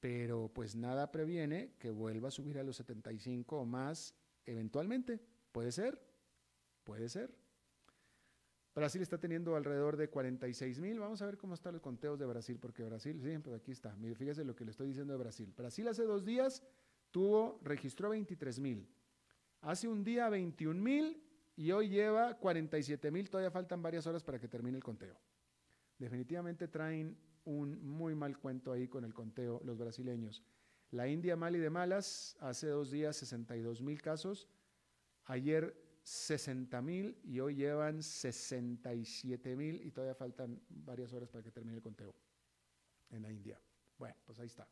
pero 0.00 0.50
pues 0.52 0.74
nada 0.74 1.12
previene 1.12 1.76
que 1.78 1.92
vuelva 1.92 2.26
a 2.26 2.32
subir 2.32 2.58
a 2.58 2.64
los 2.64 2.78
75 2.78 3.60
o 3.60 3.64
más 3.64 4.16
eventualmente. 4.44 5.20
¿Puede 5.52 5.70
ser? 5.70 6.04
Puede 6.82 7.08
ser. 7.08 7.32
Brasil 8.74 9.02
está 9.02 9.18
teniendo 9.18 9.54
alrededor 9.54 9.96
de 9.96 10.08
46 10.08 10.80
mil. 10.80 10.98
Vamos 10.98 11.20
a 11.20 11.26
ver 11.26 11.36
cómo 11.36 11.54
están 11.54 11.74
los 11.74 11.82
conteos 11.82 12.18
de 12.18 12.24
Brasil, 12.24 12.58
porque 12.58 12.82
Brasil, 12.82 13.20
sí, 13.22 13.38
pero 13.42 13.56
aquí 13.56 13.72
está. 13.72 13.94
Mire, 13.96 14.14
fíjese 14.14 14.44
lo 14.44 14.56
que 14.56 14.64
le 14.64 14.70
estoy 14.70 14.88
diciendo 14.88 15.12
de 15.12 15.18
Brasil. 15.18 15.52
Brasil 15.54 15.86
hace 15.88 16.04
dos 16.04 16.24
días 16.24 16.62
tuvo, 17.10 17.60
registró 17.62 18.10
23 18.10 18.58
mil. 18.60 18.88
Hace 19.60 19.88
un 19.88 20.02
día 20.02 20.28
21 20.30 20.80
mil 20.80 21.22
y 21.54 21.70
hoy 21.70 21.90
lleva 21.90 22.34
47 22.38 23.10
mil. 23.10 23.28
Todavía 23.28 23.50
faltan 23.50 23.82
varias 23.82 24.06
horas 24.06 24.24
para 24.24 24.38
que 24.38 24.48
termine 24.48 24.78
el 24.78 24.82
conteo. 24.82 25.20
Definitivamente 25.98 26.66
traen 26.66 27.16
un 27.44 27.84
muy 27.84 28.14
mal 28.14 28.38
cuento 28.38 28.72
ahí 28.72 28.88
con 28.88 29.04
el 29.04 29.12
conteo 29.12 29.60
los 29.64 29.78
brasileños. 29.78 30.42
La 30.90 31.08
India 31.08 31.36
mal 31.36 31.54
y 31.56 31.58
de 31.58 31.70
malas, 31.70 32.36
hace 32.40 32.68
dos 32.68 32.90
días 32.90 33.16
62 33.16 33.82
mil 33.82 34.00
casos. 34.00 34.48
Ayer 35.24 35.74
60 36.02 36.82
mil 36.82 37.18
y 37.22 37.40
hoy 37.40 37.54
llevan 37.54 38.02
67 38.02 39.56
mil 39.56 39.80
y 39.82 39.90
todavía 39.90 40.14
faltan 40.14 40.60
varias 40.68 41.12
horas 41.12 41.28
para 41.28 41.44
que 41.44 41.50
termine 41.50 41.76
el 41.76 41.82
conteo 41.82 42.14
en 43.10 43.22
la 43.22 43.30
India. 43.30 43.60
Bueno, 43.98 44.16
pues 44.24 44.38
ahí 44.40 44.46
está. 44.46 44.66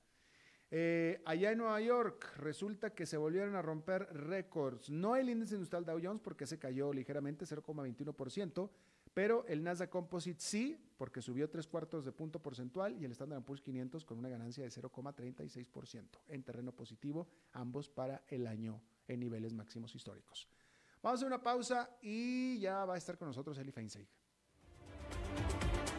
Eh, 0.72 1.20
allá 1.24 1.50
en 1.50 1.58
Nueva 1.58 1.80
York 1.80 2.36
resulta 2.36 2.90
que 2.94 3.04
se 3.04 3.16
volvieron 3.16 3.56
a 3.56 3.62
romper 3.62 4.08
récords. 4.12 4.90
No 4.90 5.16
el 5.16 5.28
índice 5.28 5.54
industrial 5.54 5.84
Dow 5.84 6.00
Jones 6.02 6.22
porque 6.22 6.46
se 6.46 6.58
cayó 6.58 6.92
ligeramente 6.92 7.44
0,21%, 7.44 8.70
pero 9.12 9.44
el 9.46 9.64
Nasdaq 9.64 9.90
Composite 9.90 10.40
sí 10.40 10.78
porque 10.96 11.22
subió 11.22 11.50
tres 11.50 11.66
cuartos 11.66 12.04
de 12.04 12.12
punto 12.12 12.40
porcentual 12.40 12.96
y 13.00 13.04
el 13.04 13.12
Standard 13.12 13.42
Poor's 13.42 13.62
500 13.62 14.04
con 14.04 14.18
una 14.18 14.28
ganancia 14.28 14.62
de 14.62 14.70
0,36% 14.70 16.06
en 16.28 16.42
terreno 16.44 16.72
positivo, 16.72 17.26
ambos 17.52 17.88
para 17.88 18.22
el 18.28 18.46
año 18.46 18.80
en 19.08 19.18
niveles 19.18 19.52
máximos 19.52 19.94
históricos. 19.94 20.48
Vamos 21.02 21.16
a 21.16 21.18
hacer 21.20 21.26
una 21.26 21.42
pausa 21.42 21.90
y 22.02 22.58
ya 22.60 22.84
va 22.84 22.94
a 22.94 22.98
estar 22.98 23.16
con 23.16 23.28
nosotros 23.28 23.56
Eli 23.58 23.72
Feinseig. 23.72 24.06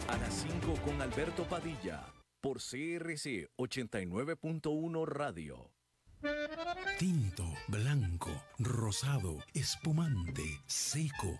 A 0.07 0.17
las 0.17 0.33
5 0.33 0.75
con 0.85 1.01
Alberto 1.01 1.43
Padilla, 1.45 2.05
por 2.39 2.57
CRC 2.57 3.49
89.1 3.57 5.05
Radio. 5.07 5.71
Tinto, 6.99 7.45
blanco, 7.67 8.29
rosado, 8.59 9.39
espumante, 9.53 10.43
seco 10.67 11.39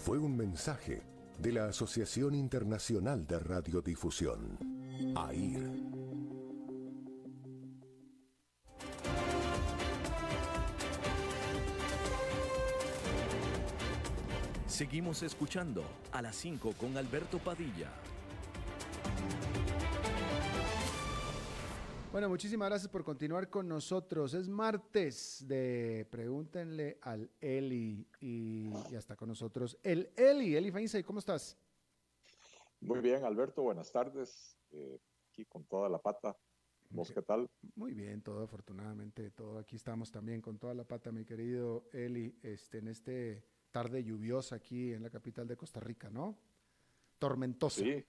fue 0.00 0.18
un 0.18 0.34
mensaje 0.34 1.02
de 1.38 1.52
la 1.52 1.66
Asociación 1.66 2.34
Internacional 2.34 3.26
de 3.26 3.38
Radiodifusión, 3.38 4.58
AIR. 5.14 5.70
Seguimos 14.66 15.22
escuchando 15.22 15.84
a 16.12 16.22
las 16.22 16.34
5 16.36 16.72
con 16.80 16.96
Alberto 16.96 17.38
Padilla. 17.38 17.90
Bueno, 22.12 22.28
muchísimas 22.28 22.68
gracias 22.68 22.90
por 22.90 23.04
continuar 23.04 23.48
con 23.48 23.68
nosotros. 23.68 24.34
Es 24.34 24.48
martes 24.48 25.44
de 25.46 26.04
Pregúntenle 26.10 26.98
al 27.02 27.30
Eli 27.40 28.04
y 28.18 28.68
ya 28.90 28.98
está 28.98 29.14
con 29.14 29.28
nosotros 29.28 29.78
el 29.84 30.10
Eli. 30.16 30.56
Eli 30.56 30.72
Feinsey, 30.72 31.04
¿cómo 31.04 31.20
estás? 31.20 31.56
Muy 32.80 32.98
bien, 32.98 33.24
Alberto, 33.24 33.62
buenas 33.62 33.92
tardes. 33.92 34.58
Eh, 34.72 34.98
aquí 35.30 35.44
con 35.44 35.62
toda 35.66 35.88
la 35.88 35.98
pata. 35.98 36.36
¿Vos 36.88 37.12
qué 37.12 37.22
tal? 37.22 37.48
Muy 37.76 37.94
bien, 37.94 38.22
todo 38.22 38.42
afortunadamente, 38.42 39.30
todo. 39.30 39.58
Aquí 39.60 39.76
estamos 39.76 40.10
también 40.10 40.40
con 40.40 40.58
toda 40.58 40.74
la 40.74 40.82
pata, 40.82 41.12
mi 41.12 41.24
querido 41.24 41.84
Eli, 41.92 42.36
este, 42.42 42.78
en 42.78 42.88
este 42.88 43.44
tarde 43.70 44.02
lluviosa 44.02 44.56
aquí 44.56 44.92
en 44.92 45.04
la 45.04 45.10
capital 45.10 45.46
de 45.46 45.56
Costa 45.56 45.78
Rica, 45.78 46.10
¿no? 46.10 46.36
Tormentosa. 47.20 47.82
Sí, 47.84 48.04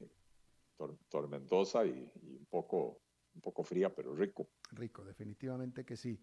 tormentosa 1.07 1.85
y 1.85 2.11
un 2.39 2.47
poco 2.49 2.97
un 3.35 3.41
poco 3.41 3.63
fría, 3.63 3.93
pero 3.93 4.15
rico. 4.15 4.47
Rico, 4.71 5.03
definitivamente 5.03 5.85
que 5.85 5.95
sí. 5.95 6.19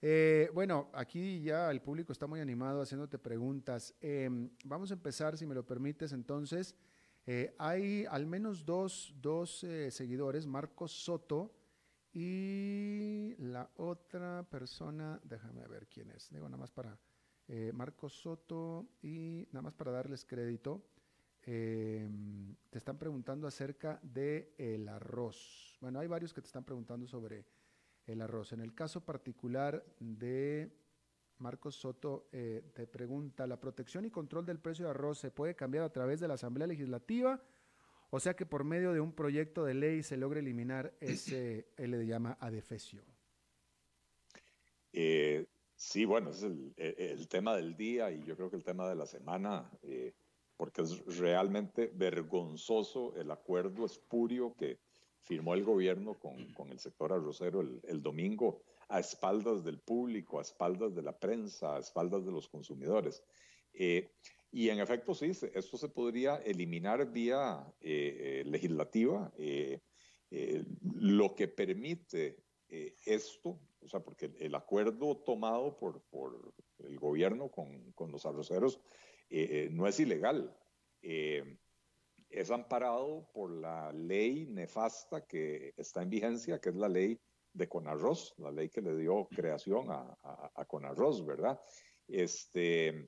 Eh, 0.00 0.50
bueno, 0.52 0.90
aquí 0.94 1.42
ya 1.42 1.70
el 1.70 1.80
público 1.80 2.12
está 2.12 2.26
muy 2.26 2.40
animado 2.40 2.82
haciéndote 2.82 3.18
preguntas. 3.18 3.94
Em, 4.00 4.50
vamos 4.64 4.90
a 4.90 4.94
empezar, 4.94 5.38
si 5.38 5.46
me 5.46 5.54
lo 5.54 5.64
permites, 5.64 6.12
entonces. 6.12 6.74
Eh, 7.24 7.54
hay 7.58 8.04
al 8.10 8.26
menos 8.26 8.64
dos, 8.64 9.14
dos 9.20 9.62
eh, 9.62 9.92
seguidores, 9.92 10.44
Marcos 10.44 10.90
Soto 10.90 11.54
y 12.12 13.36
la 13.38 13.70
otra 13.76 14.42
persona, 14.50 15.20
déjame 15.22 15.64
ver 15.68 15.86
quién 15.86 16.10
es, 16.10 16.30
digo 16.30 16.48
nada 16.48 16.58
más 16.58 16.70
para 16.70 16.98
Marcos 17.74 18.14
Soto 18.14 18.86
y 19.02 19.46
nada 19.52 19.62
más 19.62 19.74
para 19.74 19.90
darles 19.90 20.24
crédito. 20.24 20.82
Em, 21.44 22.54
te 22.70 22.78
están 22.78 22.98
preguntando 22.98 23.46
acerca 23.46 24.00
del 24.02 24.48
el 24.56 24.88
arroz. 24.88 25.71
Bueno, 25.82 25.98
hay 25.98 26.06
varios 26.06 26.32
que 26.32 26.40
te 26.40 26.46
están 26.46 26.62
preguntando 26.62 27.08
sobre 27.08 27.44
el 28.06 28.22
arroz. 28.22 28.52
En 28.52 28.60
el 28.60 28.72
caso 28.72 29.04
particular 29.04 29.84
de 29.98 30.70
Marcos 31.38 31.74
Soto, 31.74 32.28
eh, 32.30 32.70
te 32.72 32.86
pregunta, 32.86 33.48
¿la 33.48 33.58
protección 33.58 34.04
y 34.04 34.10
control 34.12 34.46
del 34.46 34.60
precio 34.60 34.84
de 34.84 34.92
arroz 34.92 35.18
se 35.18 35.32
puede 35.32 35.56
cambiar 35.56 35.82
a 35.82 35.92
través 35.92 36.20
de 36.20 36.28
la 36.28 36.34
Asamblea 36.34 36.68
Legislativa? 36.68 37.42
O 38.10 38.20
sea 38.20 38.36
que 38.36 38.46
por 38.46 38.62
medio 38.62 38.92
de 38.92 39.00
un 39.00 39.12
proyecto 39.12 39.64
de 39.64 39.74
ley 39.74 40.04
se 40.04 40.16
logra 40.16 40.38
eliminar 40.38 40.94
ese, 41.00 41.66
él 41.76 41.90
le 41.90 42.06
llama 42.06 42.38
adefesio. 42.38 43.02
Eh, 44.92 45.48
sí, 45.74 46.04
bueno, 46.04 46.30
es 46.30 46.44
el, 46.44 46.72
el, 46.76 47.26
tema 47.26 47.56
del 47.56 47.76
día 47.76 48.12
y 48.12 48.22
yo 48.22 48.36
creo 48.36 48.50
que 48.50 48.56
el 48.56 48.62
tema 48.62 48.88
de 48.88 48.94
la 48.94 49.06
semana, 49.06 49.68
eh, 49.82 50.14
porque 50.56 50.82
es 50.82 51.18
realmente 51.18 51.90
vergonzoso 51.92 53.16
el 53.16 53.32
acuerdo 53.32 53.84
espurio 53.84 54.54
que 54.54 54.78
firmó 55.22 55.54
el 55.54 55.64
gobierno 55.64 56.14
con, 56.14 56.52
con 56.52 56.70
el 56.70 56.78
sector 56.78 57.12
arrocero 57.12 57.60
el, 57.60 57.80
el, 57.84 58.02
domingo 58.02 58.62
a 58.88 59.00
espaldas 59.00 59.64
del 59.64 59.78
público, 59.78 60.38
a 60.38 60.42
espaldas 60.42 60.94
de 60.94 61.02
la 61.02 61.18
prensa, 61.18 61.76
a 61.76 61.78
espaldas 61.78 62.24
de 62.24 62.32
los 62.32 62.48
consumidores. 62.48 63.22
Eh, 63.72 64.10
y 64.50 64.68
en 64.68 64.80
efecto, 64.80 65.14
sí, 65.14 65.30
esto 65.54 65.78
se 65.78 65.88
podría 65.88 66.36
eliminar 66.36 67.10
vía 67.10 67.66
eh, 67.80 68.42
legislativa, 68.44 69.32
lo 70.94 71.34
que 71.34 71.48
permite 71.48 72.36
esto, 72.68 73.58
o 73.80 73.88
sea, 73.88 74.00
porque 74.00 74.30
el 74.38 74.54
acuerdo 74.54 75.16
tomado 75.16 75.76
por, 75.78 76.02
por 76.02 76.52
el 76.80 76.98
gobierno 76.98 77.50
con, 77.50 77.92
con 77.92 78.12
los 78.12 78.26
arroceros 78.26 78.78
eh, 79.34 79.70
no 79.72 79.86
es 79.86 79.98
ilegal. 79.98 80.54
Es 82.32 82.50
amparado 82.50 83.28
por 83.34 83.50
la 83.50 83.92
ley 83.92 84.46
nefasta 84.46 85.26
que 85.26 85.74
está 85.76 86.02
en 86.02 86.10
vigencia, 86.10 86.58
que 86.58 86.70
es 86.70 86.76
la 86.76 86.88
ley 86.88 87.20
de 87.52 87.68
Conarroz, 87.68 88.34
la 88.38 88.50
ley 88.50 88.70
que 88.70 88.80
le 88.80 88.96
dio 88.96 89.28
creación 89.28 89.90
a, 89.90 90.16
a, 90.54 90.64
Conarroz, 90.64 91.24
¿verdad? 91.26 91.60
Este, 92.08 93.06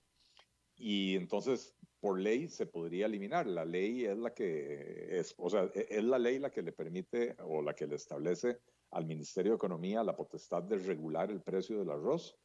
y 0.76 1.16
entonces, 1.16 1.74
por 2.00 2.20
ley 2.20 2.48
se 2.48 2.66
podría 2.66 3.06
eliminar. 3.06 3.46
La 3.46 3.64
ley 3.64 4.04
es 4.04 4.18
la 4.18 4.34
que 4.34 5.18
es, 5.18 5.34
o 5.38 5.48
sea, 5.48 5.70
e, 5.74 5.86
es 5.88 6.04
la 6.04 6.18
ley 6.18 6.38
la 6.38 6.50
que 6.50 6.60
le 6.60 6.72
permite 6.72 7.34
o 7.44 7.62
la 7.62 7.74
que 7.74 7.86
le 7.86 7.96
establece 7.96 8.58
al 8.90 9.06
Ministerio 9.06 9.52
de 9.52 9.56
Economía 9.56 10.04
la 10.04 10.14
potestad 10.14 10.62
de 10.64 10.76
regular 10.76 11.30
el 11.30 11.40
precio 11.40 11.78
del 11.78 11.90
arroz. 11.90 12.36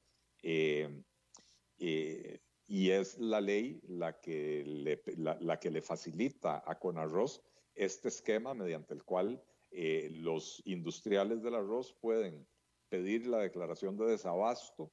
Eh, 0.42 1.04
eh, 1.78 2.40
y 2.70 2.92
es 2.92 3.18
la 3.18 3.42
ley 3.42 3.82
la 3.88 4.22
que 4.22 4.64
le, 4.64 5.02
la, 5.18 5.60
que 5.60 5.72
le 5.72 5.82
facilita 5.82 6.64
a 6.64 6.78
Conarroz 6.78 7.42
este 7.74 8.10
esquema 8.10 8.54
mediante 8.54 8.94
el 8.94 9.04
cual 9.04 9.44
eh, 9.72 10.10
los 10.12 10.62
industriales 10.66 11.42
del 11.42 11.56
arroz 11.56 11.98
pueden 12.00 12.48
pedir 12.88 13.26
la 13.26 13.40
declaración 13.40 13.98
de 13.98 14.06
desabasto 14.06 14.92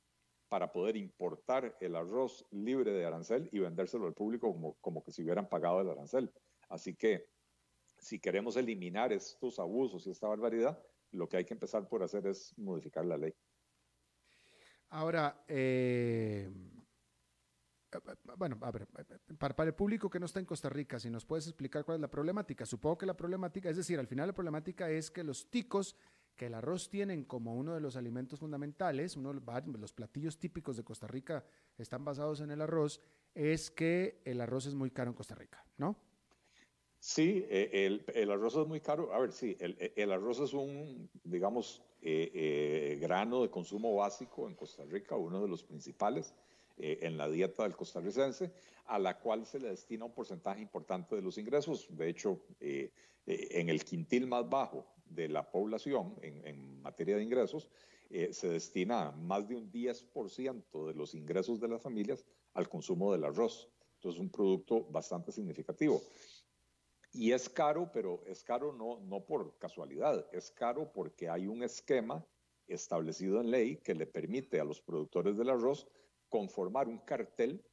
para 0.49 0.73
poder 0.73 0.97
importar 0.97 1.77
el 1.81 1.97
arroz 1.97 2.47
libre 2.51 2.93
de 2.93 3.05
arancel 3.05 3.47
y 3.53 3.59
vendérselo 3.59 4.07
al 4.07 4.15
público 4.15 4.51
como, 4.53 4.75
como 4.81 5.05
que 5.05 5.13
si 5.13 5.23
hubieran 5.23 5.49
pagado 5.49 5.83
el 5.83 5.91
arancel. 5.91 6.33
Así 6.71 6.95
que 6.95 7.27
si 7.99 8.19
queremos 8.19 8.57
eliminar 8.57 9.13
estos 9.13 9.59
abusos 9.59 10.07
y 10.07 10.11
esta 10.11 10.29
barbaridad, 10.29 10.83
lo 11.13 11.29
que 11.29 11.37
hay 11.37 11.45
que 11.45 11.55
empezar 11.55 11.87
por 11.89 12.03
hacer 12.03 12.27
es 12.27 12.57
modificar 12.57 13.05
la 13.05 13.19
ley. 13.19 13.35
Ahora, 14.89 15.45
eh, 15.49 16.49
bueno, 18.37 18.59
a 18.61 18.71
ver, 18.71 18.87
para, 19.39 19.69
el 19.69 19.75
público 19.75 20.11
que 20.11 20.21
no 20.21 20.27
está 20.27 20.41
en 20.41 20.47
Costa 20.47 20.69
Rica, 20.69 20.99
si 20.99 21.11
nos 21.11 21.25
puedes 21.25 21.47
explicar 21.47 21.85
cuál 21.85 21.97
es 21.97 22.01
la 22.01 22.11
problemática. 22.11 22.67
Supongo 22.67 22.99
que 22.99 23.07
la 23.07 23.17
problemática, 23.17 23.69
es 23.69 23.77
decir, 23.77 23.99
al 23.99 24.07
final 24.07 24.29
la 24.29 24.35
problemática 24.35 24.91
es 24.91 25.11
que 25.11 25.25
los 25.25 25.51
ticos, 25.51 25.97
que 26.37 26.47
el 26.47 26.55
arroz 26.55 26.89
tienen 26.89 27.25
como 27.25 27.55
uno 27.55 27.75
de 27.75 27.81
los 27.81 27.97
alimentos 27.97 28.41
fundamentales, 28.41 29.17
uno 29.17 29.33
de 29.33 29.79
los 29.79 29.93
platillos 29.93 30.39
típicos 30.39 30.77
de 30.77 30.85
Costa 30.85 31.07
Rica 31.07 31.45
están 31.79 32.05
basados 32.05 32.41
en 32.41 32.51
el 32.51 32.61
arroz, 32.61 33.01
es 33.35 33.71
que 33.71 34.21
el 34.25 34.41
arroz 34.41 34.67
es 34.67 34.75
muy 34.75 34.91
caro 34.91 35.11
en 35.11 35.17
Costa 35.17 35.35
Rica, 35.35 35.65
¿no? 35.79 35.97
Sí, 36.99 37.47
eh, 37.49 38.01
el, 38.15 38.31
arroz 38.31 38.57
es 38.57 38.67
muy 38.67 38.81
caro. 38.81 39.13
A 39.13 39.21
ver, 39.21 39.31
sí, 39.31 39.57
el, 39.61 40.11
arroz 40.13 40.41
es 40.41 40.53
un, 40.55 41.09
digamos, 41.23 41.83
eh, 42.03 42.33
eh, 42.35 42.99
grano 43.01 43.43
de 43.43 43.51
consumo 43.51 43.95
básico 43.95 44.49
en 44.49 44.55
Costa 44.55 44.85
Rica, 44.85 45.15
uno 45.15 45.41
de 45.41 45.49
los 45.49 45.63
principales. 45.63 46.35
Eh, 46.79 46.99
en 47.07 47.17
la 47.17 47.27
dieta 47.31 47.63
del 47.63 47.75
costarricense, 47.75 48.53
a 48.85 48.99
la 48.99 49.19
cual 49.19 49.47
se 49.47 49.59
le 49.59 49.69
destina 49.69 50.05
un 50.05 50.13
porcentaje 50.13 50.61
importante 50.61 51.17
de 51.17 51.23
los 51.23 51.39
ingresos. 51.39 51.87
De 51.89 52.07
hecho, 52.07 52.39
eh, 52.61 52.93
eh, 53.25 53.49
en 53.53 53.71
el 53.71 53.83
quintil 53.83 54.27
más 54.27 54.47
bajo 54.47 54.87
de 55.07 55.27
la 55.27 55.51
población 55.51 56.15
en, 56.21 56.83
materia 56.83 57.17
de 57.17 57.23
ingresos, 57.23 57.71
se 58.09 58.49
destina 58.49 59.11
más 59.11 59.49
de 59.49 59.57
un 59.57 59.73
10% 59.73 60.87
de 60.87 60.95
los 60.95 61.15
ingresos 61.15 61.59
de 61.59 61.67
las 61.67 61.83
familias 61.83 62.25
al 62.53 62.69
consumo 62.69 63.11
del 63.11 63.25
arroz. 63.25 63.69
Entonces, 63.95 64.19
es 64.19 64.21
un 64.21 64.31
producto 64.31 64.85
bastante 64.85 65.33
significativo. 65.33 66.01
Y 67.13 67.33
es 67.33 67.49
caro, 67.49 67.91
pero 67.93 68.23
es 68.27 68.45
caro 68.45 68.73
no, 68.73 69.01
no 69.01 69.25
por 69.25 69.59
casualidad, 69.59 70.29
es 70.33 70.51
caro 70.53 70.93
porque 70.93 71.29
hay 71.29 71.49
un 71.49 71.65
esquema 71.65 72.25
establecido 72.69 73.41
en 73.41 73.51
ley 73.51 73.77
que 73.79 73.95
le 73.95 74.07
permite 74.07 74.61
a 74.61 74.65
los 74.65 74.81
productores 74.81 75.37
del 75.37 75.51
arroz 75.51 75.89
conformar 76.37 76.87
un 76.87 76.99
cartel 76.99 77.65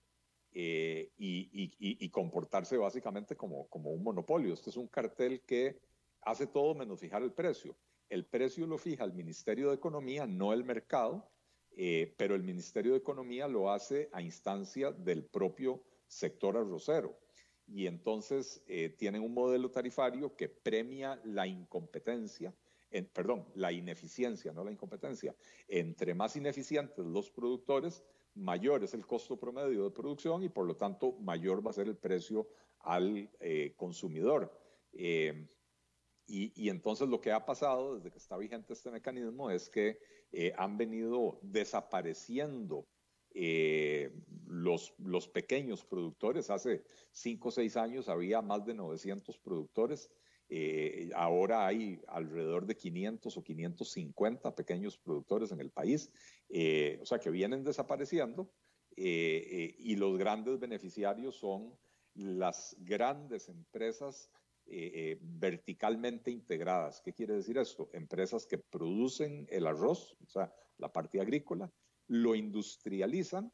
eh, 0.54 1.12
y, 1.18 2.10
comportarse 2.12 2.78
básicamente 2.78 3.36
como, 3.36 3.68
como 3.68 3.92
un 3.92 4.02
monopolio. 4.02 4.54
Este 4.54 4.70
es 4.70 4.78
un 4.78 4.88
cartel 4.88 5.42
que 5.42 5.82
hace 6.22 6.48
todo 6.48 6.74
menos 6.74 7.02
fijar 7.02 7.24
el 7.24 7.34
precio. 7.34 7.76
El 8.08 8.26
precio 8.26 8.66
lo 8.66 8.78
fija 8.78 9.04
el 9.04 9.12
Ministerio 9.12 9.68
de 9.68 9.76
Economía, 9.76 10.26
no 10.26 10.54
el 10.54 10.64
mercado, 10.64 11.30
eh, 11.76 12.14
pero 12.16 12.36
el 12.36 12.44
Ministerio 12.44 12.94
de 12.94 13.00
Economía 13.00 13.50
lo 13.50 13.70
hace 13.70 14.10
a 14.14 14.22
instancia 14.22 14.94
del 14.94 15.26
propio 15.26 15.84
sector 16.08 16.56
arrocero. 16.56 17.20
Y 17.68 17.88
entonces 17.88 18.64
eh, 18.68 18.96
tienen 18.98 19.24
un 19.24 19.34
modelo 19.34 19.72
tarifario 19.72 20.38
que 20.38 20.48
premia 20.48 21.20
la 21.26 21.48
incompetencia, 21.48 22.56
perdón, 23.12 23.46
la 23.56 23.74
ineficiencia, 23.74 24.54
no 24.54 24.64
la 24.64 24.72
incompetencia. 24.72 25.36
Entre 25.68 26.14
más 26.14 26.38
ineficientes 26.38 27.04
los 27.04 27.30
productores, 27.32 28.04
mayor 28.36 28.84
es 28.84 28.94
el 28.94 29.06
costo 29.06 29.38
promedio 29.38 29.84
de 29.84 29.92
producción 29.92 30.44
y 30.44 30.50
por 30.50 30.66
lo 30.66 30.76
tanto 30.76 31.14
mayor 31.20 31.66
va 31.66 31.72
a 31.72 31.74
ser 31.74 31.88
el 31.88 31.98
precio 31.98 32.48
al 32.80 33.30
eh, 33.40 33.74
consumidor. 33.76 34.52
Eh, 34.94 35.48
y, 36.26 36.70
entonces 36.70 37.10
lo 37.10 37.20
que 37.20 37.32
ha 37.32 37.46
pasado 37.46 37.96
desde 37.96 38.10
que 38.10 38.18
está 38.18 38.38
vigente 38.38 38.74
este 38.74 38.90
mecanismo 38.90 39.52
es 39.52 39.70
que 39.70 40.00
eh, 40.32 40.54
han 40.58 40.78
venido 40.78 41.40
desapareciendo 41.42 42.88
los, 44.46 44.94
los 45.00 45.28
pequeños 45.28 45.84
productores. 45.84 46.50
Hace 46.50 46.84
cinco 47.12 47.50
o 47.50 47.52
seis 47.52 47.76
años 47.76 48.08
había 48.08 48.42
más 48.42 48.64
de 48.66 48.76
900 48.76 49.38
productores 49.40 50.10
eh, 50.56 51.10
ahora 51.16 51.66
hay 51.66 52.00
alrededor 52.08 52.68
de 52.68 52.78
500 52.78 53.36
o 53.36 53.44
550 53.44 54.56
pequeños 54.56 55.00
productores 55.00 55.52
en 55.52 55.60
el 55.60 55.72
país, 55.72 56.12
eh, 56.48 57.00
o 57.02 57.08
sea 57.08 57.18
que 57.18 57.32
vienen 57.32 57.64
desapareciendo 57.64 58.54
eh, 58.96 59.74
y 59.80 59.96
los 59.96 60.16
grandes 60.16 60.60
beneficiarios 60.60 61.38
son 61.38 61.76
las 62.14 62.76
grandes 62.82 63.50
empresas 63.50 64.30
verticalmente 65.20 66.30
integradas. 66.30 67.02
¿Qué 67.02 67.14
quiere 67.14 67.34
decir 67.34 67.58
esto? 67.58 67.90
Empresas 67.92 68.46
que 68.46 68.60
producen 68.60 69.48
el 69.50 69.66
arroz, 69.66 70.16
o 70.24 70.30
sea, 70.30 70.54
la 70.78 70.94
parte 70.94 71.20
agrícola, 71.20 71.74
lo 72.08 72.36
industrializan 72.36 73.52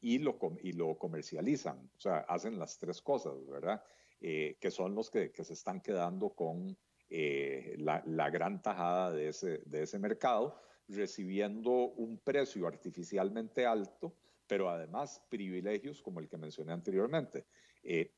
y 0.00 0.18
lo, 0.18 0.38
y 0.62 0.72
lo 0.72 0.96
comercializan, 0.96 1.90
o 1.96 2.00
sea, 2.00 2.18
hacen 2.20 2.56
las 2.56 2.78
tres 2.78 3.02
cosas, 3.02 3.34
¿verdad? 3.48 3.82
Eh, 4.20 4.56
que 4.58 4.70
son 4.70 4.94
los 4.94 5.10
que, 5.10 5.30
se 5.30 5.52
están 5.52 5.82
quedando 5.82 6.30
con 6.30 6.76
eh, 7.10 7.76
la, 7.78 8.30
gran 8.30 8.62
tajada 8.62 9.12
de 9.12 9.28
ese, 9.28 9.58
de 9.66 9.82
ese 9.82 9.98
mercado, 9.98 10.58
recibiendo 10.88 11.70
un 11.70 12.18
precio 12.18 12.66
artificialmente 12.66 13.66
alto, 13.66 14.16
pero 14.46 14.70
además 14.70 15.22
privilegios 15.28 16.00
como 16.00 16.20
el 16.20 16.28
que 16.28 16.38
mencioné 16.38 16.72
anteriormente. 16.72 17.44
Eh, 17.82 18.14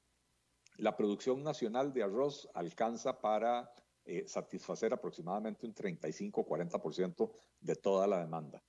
la 0.77 0.97
producción 0.97 1.43
nacional 1.43 1.93
de 1.93 2.05
arroz 2.05 2.49
alcanza 2.55 3.21
para 3.21 3.73
satisfacer 4.25 4.94
aproximadamente 4.94 5.67
un 5.67 5.75
35-40% 5.75 7.31
de 7.61 7.77
toda 7.77 8.07
la 8.07 8.21
demanda. 8.21 8.63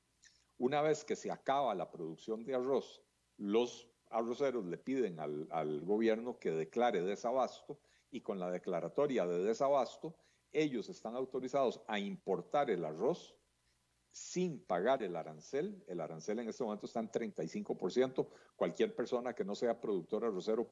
Una 0.57 0.81
vez 0.81 1.05
que 1.05 1.15
se 1.15 1.31
acaba 1.31 1.73
la 1.75 1.89
producción 1.89 2.43
de 2.43 2.55
arroz, 2.55 3.01
los 3.37 3.87
arroceros 4.09 4.65
le 4.65 4.77
piden 4.77 5.19
al, 5.19 5.81
gobierno 5.81 6.39
que 6.39 6.51
declare 6.51 7.01
desabasto 7.01 7.79
y 8.11 8.21
con 8.21 8.39
la 8.39 8.49
declaratoria 8.51 9.25
de 9.25 9.43
desabasto, 9.43 10.15
ellos 10.51 10.89
están 10.89 11.15
autorizados 11.15 11.81
a 11.87 11.99
importar 11.99 12.69
el 12.71 12.83
arroz 12.85 13.35
sin 14.11 14.65
pagar 14.65 15.03
el 15.03 15.15
arancel. 15.15 15.83
El 15.87 16.01
arancel 16.01 16.39
en 16.39 16.49
este 16.49 16.63
momento 16.63 16.87
está 16.87 16.99
en 16.99 17.11
35%. 17.11 18.27
Cualquier 18.55 18.95
persona 18.95 19.33
que 19.33 19.45
no 19.45 19.53
sea 19.53 19.79
productor 19.79 20.25
arrocero 20.25 20.69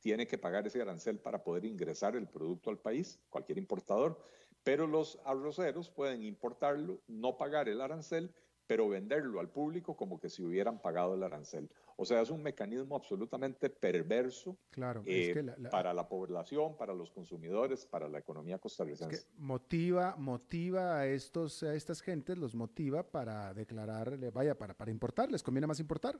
tiene 0.00 0.26
que 0.26 0.38
pagar 0.38 0.66
ese 0.66 0.82
arancel 0.82 1.18
para 1.18 1.42
poder 1.42 1.64
ingresar 1.64 2.16
el 2.16 2.28
producto 2.28 2.68
al 2.68 2.78
país, 2.78 3.18
cualquier 3.30 3.56
importador. 3.56 4.22
Pero 4.62 4.86
los 4.86 5.18
arroceros 5.24 5.88
pueden 5.88 6.22
importarlo, 6.22 7.00
no 7.06 7.38
pagar 7.38 7.70
el 7.70 7.80
arancel, 7.80 8.34
pero 8.66 8.88
venderlo 8.88 9.40
al 9.40 9.48
público 9.48 9.96
como 9.96 10.20
que 10.20 10.28
si 10.28 10.42
hubieran 10.44 10.80
pagado 10.80 11.14
el 11.14 11.22
arancel. 11.22 11.68
O 12.00 12.04
sea, 12.06 12.22
es 12.22 12.30
un 12.30 12.42
mecanismo 12.42 12.96
absolutamente 12.96 13.68
perverso 13.68 14.56
claro, 14.70 15.02
eh, 15.04 15.34
para 15.70 15.92
la 15.92 16.08
población, 16.08 16.74
para 16.76 16.94
los 16.94 17.10
consumidores, 17.10 17.84
para 17.84 18.08
la 18.08 18.18
economía 18.18 18.58
costarricense. 18.58 19.16
Es 19.16 19.24
que 19.24 19.30
motiva, 19.36 20.16
motiva 20.16 20.98
a, 20.98 21.06
estos, 21.06 21.62
a 21.62 21.74
estas 21.74 22.00
gentes, 22.00 22.38
los 22.38 22.54
motiva 22.54 23.02
para 23.02 23.52
declarar, 23.52 24.16
vaya, 24.32 24.56
para, 24.56 24.72
para 24.72 24.90
importar, 24.90 25.30
les 25.30 25.42
conviene 25.42 25.66
más 25.66 25.78
importar. 25.78 26.18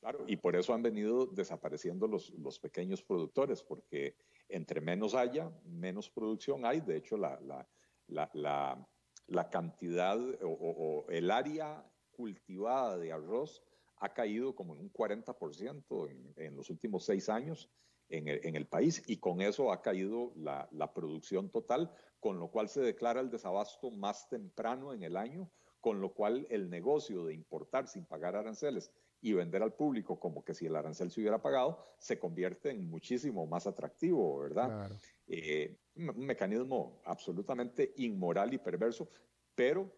Claro, 0.00 0.24
y 0.26 0.36
por 0.36 0.56
eso 0.56 0.72
han 0.72 0.82
venido 0.82 1.26
desapareciendo 1.26 2.06
los, 2.06 2.30
los 2.30 2.58
pequeños 2.58 3.02
productores, 3.02 3.62
porque 3.62 4.16
entre 4.48 4.80
menos 4.80 5.14
haya, 5.14 5.52
menos 5.66 6.08
producción 6.08 6.64
hay. 6.64 6.80
De 6.80 6.96
hecho, 6.96 7.18
la, 7.18 7.38
la, 7.42 8.30
la 8.32 8.88
la 9.28 9.50
cantidad 9.50 10.18
o, 10.42 11.06
el 11.08 11.30
área 11.30 11.84
cultivada 12.12 12.96
de 12.98 13.12
arroz 13.12 13.62
ha 13.98 14.12
caído 14.12 14.54
como 14.54 14.74
en 14.74 14.80
un 14.80 14.92
40% 14.92 16.10
en, 16.10 16.34
en, 16.36 16.56
los 16.56 16.70
últimos 16.70 17.04
seis 17.04 17.28
años 17.28 17.70
en 18.08 18.28
el, 18.28 18.40
en 18.44 18.56
el, 18.56 18.66
país 18.66 19.02
y 19.06 19.16
con 19.16 19.40
eso 19.40 19.72
ha 19.72 19.82
caído 19.82 20.32
la, 20.36 20.68
la, 20.70 20.92
producción 20.92 21.50
total, 21.50 21.90
con 22.20 22.38
lo 22.38 22.48
cual 22.48 22.68
se 22.68 22.80
declara 22.80 23.20
el 23.20 23.30
desabasto 23.30 23.90
más 23.90 24.28
temprano 24.28 24.92
en 24.92 25.02
el 25.02 25.16
año, 25.16 25.50
con 25.80 26.00
lo 26.00 26.12
cual 26.12 26.46
el 26.50 26.70
negocio 26.70 27.24
de 27.24 27.34
importar 27.34 27.88
sin 27.88 28.04
pagar 28.04 28.36
aranceles 28.36 28.92
y 29.20 29.32
vender 29.32 29.62
al 29.62 29.72
público 29.72 30.20
como 30.20 30.44
que 30.44 30.54
si 30.54 30.66
el 30.66 30.76
arancel 30.76 31.10
se 31.10 31.20
hubiera 31.20 31.40
pagado, 31.40 31.84
se 31.98 32.18
convierte 32.18 32.70
en 32.70 32.88
muchísimo 32.88 33.46
más 33.46 33.66
atractivo, 33.66 34.38
¿verdad? 34.38 34.90
Eh, 35.26 35.76
un 35.96 36.26
mecanismo 36.26 37.00
absolutamente 37.04 37.92
inmoral 37.96 38.52
y 38.52 38.58
perverso, 38.58 39.08
pero 39.54 39.90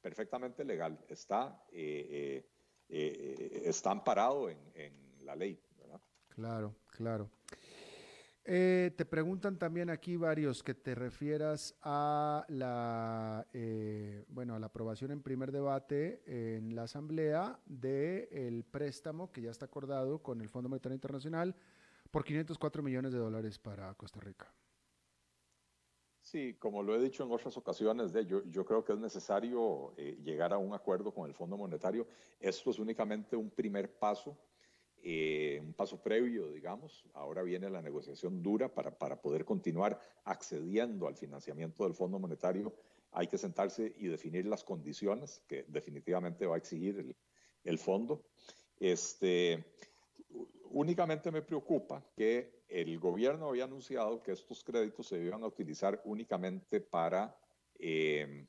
perfectamente 0.00 0.64
legal. 0.64 0.98
Está, 1.08 1.64
eh, 1.72 2.06
eh, 2.10 2.46
está 2.88 3.90
amparado 3.90 4.48
en, 4.50 4.58
la 5.24 5.36
ley. 5.36 5.60
¿verdad? 5.78 6.00
Claro, 6.28 6.74
claro. 6.90 7.30
Eh, 8.50 8.92
te 8.96 9.04
preguntan 9.04 9.58
también 9.58 9.90
aquí 9.90 10.16
varios 10.16 10.62
que 10.62 10.72
te 10.72 10.94
refieras 10.94 11.74
a 11.82 12.46
la, 12.48 13.46
eh, 13.52 14.24
bueno, 14.28 14.54
a 14.54 14.58
la 14.58 14.68
aprobación 14.68 15.10
en 15.10 15.20
primer 15.20 15.52
debate 15.52 16.22
en 16.26 16.74
la 16.74 16.84
Asamblea 16.84 17.60
del 17.66 18.64
préstamo 18.64 19.30
que 19.30 19.42
ya 19.42 19.50
está 19.50 19.66
acordado 19.66 20.22
con 20.22 20.40
el 20.40 20.48
Fondo 20.48 20.70
Monetario 20.70 20.94
Internacional 20.94 21.54
por 22.10 22.24
504 22.24 22.82
millones 22.82 23.12
de 23.12 23.18
dólares 23.18 23.58
para 23.58 23.92
Costa 23.96 24.18
Rica. 24.20 24.50
Sí, 26.30 26.56
como 26.58 26.82
lo 26.82 26.94
he 26.94 27.00
dicho 27.00 27.24
en 27.24 27.32
otras 27.32 27.56
ocasiones, 27.56 28.12
de, 28.12 28.26
yo, 28.26 28.44
yo 28.44 28.62
creo 28.66 28.84
que 28.84 28.92
es 28.92 28.98
necesario 28.98 29.94
eh, 29.96 30.18
llegar 30.22 30.52
a 30.52 30.58
un 30.58 30.74
acuerdo 30.74 31.10
con 31.10 31.26
el 31.26 31.32
Fondo 31.32 31.56
Monetario. 31.56 32.06
Esto 32.38 32.70
es 32.70 32.78
únicamente 32.78 33.34
un 33.34 33.48
primer 33.48 33.90
paso 33.98 34.36
eh, 35.02 35.58
un 35.64 35.72
paso 35.72 36.02
previo, 36.02 36.52
digamos. 36.52 37.06
Ahora 37.14 37.42
viene 37.42 37.70
la 37.70 37.80
negociación 37.80 38.42
dura 38.42 38.68
para, 38.68 38.90
para 38.90 39.18
poder 39.22 39.46
continuar 39.46 39.98
accediendo 40.24 41.06
al 41.06 41.16
financiamiento 41.16 41.84
del 41.84 41.94
Fondo 41.94 42.18
Monetario. 42.18 42.74
Hay 43.12 43.26
que 43.26 43.38
sentarse 43.38 43.94
y 43.96 44.08
definir 44.08 44.44
las 44.44 44.64
condiciones 44.64 45.42
que 45.48 45.64
definitivamente 45.68 46.44
va 46.44 46.56
a 46.56 46.58
exigir 46.58 46.98
el, 46.98 47.16
el 47.64 47.78
fondo. 47.78 48.22
Este, 48.78 49.64
únicamente 50.70 51.30
me 51.30 51.42
preocupa 51.42 52.02
que 52.16 52.64
el 52.68 52.98
gobierno 52.98 53.48
había 53.48 53.64
anunciado 53.64 54.22
que 54.22 54.32
estos 54.32 54.62
créditos 54.62 55.08
se 55.08 55.18
iban 55.18 55.42
a 55.42 55.46
utilizar 55.46 56.00
únicamente 56.04 56.80
para, 56.80 57.36
eh, 57.78 58.46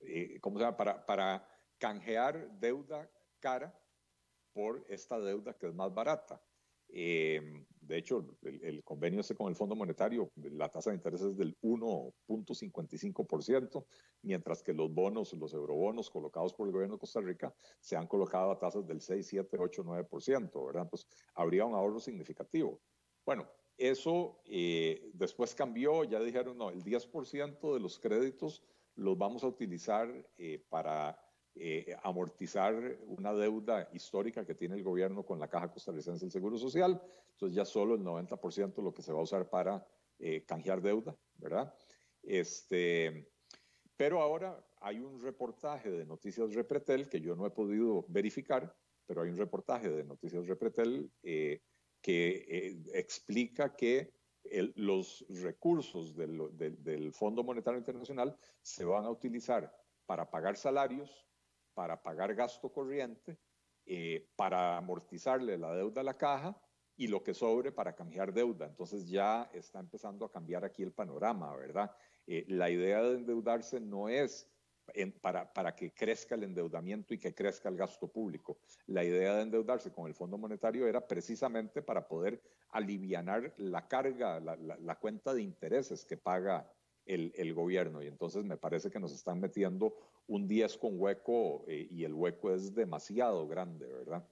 eh, 0.00 0.38
¿cómo 0.40 0.58
se 0.58 0.64
llama? 0.64 0.76
Para, 0.76 1.54
canjear 1.78 2.50
deuda 2.58 3.08
cara 3.38 3.72
por 4.52 4.84
esta 4.88 5.20
deuda 5.20 5.56
que 5.56 5.68
es 5.68 5.74
más 5.74 5.94
barata. 5.94 6.42
Eh, 6.88 7.64
de 7.88 7.98
hecho, 7.98 8.24
el, 8.42 8.84
convenio 8.84 9.20
ese 9.20 9.34
con 9.34 9.48
el 9.48 9.56
Fondo 9.56 9.74
Monetario, 9.74 10.30
la 10.36 10.68
tasa 10.68 10.90
de 10.90 10.96
interés 10.96 11.22
es 11.22 11.38
del 11.38 11.56
1.55%, 11.62 13.86
mientras 14.22 14.62
que 14.62 14.74
los 14.74 14.92
bonos, 14.92 15.32
los 15.32 15.54
eurobonos 15.54 16.10
colocados 16.10 16.52
por 16.52 16.68
el 16.68 16.74
gobierno 16.74 16.96
de 16.96 17.00
Costa 17.00 17.22
Rica, 17.22 17.54
se 17.80 17.96
han 17.96 18.06
colocado 18.06 18.50
a 18.50 18.58
tasas 18.58 18.86
del 18.86 19.00
6, 19.00 19.26
7, 19.26 19.56
8, 19.58 19.84
9%, 19.84 20.66
¿verdad? 20.66 20.82
Entonces, 20.82 21.08
habría 21.34 21.64
un 21.64 21.74
ahorro 21.74 21.98
significativo. 21.98 22.78
Bueno, 23.24 23.48
eso 23.78 24.42
eh, 24.44 25.08
después 25.14 25.54
cambió, 25.54 26.04
ya 26.04 26.20
dijeron, 26.20 26.58
no, 26.58 26.68
el 26.68 26.84
10% 26.84 27.72
de 27.72 27.80
los 27.80 27.98
créditos 27.98 28.62
los 28.96 29.16
vamos 29.16 29.44
a 29.44 29.46
utilizar 29.46 30.28
eh, 30.36 30.62
para 30.68 31.18
eh, 31.60 31.96
amortizar 32.02 32.98
una 33.06 33.32
deuda 33.32 33.88
histórica 33.92 34.44
que 34.44 34.54
tiene 34.54 34.76
el 34.76 34.84
gobierno 34.84 35.24
con 35.24 35.40
la 35.40 35.48
Caja 35.48 35.72
Costarricense 35.72 36.24
del 36.24 36.30
Seguro 36.30 36.56
Social. 36.56 37.02
Entonces 37.32 37.56
ya 37.56 37.64
solo 37.64 37.96
el 37.96 38.02
90% 38.02 38.82
lo 38.82 38.94
que 38.94 39.02
se 39.02 39.12
va 39.12 39.18
a 39.18 39.22
usar 39.22 39.48
para 39.50 39.84
eh, 40.18 40.44
canjear 40.46 40.80
deuda, 40.80 41.16
¿verdad? 41.36 41.74
Este, 42.22 43.28
pero 43.96 44.20
ahora 44.20 44.64
hay 44.80 45.00
un 45.00 45.20
reportaje 45.20 45.90
de 45.90 46.06
Noticias 46.06 46.54
Repretel 46.54 47.08
que 47.08 47.20
yo 47.20 47.34
no 47.34 47.46
he 47.46 47.50
podido 47.50 48.04
verificar, 48.08 48.74
pero 49.06 49.22
hay 49.22 49.30
un 49.30 49.36
reportaje 49.36 49.88
de 49.88 50.04
Noticias 50.04 50.46
Repretel 50.46 51.10
eh, 51.22 51.60
que 52.00 52.80
explica 52.94 53.74
que 53.74 54.12
los 54.76 55.26
recursos 55.28 56.14
del, 56.14 56.56
del 56.56 57.12
Fondo 57.12 57.42
Monetario 57.42 57.78
Internacional 57.78 58.36
se 58.62 58.84
van 58.84 59.04
a 59.04 59.10
utilizar 59.10 59.76
para 60.06 60.30
pagar 60.30 60.56
salarios, 60.56 61.27
para 61.78 62.02
pagar 62.02 62.34
gasto 62.34 62.72
corriente, 62.72 63.38
eh, 63.86 64.26
para 64.34 64.76
amortizarle 64.78 65.56
la 65.56 65.72
deuda 65.72 66.00
a 66.00 66.04
la 66.04 66.18
caja 66.18 66.60
y 66.96 67.06
lo 67.06 67.22
que 67.22 67.34
sobre 67.34 67.70
para 67.70 67.94
cambiar 67.94 68.32
deuda. 68.32 68.66
Entonces 68.66 69.08
ya 69.08 69.48
está 69.54 69.78
empezando 69.78 70.24
a 70.24 70.32
cambiar 70.32 70.64
aquí 70.64 70.82
el 70.82 70.90
panorama, 70.90 71.54
¿verdad? 71.54 71.94
Eh, 72.26 72.44
la 72.48 72.68
idea 72.68 73.00
de 73.00 73.18
endeudarse 73.18 73.78
no 73.78 74.08
es 74.08 74.50
para, 75.20 75.52
para, 75.52 75.76
que 75.76 75.94
crezca 75.94 76.34
el 76.34 76.42
endeudamiento 76.42 77.14
y 77.14 77.18
que 77.18 77.32
crezca 77.32 77.68
el 77.68 77.76
gasto 77.76 78.08
público. 78.08 78.58
La 78.86 79.04
idea 79.04 79.36
de 79.36 79.42
endeudarse 79.42 79.92
con 79.92 80.08
el 80.08 80.16
Fondo 80.16 80.36
Monetario 80.36 80.88
era 80.88 81.06
precisamente 81.06 81.80
para 81.80 82.08
poder 82.08 82.42
aliviar 82.70 83.54
la 83.58 83.86
carga, 83.86 84.40
la, 84.40 84.56
la 84.56 84.98
cuenta 84.98 85.32
de 85.32 85.42
intereses 85.42 86.04
que 86.04 86.16
paga 86.16 86.68
el, 87.08 87.54
gobierno. 87.54 88.02
Y 88.02 88.06
entonces 88.06 88.44
me 88.44 88.56
parece 88.56 88.90
que 88.90 89.00
nos 89.00 89.12
están 89.12 89.40
metiendo 89.40 89.94
un 90.26 90.46
10 90.46 90.76
con 90.78 91.00
hueco 91.00 91.64
eh, 91.66 91.88
y 91.90 92.04
el 92.04 92.14
hueco 92.14 92.54
es 92.54 92.74
demasiado 92.74 93.46
grande, 93.48 93.86
¿verdad? 93.86 94.24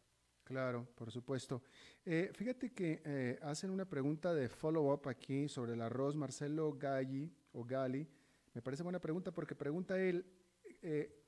Claro, 0.45 0.87
por 0.95 1.11
supuesto. 1.11 1.63
Eh, 2.05 2.31
fíjate 2.33 2.73
que 2.73 3.03
eh, 3.05 3.39
hacen 3.43 3.71
una 3.71 3.85
pregunta 3.85 4.33
de 4.33 4.49
follow-up 4.49 5.09
aquí 5.09 5.49
sobre 5.49 5.73
el 5.73 5.81
arroz 5.81 6.15
Marcelo 6.15 6.73
Galli 6.73 7.33
o 7.53 7.65
Gali. 7.65 8.07
Me 8.55 8.63
parece 8.63 8.83
buena 8.83 9.01
pregunta 9.01 9.33
porque 9.33 9.55
pregunta 9.55 9.99
él, 9.99 10.25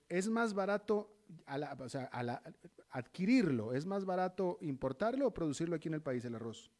¿es 0.09 0.29
más 0.29 0.55
barato 0.55 1.19
o 1.81 1.89
sea, 1.89 2.11
adquirirlo? 2.91 3.75
¿Es 3.75 3.85
más 3.85 4.05
barato 4.05 4.59
importarlo 4.61 5.27
o 5.27 5.35
producirlo 5.35 5.77
aquí 5.77 5.89
en 5.89 5.95
el 5.95 6.03
país 6.03 6.25
el 6.25 6.37
arroz? 6.37 6.71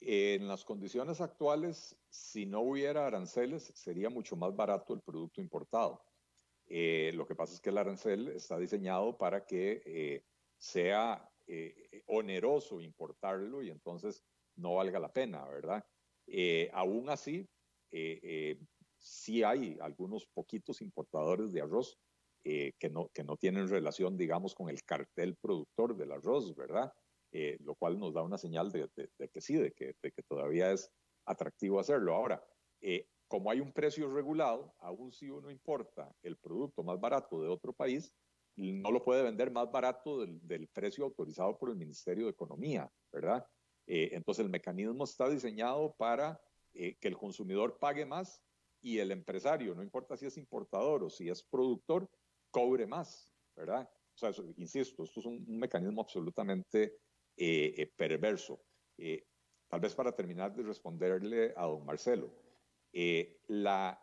En 0.00 0.48
las 0.48 0.64
condiciones 0.64 1.20
actuales, 1.20 1.94
si 2.08 2.46
no 2.46 2.60
hubiera 2.60 3.06
aranceles, 3.06 3.70
sería 3.74 4.08
mucho 4.08 4.34
más 4.34 4.56
barato 4.56 4.94
el 4.94 5.02
producto 5.02 5.42
importado. 5.42 6.02
Eh, 6.66 7.10
lo 7.14 7.26
que 7.26 7.34
pasa 7.34 7.52
es 7.52 7.60
que 7.60 7.68
el 7.68 7.78
arancel 7.78 8.28
está 8.28 8.56
diseñado 8.56 9.18
para 9.18 9.44
que 9.44 9.82
eh, 9.84 10.24
sea 10.56 11.30
eh, 11.46 12.02
oneroso 12.06 12.80
importarlo 12.80 13.62
y 13.62 13.70
entonces 13.70 14.24
no 14.56 14.76
valga 14.76 14.98
la 14.98 15.12
pena, 15.12 15.44
¿verdad? 15.46 15.84
aún 16.72 17.10
así, 17.10 17.44
sí 18.98 19.42
hay 19.42 19.76
algunos 19.80 20.26
poquitos 20.26 20.80
importadores 20.80 21.50
de 21.52 21.60
arroz 21.60 21.98
que, 22.44 22.90
no, 22.92 23.08
que 23.08 23.24
no 23.24 23.36
tienen 23.36 23.68
relación, 23.68 24.16
digamos, 24.16 24.54
con 24.54 24.70
el 24.70 24.84
cartel 24.84 25.36
productor 25.40 25.96
del 25.96 26.12
arroz, 26.12 26.54
¿verdad? 26.54 26.92
Eh, 27.32 27.58
lo 27.60 27.76
cual 27.76 27.98
nos 27.98 28.12
da 28.12 28.22
una 28.22 28.38
señal 28.38 28.72
de, 28.72 28.88
que 29.32 29.40
sí, 29.40 29.54
de 29.54 29.72
que, 29.72 29.94
todavía 30.26 30.72
es 30.72 30.90
atractivo 31.26 31.78
hacerlo. 31.78 32.14
Ahora, 32.14 32.42
eh, 32.80 33.06
como 33.28 33.52
hay 33.52 33.60
un 33.60 33.72
precio 33.72 34.12
regulado, 34.12 34.74
aún 34.80 35.12
si 35.12 35.30
uno 35.30 35.48
importa 35.48 36.12
el 36.22 36.36
producto 36.36 36.82
más 36.82 36.98
barato 36.98 37.40
de 37.40 37.48
otro 37.48 37.72
país, 37.72 38.12
no 38.56 38.90
lo 38.90 39.04
puede 39.04 39.22
vender 39.22 39.52
más 39.52 39.70
barato 39.70 40.26
del, 40.26 40.68
precio 40.72 41.04
autorizado 41.04 41.56
por 41.56 41.70
el 41.70 41.76
Ministerio 41.76 42.24
de 42.24 42.32
Economía, 42.32 42.90
¿verdad? 43.12 43.46
Eh, 43.86 44.10
entonces 44.12 44.44
el 44.44 44.50
mecanismo 44.50 45.04
está 45.04 45.28
diseñado 45.28 45.94
para 45.96 46.40
que 46.72 46.98
el 47.02 47.16
consumidor 47.16 47.78
pague 47.78 48.06
más 48.06 48.42
y 48.80 48.98
el 48.98 49.10
empresario, 49.10 49.74
no 49.74 49.82
importa 49.82 50.16
si 50.16 50.26
es 50.26 50.36
importador 50.36 51.02
o 51.02 51.10
si 51.10 51.28
es 51.28 51.42
productor, 51.42 52.08
cobre 52.50 52.86
más, 52.86 53.32
¿verdad? 53.56 53.88
O 54.14 54.18
sea, 54.18 54.32
insisto, 54.56 55.04
esto 55.04 55.20
es 55.20 55.26
un 55.26 55.44
mecanismo 55.46 56.00
absolutamente 56.00 56.96
eh, 57.42 57.72
eh, 57.74 57.86
perverso. 57.86 58.60
Eh, 58.98 59.26
tal 59.66 59.80
vez 59.80 59.94
para 59.94 60.12
terminar 60.12 60.54
de 60.54 60.62
responderle 60.62 61.54
a 61.56 61.64
don 61.64 61.86
Marcelo, 61.86 62.30
la, 63.46 63.98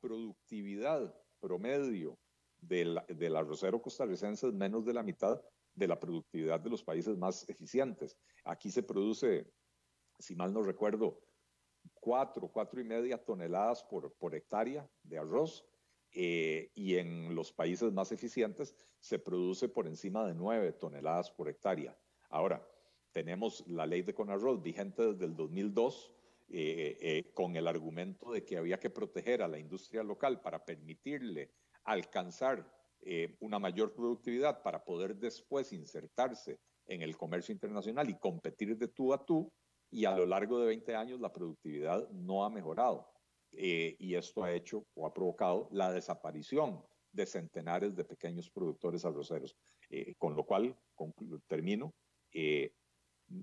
productividad 0.00 1.14
promedio 1.38 2.18
del, 2.58 3.00
del 3.06 3.36
arrocero 3.36 3.80
costarricense 3.80 4.48
es 4.48 4.54
menos 4.54 4.84
de 4.84 4.94
la 4.94 5.04
mitad 5.04 5.40
de 5.72 5.86
la 5.86 6.00
productividad 6.00 6.58
de 6.58 6.70
los 6.70 6.82
países 6.82 7.16
más 7.16 7.48
eficientes. 7.48 8.18
Aquí 8.44 8.72
se 8.72 8.82
produce, 8.82 9.48
si 10.18 10.34
mal 10.34 10.52
no 10.52 10.60
recuerdo, 10.60 11.22
cuatro, 11.94 12.48
cuatro 12.48 12.80
y 12.80 12.84
media 12.84 13.24
toneladas 13.24 13.84
por, 13.84 14.34
hectárea 14.34 14.90
de 15.04 15.16
arroz 15.16 15.64
y 16.10 16.96
en 16.96 17.36
los 17.36 17.52
países 17.52 17.92
más 17.92 18.10
eficientes 18.10 18.74
se 18.98 19.20
produce 19.20 19.68
por 19.68 19.86
encima 19.86 20.26
de 20.26 20.34
nueve 20.34 20.72
toneladas 20.72 21.30
por 21.30 21.48
hectárea. 21.48 21.96
Ahora, 22.30 22.64
tenemos 23.12 23.64
la 23.66 23.86
ley 23.86 24.02
de 24.02 24.14
Conarroz 24.14 24.62
vigente 24.62 25.12
desde 25.12 25.24
el 25.24 25.36
2002 25.36 26.12
eh, 26.48 26.98
eh, 27.00 27.32
con 27.34 27.56
el 27.56 27.68
argumento 27.68 28.32
de 28.32 28.44
que 28.44 28.56
había 28.56 28.78
que 28.78 28.90
proteger 28.90 29.42
a 29.42 29.48
la 29.48 29.58
industria 29.58 30.02
local 30.02 30.40
para 30.40 30.64
permitirle 30.64 31.50
alcanzar 31.84 32.78
una 33.40 33.58
mayor 33.58 33.94
productividad 33.94 34.62
para 34.62 34.84
poder 34.84 35.16
después 35.16 35.72
insertarse 35.72 36.58
en 36.86 37.00
el 37.00 37.16
comercio 37.16 37.52
internacional 37.52 38.10
y 38.10 38.18
competir 38.18 38.76
de 38.76 38.88
tú 38.88 39.14
a 39.14 39.24
tú 39.24 39.50
y 39.90 40.04
a 40.04 40.16
lo 40.16 40.26
largo 40.26 40.60
de 40.60 40.66
20 40.66 40.94
años 40.94 41.20
la 41.20 41.32
productividad 41.32 42.08
no 42.10 42.44
ha 42.44 42.50
mejorado. 42.50 43.08
Eh, 43.52 43.96
y 43.98 44.14
esto 44.14 44.44
ha 44.44 44.52
hecho 44.52 44.86
o 44.94 45.06
ha 45.06 45.14
provocado 45.14 45.68
la 45.72 45.92
desaparición 45.92 46.84
de 47.12 47.26
centenares 47.26 47.96
de 47.96 48.04
pequeños 48.04 48.48
productores 48.50 49.04
arroceros. 49.04 49.56
Eh, 49.88 50.14
con 50.18 50.36
lo 50.36 50.44
cual, 50.44 50.76
termino, 51.48 51.92
eh, 52.32 52.72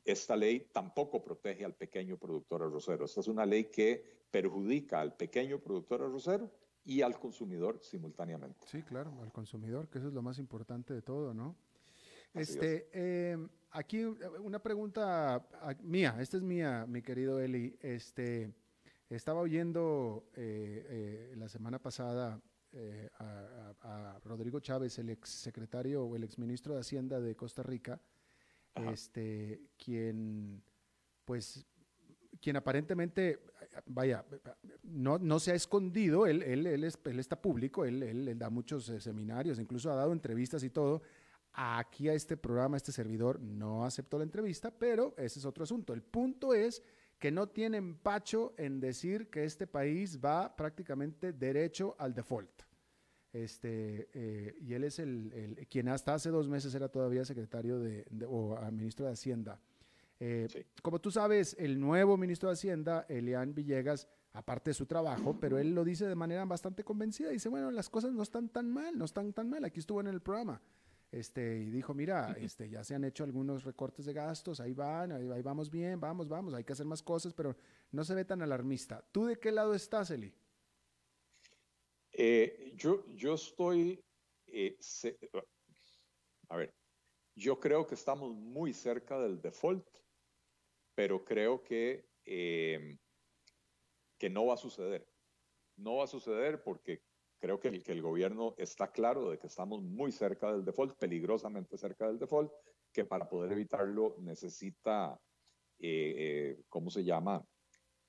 esta 0.04 0.36
ley 0.36 0.68
tampoco 0.72 1.22
protege 1.22 1.66
al 1.66 1.74
pequeño 1.74 2.18
productor 2.18 2.64
arrocero. 2.64 3.06
Esta 3.06 3.22
es 3.22 3.28
una 3.28 3.46
ley 3.46 3.66
que 3.66 4.04
perjudica 4.30 5.02
al 5.02 5.16
pequeño 5.16 5.60
productor 5.60 6.04
arrocero 6.04 6.52
y 6.84 7.02
al 7.02 7.20
consumidor 7.20 7.80
simultáneamente. 7.82 8.66
Sí, 8.68 8.82
claro, 8.84 9.12
al 9.22 9.32
consumidor, 9.32 9.90
que 9.90 10.00
eso 10.00 10.08
es 10.08 10.14
lo 10.14 10.22
más 10.22 10.40
importante 10.40 10.94
de 10.94 11.02
todo, 11.02 11.34
¿no? 11.34 11.56
este, 12.34 12.90
em, 12.92 13.50
aquí 13.72 14.04
una 14.04 14.60
pregunta 14.60 15.48
mía, 15.82 16.16
esta 16.20 16.38
es 16.38 16.44
mía, 16.44 16.86
mi 16.88 17.02
querido 17.02 17.40
Eli. 17.40 17.78
Este, 17.82 18.54
estaba 19.10 19.42
oyendo 19.42 20.30
eh, 20.36 20.86
eh, 20.90 21.36
la 21.38 21.48
semana 21.48 21.80
pasada 21.80 22.42
eh, 22.74 23.10
a, 23.20 24.20
Rodrigo 24.26 24.60
Chávez, 24.60 25.00
el 25.00 25.10
ex 25.10 25.30
secretario 25.30 26.04
o 26.04 26.16
el 26.16 26.24
ex 26.24 26.38
ministro 26.38 26.74
de 26.74 26.82
Hacienda 26.82 27.20
de 27.20 27.36
Costa 27.36 27.64
Rica, 27.64 28.02
este, 28.92 29.62
quien, 29.78 30.64
pues, 31.26 31.66
quien 32.42 32.56
aparentemente, 32.56 33.40
vaya, 33.86 34.26
no, 34.84 35.18
no 35.18 35.40
se 35.40 35.52
ha 35.52 35.56
escondido, 35.56 36.26
él, 36.26 36.44
él, 36.44 36.66
él, 36.68 37.20
está 37.20 37.42
público, 37.42 37.86
él, 37.86 38.04
él, 38.04 38.38
da 38.38 38.50
muchos 38.50 38.86
seminarios, 38.86 39.60
incluso 39.60 39.92
ha 39.92 39.96
dado 39.96 40.14
entrevistas 40.14 40.64
y 40.64 40.70
todo, 40.70 41.02
Aquí 41.60 42.08
a 42.08 42.14
este 42.14 42.38
programa, 42.38 42.78
este 42.78 42.92
servidor 42.92 43.40
no 43.40 43.84
aceptó 43.84 44.20
la 44.20 44.24
entrevista, 44.26 44.70
pero 44.70 45.16
ese 45.18 45.40
es 45.40 45.46
otro 45.46 45.64
asunto. 45.64 45.92
El 45.92 46.04
punto 46.04 46.54
es 46.54 46.84
que 47.18 47.32
no 47.32 47.50
tiene 47.50 47.78
empacho 47.78 48.54
en 48.60 48.80
decir 48.80 49.32
que 49.32 49.44
este 49.44 49.66
país 49.66 50.20
va 50.24 50.56
prácticamente 50.56 51.34
derecho 51.34 51.96
al 51.98 52.14
default. 52.14 52.67
Este, 53.34 54.10
eh, 54.14 54.56
y 54.62 54.74
él 54.74 54.84
es 54.84 55.00
el, 55.00 55.68
quien 55.70 55.90
hasta 55.90 56.14
hace 56.14 56.30
dos 56.30 56.48
meses 56.48 56.74
era 56.74 56.90
todavía 56.90 57.26
secretario 57.26 57.80
de, 57.80 58.06
o 58.28 58.58
ministro 58.72 59.06
de 59.06 59.12
Hacienda. 59.12 59.60
Eh, 60.20 60.66
como 60.82 61.00
tú 61.00 61.12
sabes, 61.12 61.56
el 61.60 61.80
nuevo 61.80 62.18
ministro 62.18 62.50
de 62.50 62.54
Hacienda, 62.54 63.06
Elian 63.10 63.54
Villegas, 63.54 64.08
aparte 64.34 64.72
de 64.72 64.74
su 64.74 64.86
trabajo, 64.86 65.38
pero 65.40 65.58
él 65.58 65.74
lo 65.74 65.84
dice 65.84 66.08
de 66.08 66.16
manera 66.16 66.46
bastante 66.46 66.84
convencida. 66.84 67.30
Dice, 67.30 67.50
bueno, 67.50 67.72
las 67.72 67.90
cosas 67.90 68.14
no 68.14 68.24
están 68.24 68.50
tan 68.50 68.72
mal, 68.72 68.98
no 68.98 69.06
están 69.06 69.34
tan 69.34 69.50
mal. 69.50 69.64
Aquí 69.66 69.80
estuvo 69.80 70.00
en 70.02 70.08
el 70.08 70.22
programa 70.22 70.62
este, 71.12 71.60
y 71.60 71.70
dijo, 71.70 71.94
mira, 71.94 72.34
este, 72.40 72.70
ya 72.70 72.84
se 72.84 72.96
han 72.96 73.04
hecho 73.04 73.24
algunos 73.24 73.64
recortes 73.64 74.06
de 74.06 74.14
gastos, 74.14 74.60
ahí 74.60 74.74
van, 74.74 75.12
ahí, 75.12 75.42
vamos 75.42 75.70
bien, 75.70 76.00
vamos, 76.00 76.28
vamos, 76.28 76.54
hay 76.54 76.64
que 76.64 76.74
hacer 76.74 76.86
más 76.86 77.02
cosas, 77.02 77.34
pero 77.34 77.56
no 77.92 78.04
se 78.04 78.14
ve 78.14 78.26
tan 78.26 78.42
alarmista. 78.42 79.04
¿Tú 79.12 79.26
de 79.26 79.38
qué 79.38 79.52
lado 79.52 79.74
estás, 79.74 80.12
Eli? 80.12 80.34
Eh, 82.20 82.74
yo, 82.76 83.06
yo 83.10 83.36
estoy, 83.36 84.04
eh, 84.48 84.76
a 86.50 86.58
ver, 86.58 86.74
yo 87.36 87.60
creo 87.60 87.86
que 87.86 87.94
estamos 87.94 88.34
muy 88.34 88.74
cerca 88.74 89.20
del 89.20 89.40
default, 89.40 89.88
pero 90.96 91.24
creo 91.24 91.62
que, 91.62 92.10
eh, 92.26 92.98
que 94.18 94.32
no 94.32 94.48
va 94.48 94.56
a 94.56 94.58
suceder. 94.58 95.08
No 95.76 95.98
va 95.98 96.06
a 96.06 96.08
suceder 96.08 96.64
porque 96.64 97.04
creo 97.40 97.60
que 97.60 97.68
el, 97.68 97.84
que 97.84 97.92
el 97.92 98.02
gobierno 98.02 98.56
está 98.58 98.92
claro 98.92 99.30
de 99.30 99.38
que 99.38 99.46
estamos 99.46 99.84
muy 99.84 100.12
cerca 100.12 100.52
del 100.52 100.66
default, 100.66 100.98
peligrosamente 100.98 101.78
cerca 101.78 102.08
del 102.08 102.18
default, 102.18 102.52
que 102.92 103.06
para 103.06 103.30
poder 103.30 103.52
evitarlo 103.52 104.16
necesita, 104.22 105.22
eh, 105.78 106.64
¿cómo 106.68 106.90
se 106.90 107.04
llama? 107.04 107.46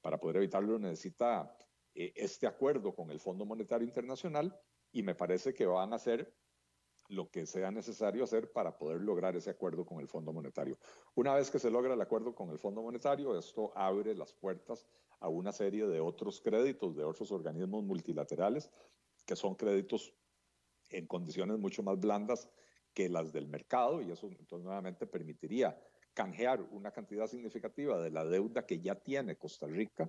Para 0.00 0.18
poder 0.18 0.38
evitarlo 0.38 0.78
necesita 0.78 1.54
eh, 2.00 2.12
este 2.14 2.46
acuerdo 2.46 2.94
con 2.94 3.10
el 3.10 3.18
Fondo 3.18 3.44
Monetario 3.44 3.84
Internacional 3.84 4.56
y 4.92 5.02
me 5.02 5.16
parece 5.16 5.52
que 5.52 5.66
van 5.66 5.92
a 5.92 5.96
hacer 5.96 6.32
lo 7.08 7.28
que 7.28 7.44
sea 7.44 7.72
necesario 7.72 8.22
hacer 8.22 8.52
para 8.52 8.78
poder 8.78 9.00
lograr 9.00 9.34
ese 9.34 9.50
acuerdo 9.50 9.84
con 9.84 9.98
el 9.98 10.06
Fondo 10.06 10.32
Monetario. 10.32 10.78
Una 11.16 11.34
vez 11.34 11.50
que 11.50 11.58
se 11.58 11.72
logra 11.72 11.94
el 11.94 12.00
acuerdo 12.00 12.36
con 12.36 12.50
el 12.50 12.58
Fondo 12.60 12.82
Monetario, 12.82 13.36
esto 13.36 13.72
abre 13.74 14.14
las 14.14 14.32
puertas 14.32 14.86
a 15.18 15.28
una 15.28 15.50
serie 15.50 15.88
de 15.88 15.98
otros 15.98 16.40
créditos 16.40 16.94
de 16.94 17.02
otros 17.02 17.32
organismos 17.32 17.82
multilaterales 17.82 18.70
que 19.26 19.34
son 19.34 19.56
créditos 19.56 20.14
en 20.90 21.08
condiciones 21.08 21.58
mucho 21.58 21.82
más 21.82 21.98
blandas 21.98 22.48
que 22.94 23.08
las 23.08 23.32
del 23.32 23.48
mercado 23.48 24.02
y 24.02 24.12
eso 24.12 24.28
entonces 24.28 24.64
nuevamente 24.64 25.04
permitiría 25.08 25.76
canjear 26.14 26.62
una 26.70 26.92
cantidad 26.92 27.26
significativa 27.26 28.00
de 28.00 28.12
la 28.12 28.24
deuda 28.24 28.64
que 28.66 28.78
ya 28.78 28.94
tiene 28.94 29.36
Costa 29.36 29.66
Rica 29.66 30.08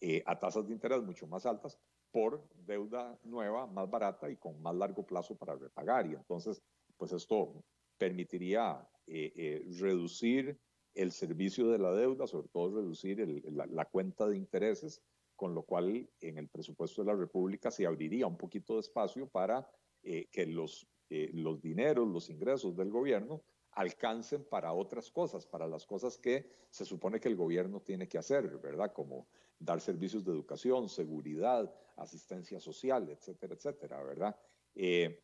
eh, 0.00 0.22
a 0.26 0.38
tasas 0.38 0.66
de 0.66 0.74
interés 0.74 1.02
mucho 1.02 1.26
más 1.26 1.46
altas 1.46 1.78
por 2.14 2.46
deuda 2.66 3.18
nueva, 3.24 3.66
más 3.66 3.90
barata 3.90 4.30
y 4.30 4.36
con 4.36 4.62
más 4.62 4.74
largo 4.76 5.04
plazo 5.04 5.34
para 5.34 5.56
repagar. 5.56 6.06
Y 6.06 6.14
entonces, 6.14 6.62
pues 6.96 7.12
esto 7.12 7.64
permitiría 7.98 8.88
eh, 9.06 9.32
eh, 9.34 9.66
reducir 9.80 10.58
el 10.94 11.10
servicio 11.10 11.68
de 11.68 11.78
la 11.78 11.92
deuda, 11.92 12.26
sobre 12.26 12.48
todo 12.48 12.76
reducir 12.76 13.42
la, 13.50 13.84
cuenta 13.86 14.28
de 14.28 14.36
intereses 14.36 15.02
con 15.34 15.54
lo 15.54 15.64
cual 15.64 16.08
en 16.20 16.38
el 16.38 16.48
presupuesto 16.48 17.02
de 17.02 17.12
la 17.12 17.18
República 17.18 17.72
se 17.72 17.84
abriría 17.84 18.28
un 18.28 18.36
poquito 18.36 18.74
de 18.74 18.80
espacio 18.80 19.26
para 19.26 19.68
eh, 20.04 20.28
que 20.30 20.46
los, 20.46 20.86
los 21.10 21.60
dineros, 21.60 22.06
los 22.06 22.30
ingresos 22.30 22.76
del 22.76 22.90
gobierno 22.90 23.42
alcancen 23.74 24.44
para 24.44 24.72
otras 24.72 25.10
cosas, 25.10 25.46
para 25.46 25.66
las 25.66 25.86
cosas 25.86 26.18
que 26.18 26.48
se 26.70 26.84
supone 26.84 27.20
que 27.20 27.28
el 27.28 27.36
gobierno 27.36 27.80
tiene 27.80 28.08
que 28.08 28.18
hacer, 28.18 28.58
¿verdad? 28.58 28.92
Como 28.92 29.28
dar 29.58 29.80
servicios 29.80 30.24
de 30.24 30.32
educación, 30.32 30.88
seguridad, 30.88 31.72
asistencia 31.96 32.60
social, 32.60 33.08
etcétera, 33.08 33.54
etcétera, 33.54 34.02
¿verdad? 34.02 34.36
Eh, 34.74 35.22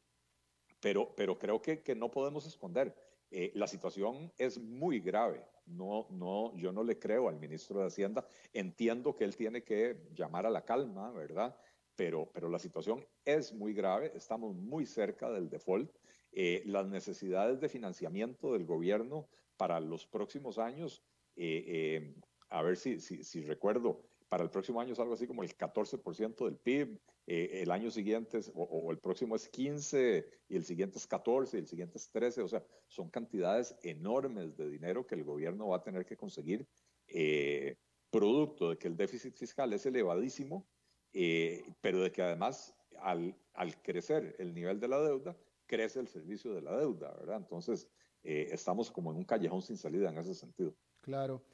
pero, 0.80 1.14
pero 1.14 1.38
creo 1.38 1.61
que, 1.61 1.82
que 1.82 1.94
no 1.94 2.11
podemos 2.11 2.46
esconder, 2.46 2.94
la 3.30 3.68
situación 3.68 4.32
es 4.38 4.59
muy 4.59 4.98
grave, 4.98 5.46
no, 5.70 6.07
no, 6.11 6.55
yo 6.57 6.72
no 6.72 6.82
le 6.82 6.98
creo 6.98 7.28
al 7.28 7.38
ministro 7.38 7.80
de 7.80 7.86
Hacienda. 7.86 8.26
Entiendo 8.53 9.14
que 9.14 9.24
él 9.24 9.36
tiene 9.36 9.62
que 9.62 10.09
llamar 10.12 10.46
a 10.46 10.51
la 10.51 10.64
calma, 10.64 11.11
¿verdad? 11.12 11.57
Pero, 11.94 12.30
pero 12.32 12.48
la 12.48 12.59
situación 12.59 13.07
es 13.24 13.53
muy 13.53 13.72
grave, 13.72 14.12
estamos 14.14 14.55
muy 14.55 14.86
cerca 14.86 15.30
del 15.30 15.48
default. 15.48 15.92
Eh, 16.33 16.62
las 16.66 16.87
necesidades 16.87 17.61
de 17.61 17.68
financiamiento 17.68 18.53
del 18.53 18.64
gobierno 18.64 19.28
para 19.57 19.81
los 19.81 20.07
próximos 20.07 20.59
años, 20.59 21.03
eh, 21.37 21.64
eh, 21.66 22.14
a 22.49 22.62
ver 22.62 22.76
si, 22.76 23.01
si, 23.01 23.24
si 23.24 23.43
recuerdo, 23.43 24.05
para 24.28 24.45
el 24.45 24.51
próximo 24.51 24.81
año 24.81 24.93
es 24.93 25.01
algo 25.01 25.14
así 25.14 25.26
como 25.26 25.43
el 25.43 25.57
14% 25.57 26.45
del 26.45 26.57
PIB, 26.57 27.01
eh, 27.26 27.62
el 27.62 27.70
año 27.70 27.91
siguiente 27.91 28.41
o, 28.55 28.91
el 28.91 28.99
próximo 28.99 29.37
es 29.37 29.49
15 29.49 30.26
y 30.49 30.57
el 30.57 30.64
siguiente 30.64 30.99
es 30.99 31.07
14 31.07 31.57
y 31.57 31.61
el 31.61 31.66
siguiente 31.68 31.99
es 31.99 32.11
13, 32.11 32.43
o 32.43 32.49
sea, 32.49 32.64
son 32.89 33.09
cantidades 33.09 33.76
enormes 33.83 34.57
de 34.57 34.68
dinero 34.68 35.07
que 35.07 35.14
el 35.14 35.22
gobierno 35.22 35.68
va 35.68 35.76
a 35.76 35.83
tener 35.83 36.05
que 36.05 36.16
conseguir, 36.16 36.66
eh, 37.07 37.76
producto 38.11 38.70
de 38.70 38.78
que 38.78 38.89
el 38.89 38.97
déficit 38.97 39.37
fiscal 39.37 39.72
es 39.72 39.87
elevadísimo, 39.87 40.66
eh, 41.12 41.62
pero 41.81 42.01
de 42.01 42.11
que 42.11 42.22
además 42.22 42.74
al, 42.99 43.37
al, 43.55 43.81
crecer 43.83 44.35
el 44.39 44.53
nivel 44.53 44.81
de 44.81 44.89
la 44.89 45.01
deuda, 45.01 45.37
crece 45.71 46.01
el 46.01 46.09
servicio 46.09 46.53
de 46.53 46.62
la 46.62 46.77
deuda, 46.77 47.14
¿verdad? 47.21 47.37
Entonces, 47.37 47.89
estamos 48.25 48.91
como 48.91 49.12
en 49.12 49.18
un 49.18 49.25
callejón 49.25 49.62
sin 49.62 49.77
salida 49.77 50.11
en 50.11 50.18
ese 50.18 50.35
sentido. 50.35 50.75
Claro. 51.01 51.45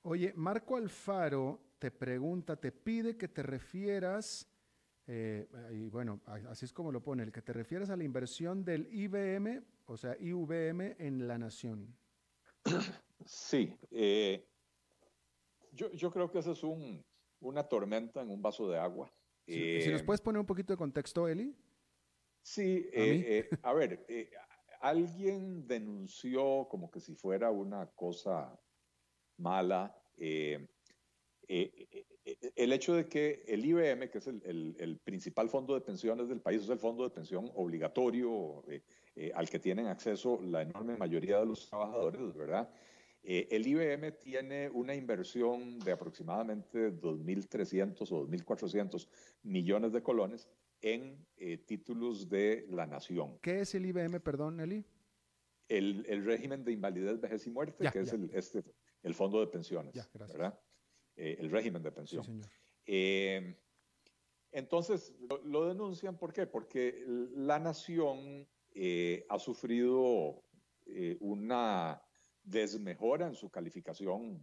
Oye, 0.00 0.32
Marco 0.34 0.76
Alfaro 0.76 1.60
te 1.78 1.90
pregunta, 1.90 2.56
te 2.56 2.72
pide 2.72 3.18
que 3.18 3.28
te 3.28 3.42
refieras, 3.42 4.48
eh, 5.06 5.46
y 5.72 5.88
bueno, 5.90 6.22
así 6.48 6.64
es 6.64 6.72
como 6.72 6.90
lo 6.90 7.02
pone, 7.02 7.22
el 7.22 7.32
que 7.32 7.42
te 7.42 7.52
refieras 7.52 7.90
a 7.90 7.96
la 7.96 8.04
inversión 8.04 8.64
del 8.64 8.88
IBM, 8.90 9.62
o 9.84 9.96
sea, 9.98 10.16
IVM 10.18 10.96
en 10.98 11.28
la 11.28 11.36
nación. 11.36 11.94
Sí, 13.24 13.76
eh, 13.90 14.46
yo, 15.72 15.90
yo, 15.92 16.10
creo 16.10 16.30
que 16.30 16.38
eso 16.38 16.52
es 16.52 16.62
un, 16.62 17.04
una 17.40 17.64
tormenta 17.64 18.22
en 18.22 18.30
un 18.30 18.40
vaso 18.40 18.70
de 18.70 18.78
agua. 18.78 19.12
Si, 19.46 19.90
nos 19.90 20.00
eh, 20.00 20.04
puedes 20.04 20.20
poner 20.20 20.40
un 20.40 20.46
poquito 20.46 20.72
de 20.72 20.76
contexto, 20.76 21.28
Eli. 21.28 21.56
Sí, 22.46 22.88
a 23.62 23.72
ver, 23.72 24.06
alguien 24.80 25.66
denunció 25.66 26.68
como 26.70 26.90
que 26.92 27.00
si 27.00 27.14
fuera 27.16 27.50
una 27.50 27.86
cosa 27.90 28.56
mala 29.38 30.00
el 32.56 32.72
hecho 32.72 32.94
de 32.94 33.08
que 33.08 33.44
el 33.46 33.64
IBM, 33.64 34.10
que 34.10 34.18
es 34.18 34.26
el, 34.26 35.00
principal 35.04 35.48
fondo 35.48 35.74
de 35.74 35.80
pensiones 35.80 36.28
del 36.28 36.40
país, 36.40 36.62
es 36.62 36.68
el 36.68 36.78
fondo 36.78 37.04
de 37.04 37.10
pensión 37.10 37.50
obligatorio 37.54 38.64
eh, 38.68 38.82
eh, 39.14 39.32
al 39.34 39.48
que 39.48 39.58
tienen 39.58 39.86
acceso 39.86 40.40
la 40.42 40.62
enorme 40.62 40.96
mayoría 40.96 41.38
de 41.38 41.46
los 41.46 41.68
trabajadores, 41.68 42.34
¿verdad? 42.34 42.68
Eh, 43.28 43.48
el 43.50 43.66
IBM 43.66 44.12
tiene 44.12 44.70
una 44.70 44.94
inversión 44.94 45.80
de 45.80 45.92
aproximadamente 45.92 46.92
2.300 46.92 48.12
o 48.12 48.26
2.400 48.26 49.08
millones 49.42 49.92
de 49.92 50.02
colones 50.02 50.48
en 50.80 51.26
títulos 51.66 52.28
de 52.28 52.66
la 52.70 52.86
nación. 52.86 53.38
¿Qué 53.40 53.62
es 53.62 53.74
el 53.74 53.86
IBM, 53.86 54.20
perdón, 54.20 54.60
Eli? 54.60 54.84
El, 55.68 56.04
régimen 56.24 56.64
de 56.64 56.72
invalidez, 56.72 57.20
vejez 57.20 57.46
y 57.46 57.50
muerte, 57.50 57.88
que 57.92 58.00
es 58.00 58.12
el, 58.12 58.30
este, 58.32 58.62
el 59.02 59.14
fondo 59.14 59.40
de 59.40 59.48
pensiones, 59.48 59.94
¿verdad? 60.14 60.56
Eh, 61.16 61.36
el 61.38 61.50
régimen 61.50 61.82
de 61.82 61.92
pensión. 61.92 62.42
Eh, 62.84 63.56
entonces, 64.52 65.14
lo, 65.44 65.66
denuncian, 65.66 66.18
¿por 66.18 66.32
qué? 66.32 66.46
Porque 66.46 67.04
la 67.06 67.58
nación 67.58 68.46
eh, 68.74 69.24
ha 69.28 69.38
sufrido 69.38 70.42
una 71.20 72.00
desmejora 72.46 73.26
en 73.26 73.34
su 73.34 73.50
calificación 73.50 74.42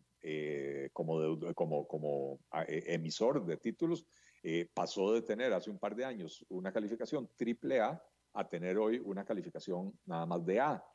como, 0.91 1.39
como, 1.56 1.88
como 1.88 2.39
emisor 2.68 3.45
de 3.45 3.58
títulos. 3.58 4.06
pasó 4.74 5.14
de 5.14 5.22
tener 5.22 5.54
hace 5.54 5.72
un 5.72 5.80
par 5.80 5.95
de 5.95 6.06
años 6.06 6.45
una 6.49 6.72
calificación 6.72 7.30
triple 7.36 7.80
A 7.80 8.04
a 8.34 8.47
tener 8.47 8.78
hoy 8.78 8.99
una 8.99 9.26
calificación 9.26 9.97
nada 10.06 10.26
más 10.26 10.45
de 10.45 10.60
A. 10.60 10.86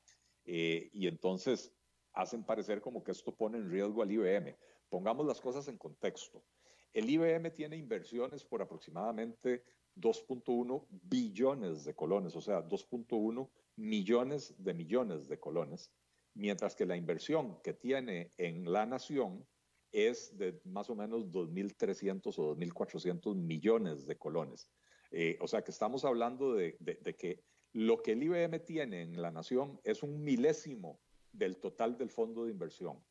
y 0.45 1.07
entonces 1.07 1.73
hacen 2.13 2.45
parecer 2.45 2.81
como 2.81 3.03
que 3.03 3.13
esto 3.13 3.35
pone 3.35 3.59
en 3.59 3.71
riesgo 3.71 4.03
al 4.03 4.11
IBM. 4.11 4.57
Pongamos 4.89 5.27
las 5.27 5.41
cosas 5.41 5.69
en 5.69 5.79
contexto. 5.79 6.45
El 6.93 7.09
IBM 7.09 7.51
tiene 7.53 7.77
inversiones 7.77 8.45
por 8.45 8.63
aproximadamente 8.63 9.65
2.1 9.97 10.87
billones 10.91 11.85
de 11.85 11.95
colones, 11.95 12.35
o 12.35 12.41
sea, 12.41 12.67
2.1 12.67 13.49
millones 13.77 14.55
de 14.59 14.75
millones 14.75 15.29
de 15.29 15.39
colones, 15.39 15.93
mientras 16.39 16.75
que 16.75 16.87
la 16.87 16.97
inversión 16.97 17.61
que 17.63 17.75
tiene 17.75 18.33
en 18.39 18.73
la 18.73 18.87
nación 18.87 19.47
es 19.93 20.37
de 20.39 20.61
más 20.65 20.89
o 20.91 20.95
menos 20.95 21.27
2.300 21.31 22.39
o 22.39 22.57
2.400 22.57 23.35
millones 23.35 24.07
de 24.07 24.17
colones. 24.17 24.71
Eh, 25.11 25.37
o 25.41 25.49
sea 25.49 25.63
que 25.63 25.71
estamos 25.71 26.05
hablando 26.05 26.55
de, 26.55 26.77
de, 26.81 27.17
que 27.17 27.43
lo 27.73 28.03
que 28.03 28.13
el 28.13 28.23
IBM 28.23 28.61
tiene 28.61 29.03
en 29.03 29.21
la 29.21 29.31
nación 29.31 29.81
es 29.85 30.03
un 30.03 30.23
milésimo 30.23 31.01
del 31.33 31.59
total 31.59 31.97
del 31.97 32.11
fondo 32.11 32.45
de 32.45 32.53
inversión. 32.53 33.03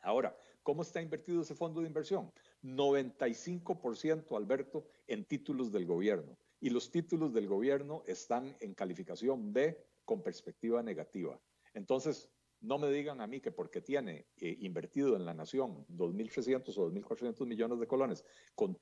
Ahora, 0.00 0.36
¿Cómo 0.66 0.82
está 0.82 1.00
invertido 1.00 1.42
ese 1.42 1.54
fondo 1.54 1.80
de 1.80 1.86
inversión? 1.86 2.32
95%, 2.64 4.36
Alberto, 4.36 4.88
en 5.06 5.24
títulos 5.24 5.70
del 5.70 5.86
gobierno. 5.86 6.36
Y 6.58 6.70
los 6.70 6.90
títulos 6.90 7.32
del 7.32 7.46
gobierno 7.46 8.02
están 8.04 8.56
en 8.58 8.74
calificación 8.74 9.52
B 9.52 9.78
con 10.04 10.24
perspectiva 10.24 10.82
negativa. 10.82 11.40
Entonces, 11.72 12.28
no 12.66 12.78
me 12.78 12.90
digan 12.90 13.20
a 13.20 13.26
mí 13.26 13.40
que 13.40 13.52
porque 13.52 13.80
tiene 13.80 14.26
eh, 14.38 14.56
invertido 14.60 15.16
en 15.16 15.24
la 15.24 15.34
nación 15.34 15.86
2.300 15.88 16.76
o 16.78 16.90
2.400 16.90 17.46
millones 17.46 17.78
de 17.78 17.86
colones 17.86 18.24
con, 18.54 18.76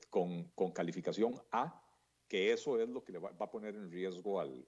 calificación 0.73 1.35
A, 1.51 1.81
que 2.27 2.51
eso 2.51 2.79
es 2.79 2.89
lo 2.89 3.03
que 3.03 3.13
le 3.13 3.19
va, 3.19 3.29
a 3.37 3.51
poner 3.51 3.75
en 3.75 3.91
riesgo 3.91 4.39
al, 4.39 4.65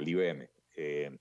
IBM. 0.00 0.48
Eh, 0.76 1.18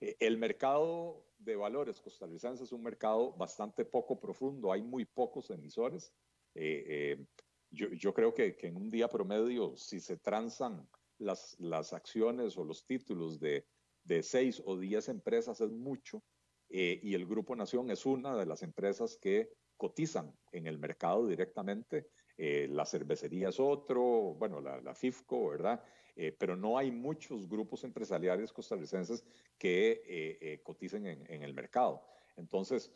eh, 0.00 0.16
el 0.18 0.38
mercado 0.38 1.24
de 1.38 1.54
valores 1.54 2.00
costarricense 2.00 2.64
es 2.64 2.72
un 2.72 2.82
mercado 2.82 3.32
bastante 3.34 3.84
poco 3.84 4.18
profundo, 4.18 4.72
hay 4.72 4.82
muy 4.82 5.04
pocos 5.04 5.50
emisores. 5.50 6.12
Eh, 6.54 7.24
yo, 7.70 8.12
creo 8.12 8.34
que, 8.34 8.56
en 8.60 8.76
un 8.76 8.90
día 8.90 9.08
promedio, 9.08 9.76
si 9.76 10.00
se 10.00 10.18
transan 10.18 10.86
las, 11.18 11.58
las 11.60 11.92
acciones 11.92 12.58
o 12.58 12.64
los 12.64 12.84
títulos 12.84 13.38
de, 13.38 13.64
de 14.04 14.22
seis 14.22 14.62
o 14.64 14.76
diez 14.76 15.08
empresas 15.08 15.60
es 15.60 15.70
mucho, 15.70 16.22
y 16.68 17.14
el 17.14 17.26
Grupo 17.26 17.54
Nación 17.54 17.90
es 17.90 18.06
una 18.06 18.34
de 18.34 18.46
las 18.46 18.62
empresas 18.62 19.18
que 19.20 19.50
cotizan 19.76 20.34
en 20.52 20.66
el 20.66 20.78
mercado 20.78 21.26
directamente. 21.26 22.08
la 22.38 22.86
cervecería 22.86 23.50
es 23.50 23.60
otro, 23.60 24.34
bueno, 24.38 24.58
la, 24.60 24.80
la 24.80 24.94
FIFCO, 24.94 25.50
¿verdad? 25.50 25.84
Eh, 26.14 26.32
pero 26.38 26.56
no 26.56 26.76
hay 26.76 26.90
muchos 26.90 27.48
grupos 27.48 27.84
empresariales 27.84 28.52
costarricenses 28.52 29.24
que 29.58 30.02
eh, 30.06 30.38
eh, 30.40 30.60
coticen 30.62 31.06
en, 31.06 31.42
el 31.42 31.54
mercado. 31.54 32.04
Entonces, 32.36 32.90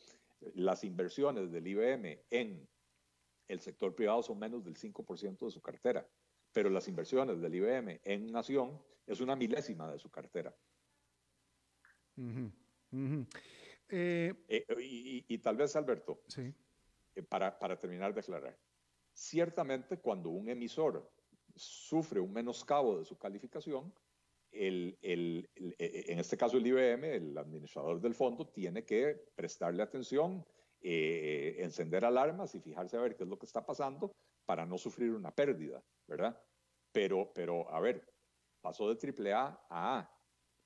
las 0.54 0.84
inversiones 0.84 1.50
del 1.50 1.66
IBM 1.66 2.24
en 2.30 2.68
el 3.48 3.60
sector 3.60 3.94
privado 3.94 4.22
son 4.22 4.38
menos 4.38 4.64
del 4.64 4.76
5% 4.76 5.46
de 5.46 5.50
su 5.50 5.62
cartera, 5.62 6.06
pero 6.52 6.68
las 6.68 6.88
inversiones 6.88 7.40
del 7.40 7.54
IBM 7.54 8.00
en 8.04 8.30
Nación 8.30 8.82
es 9.06 9.20
una 9.20 9.36
milésima 9.36 9.90
de 9.90 9.98
su 9.98 10.10
cartera. 10.10 10.54
Y, 14.70 15.38
tal 15.38 15.56
vez, 15.56 15.76
Alberto, 15.76 16.22
para, 17.28 17.58
para 17.58 17.78
terminar 17.78 18.14
de 18.14 18.20
aclarar, 18.20 18.58
ciertamente 19.12 19.98
cuando 19.98 20.30
un 20.30 20.48
emisor 20.48 21.10
sufre 21.54 22.20
un 22.20 22.32
menoscabo 22.32 22.98
de 22.98 23.04
su 23.04 23.16
calificación, 23.16 23.92
el, 24.50 24.98
el, 25.02 25.48
e, 25.78 26.04
en 26.08 26.18
este 26.18 26.36
caso 26.36 26.56
el 26.56 26.66
IBM, 26.66 27.04
el 27.14 27.38
administrador 27.38 28.00
del 28.00 28.14
fondo, 28.14 28.48
tiene 28.48 28.84
que 28.84 29.30
prestarle 29.34 29.82
atención, 29.82 30.44
eh, 30.80 31.56
encender 31.58 32.04
alarmas 32.04 32.54
y 32.54 32.60
fijarse 32.60 32.96
a 32.96 33.00
ver 33.00 33.16
qué 33.16 33.24
es 33.24 33.28
lo 33.28 33.38
que 33.38 33.46
está 33.46 33.64
pasando 33.64 34.12
para 34.44 34.64
no 34.66 34.78
sufrir 34.78 35.12
una 35.12 35.34
pérdida, 35.34 35.82
¿verdad? 36.06 36.40
Pero, 36.92 37.32
pero 37.34 37.68
a 37.70 37.80
ver, 37.80 38.06
pasó 38.60 38.92
de 38.92 39.32
AAA 39.32 39.66
a 39.68 39.98
A, 39.98 40.15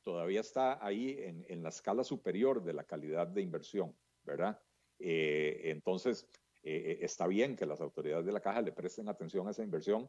todavía 0.02 0.40
está 0.40 0.84
ahí 0.84 1.16
en, 1.18 1.44
en 1.48 1.62
la 1.62 1.68
escala 1.68 2.04
superior 2.04 2.62
de 2.62 2.72
la 2.72 2.84
calidad 2.84 3.26
de 3.26 3.42
inversión, 3.42 3.96
¿verdad? 4.24 4.60
Eh, 4.98 5.60
entonces, 5.64 6.26
eh, 6.62 6.98
está 7.00 7.26
bien 7.26 7.56
que 7.56 7.66
las 7.66 7.80
autoridades 7.80 8.26
de 8.26 8.32
la 8.32 8.40
caja 8.40 8.62
le 8.62 8.72
presten 8.72 9.08
atención 9.08 9.46
a 9.48 9.50
esa 9.50 9.62
inversión, 9.62 10.08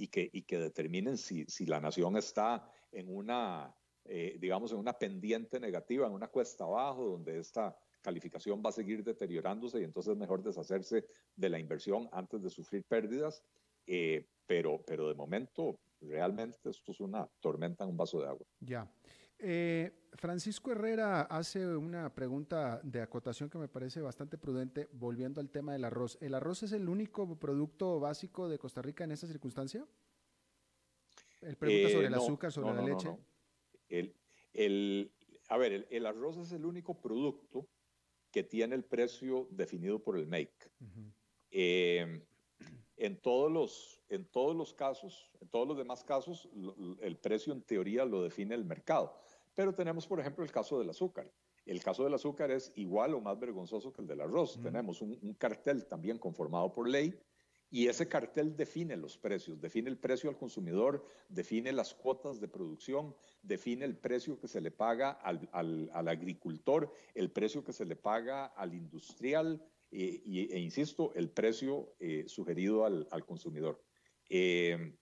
y 0.00 0.08
que, 0.08 0.30
y 0.32 0.42
que 0.42 0.58
determinen 0.58 1.18
si, 1.18 1.44
si 1.46 1.66
la 1.66 1.80
nación 1.80 2.16
está 2.16 2.66
en 2.90 3.14
una, 3.14 3.74
eh, 4.04 4.36
digamos, 4.40 4.72
en 4.72 4.78
una 4.78 4.94
pendiente 4.94 5.60
negativa, 5.60 6.06
en 6.06 6.14
una 6.14 6.28
cuesta 6.28 6.64
abajo, 6.64 7.04
donde 7.04 7.38
esta 7.38 7.76
calificación 8.00 8.62
va 8.64 8.70
a 8.70 8.72
seguir 8.72 9.04
deteriorándose 9.04 9.80
y 9.80 9.84
entonces 9.84 10.12
es 10.12 10.18
mejor 10.18 10.42
deshacerse 10.42 11.06
de 11.36 11.48
la 11.50 11.58
inversión 11.58 12.08
antes 12.12 12.42
de 12.42 12.48
sufrir 12.48 12.84
pérdidas. 12.84 13.44
Eh, 13.86 14.26
pero, 14.46 14.82
pero 14.86 15.08
de 15.08 15.14
momento, 15.14 15.78
realmente 16.00 16.70
esto 16.70 16.92
es 16.92 17.00
una 17.00 17.26
tormenta 17.40 17.84
en 17.84 17.90
un 17.90 17.96
vaso 17.96 18.20
de 18.20 18.28
agua. 18.28 18.46
Ya. 18.60 18.90
Eh, 19.38 19.90
Francisco 20.14 20.72
Herrera 20.72 21.22
hace 21.22 21.66
una 21.66 22.14
pregunta 22.14 22.80
de 22.82 23.00
acotación 23.00 23.48
que 23.48 23.58
me 23.58 23.68
parece 23.68 24.00
bastante 24.00 24.36
prudente, 24.36 24.88
volviendo 24.92 25.40
al 25.40 25.50
tema 25.50 25.72
del 25.72 25.84
arroz. 25.84 26.18
¿El 26.20 26.34
arroz 26.34 26.62
es 26.62 26.72
el 26.72 26.88
único 26.88 27.38
producto 27.38 28.00
básico 28.00 28.48
de 28.48 28.58
Costa 28.58 28.82
Rica 28.82 29.04
en 29.04 29.12
esta 29.12 29.26
circunstancia? 29.26 29.86
Él 31.40 31.56
pregunta 31.56 31.90
sobre 31.90 32.06
el 32.06 32.12
eh, 32.12 32.16
azúcar, 32.16 32.52
sobre 32.52 32.74
la 32.74 32.82
leche. 32.82 33.16
El, 34.52 35.12
a 35.48 35.56
ver, 35.56 35.86
el, 35.90 36.06
arroz 36.06 36.36
es 36.36 36.52
el 36.52 36.66
único 36.66 37.00
producto 37.00 37.66
que 38.30 38.42
tiene 38.42 38.74
el 38.74 38.84
precio 38.84 39.48
definido 39.50 40.02
por 40.02 40.18
el 40.18 40.26
make. 40.26 40.70
Eh, 41.50 42.22
en, 42.96 43.16
todos 43.16 43.50
los, 43.50 44.00
en 44.08 44.24
todos 44.26 44.54
los 44.54 44.74
casos, 44.74 45.30
en 45.40 45.48
todos 45.48 45.66
los 45.66 45.76
demás 45.76 46.04
casos, 46.04 46.48
el 47.00 47.16
precio 47.16 47.52
en 47.52 47.62
teoría 47.62 48.04
lo 48.04 48.22
define 48.22 48.54
el 48.54 48.64
mercado. 48.64 49.14
Pero 49.54 49.74
tenemos, 49.74 50.06
por 50.06 50.20
ejemplo, 50.20 50.44
el 50.44 50.52
caso 50.52 50.78
del 50.78 50.90
azúcar. 50.90 51.30
El 51.66 51.82
caso 51.82 52.04
del 52.04 52.14
azúcar 52.14 52.50
es 52.50 52.72
igual 52.76 53.14
o 53.14 53.20
más 53.20 53.38
vergonzoso 53.38 53.92
que 53.92 54.02
el 54.02 54.08
del 54.08 54.20
arroz. 54.20 54.58
Tenemos 54.62 55.02
un, 55.02 55.34
cartel 55.38 55.86
también 55.86 56.18
conformado 56.18 56.72
por 56.72 56.88
ley 56.88 57.14
y 57.70 57.86
ese 57.86 58.08
cartel 58.08 58.56
define 58.56 58.96
los 58.96 59.16
precios, 59.16 59.60
define 59.60 59.90
el 59.90 59.98
precio 59.98 60.28
al 60.28 60.36
consumidor, 60.36 61.06
define 61.28 61.72
las 61.72 61.94
cuotas 61.94 62.40
de 62.40 62.48
producción, 62.48 63.14
define 63.42 63.84
el 63.84 63.96
precio 63.96 64.40
que 64.40 64.48
se 64.48 64.60
le 64.60 64.72
paga 64.72 65.10
al, 65.10 65.90
agricultor, 65.92 66.92
el 67.14 67.30
precio 67.30 67.62
que 67.62 67.72
se 67.72 67.84
le 67.84 67.94
paga 67.94 68.46
al 68.46 68.74
industrial 68.74 69.64
eh, 69.90 70.22
e, 70.24 70.58
insisto, 70.58 71.12
el 71.14 71.30
precio 71.30 71.94
eh, 71.98 72.24
sugerido 72.26 72.84
al, 72.84 73.24
consumidor. 73.26 73.82
Eh, 74.28 74.96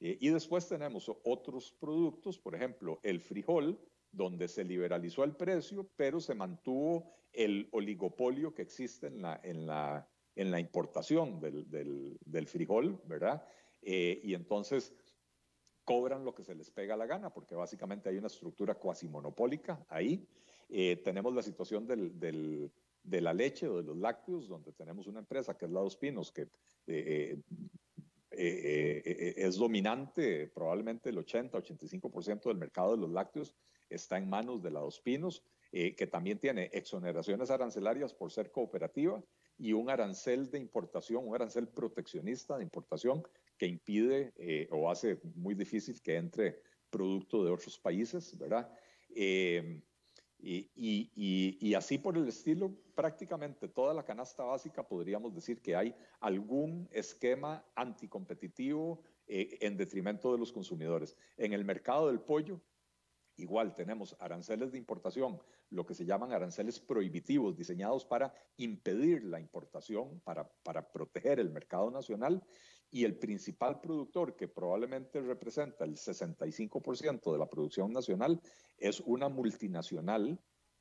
eh, 0.00 0.18
y 0.20 0.28
después 0.28 0.68
tenemos 0.68 1.10
otros 1.24 1.72
productos, 1.80 2.38
por 2.38 2.54
ejemplo, 2.54 3.00
el 3.02 3.20
frijol, 3.20 3.78
donde 4.12 4.48
se 4.48 4.64
liberalizó 4.64 5.24
el 5.24 5.36
precio, 5.36 5.90
pero 5.96 6.20
se 6.20 6.34
mantuvo 6.34 7.12
el 7.32 7.68
oligopolio 7.72 8.54
que 8.54 8.62
existe 8.62 9.08
en 9.08 9.22
la, 9.22 9.40
en 9.42 9.66
la, 9.66 10.08
en 10.34 10.50
la 10.50 10.60
importación 10.60 11.40
del, 11.40 11.68
del, 11.68 12.46
frijol, 12.46 13.00
¿verdad? 13.06 13.46
Eh, 13.82 14.20
y 14.22 14.34
entonces, 14.34 14.94
cobran 15.84 16.24
lo 16.24 16.34
que 16.34 16.44
se 16.44 16.54
les 16.54 16.70
pega 16.70 16.96
la 16.96 17.06
gana, 17.06 17.32
porque 17.32 17.54
básicamente 17.54 18.08
hay 18.08 18.16
una 18.18 18.26
estructura 18.26 18.74
cuasi 18.74 19.08
monopólica 19.08 19.84
ahí. 19.88 20.26
Eh, 20.68 20.96
tenemos 20.96 21.32
la 21.32 21.42
situación 21.42 21.86
del, 21.86 22.18
del, 22.18 22.72
de 23.06 23.20
la 23.20 23.32
leche 23.32 23.68
o 23.68 23.78
de 23.78 23.84
los 23.84 23.96
lácteos, 23.96 24.48
donde 24.48 24.72
tenemos 24.72 25.06
una 25.06 25.20
empresa 25.20 25.56
que 25.56 25.66
es 25.66 25.70
la 25.70 25.80
Dos 25.80 25.96
Pinos, 25.96 26.32
que 26.32 26.48
eh, 26.86 27.38
eh, 28.30 29.34
es 29.36 29.56
dominante, 29.56 30.48
probablemente 30.48 31.10
el 31.10 31.18
80-85% 31.18 32.44
del 32.44 32.58
mercado 32.58 32.92
de 32.92 32.98
los 32.98 33.10
lácteos 33.10 33.54
está 33.88 34.18
en 34.18 34.28
manos 34.28 34.62
de 34.62 34.70
la 34.70 34.80
Dos 34.80 35.00
Pinos, 35.00 35.42
que 35.72 36.06
también 36.06 36.38
tiene 36.38 36.70
exoneraciones 36.72 37.50
arancelarias 37.50 38.14
por 38.14 38.32
ser 38.32 38.50
cooperativa 38.50 39.22
y 39.58 39.72
un 39.72 39.90
arancel 39.90 40.50
de 40.50 40.58
importación, 40.58 41.26
un 41.26 41.34
arancel 41.34 41.68
proteccionista 41.68 42.56
de 42.56 42.64
importación 42.64 43.22
que 43.56 43.66
impide 43.66 44.32
eh, 44.36 44.68
o 44.70 44.90
hace 44.90 45.18
muy 45.34 45.54
difícil 45.54 46.00
que 46.02 46.16
entre 46.16 46.60
producto 46.90 47.44
de 47.44 47.50
otros 47.50 47.78
países, 47.78 48.36
¿verdad? 48.38 48.70
Eh, 49.14 49.80
y, 50.38 51.74
así 51.74 51.98
por 51.98 52.16
el 52.16 52.28
estilo, 52.28 52.72
prácticamente 52.94 53.68
toda 53.68 53.94
la 53.94 54.04
canasta 54.04 54.44
básica 54.44 54.86
podríamos 54.86 55.34
decir 55.34 55.60
que 55.60 55.76
hay 55.76 55.94
algún 56.20 56.88
esquema 56.92 57.64
anticompetitivo 57.74 59.02
eh, 59.26 59.58
en 59.60 59.76
detrimento 59.76 60.32
de 60.32 60.38
los 60.38 60.52
consumidores. 60.52 61.16
En 61.36 61.52
el 61.52 61.64
mercado 61.64 62.08
del 62.08 62.20
pollo, 62.20 62.60
Igual 63.38 63.74
tenemos 63.74 64.16
aranceles 64.18 64.72
de 64.72 64.78
importación, 64.78 65.38
lo 65.68 65.84
que 65.84 65.94
se 65.94 66.06
llaman 66.06 66.32
aranceles 66.32 66.80
prohibitivos, 66.80 67.54
diseñados 67.54 68.06
para 68.06 68.32
impedir 68.56 69.24
la 69.24 69.38
importación, 69.38 70.20
para, 70.20 70.48
para 70.62 70.90
proteger 70.90 71.38
el 71.38 71.50
mercado 71.50 71.90
nacional. 71.90 72.42
Y 72.90 73.04
el 73.04 73.16
principal 73.16 73.80
productor, 73.80 74.36
que 74.36 74.48
probablemente 74.48 75.20
representa 75.20 75.84
el 75.84 75.96
65% 75.96 77.32
de 77.32 77.38
la 77.38 77.48
producción 77.48 77.92
nacional, 77.92 78.40
es 78.78 79.00
una 79.00 79.28
multinacional 79.28 80.40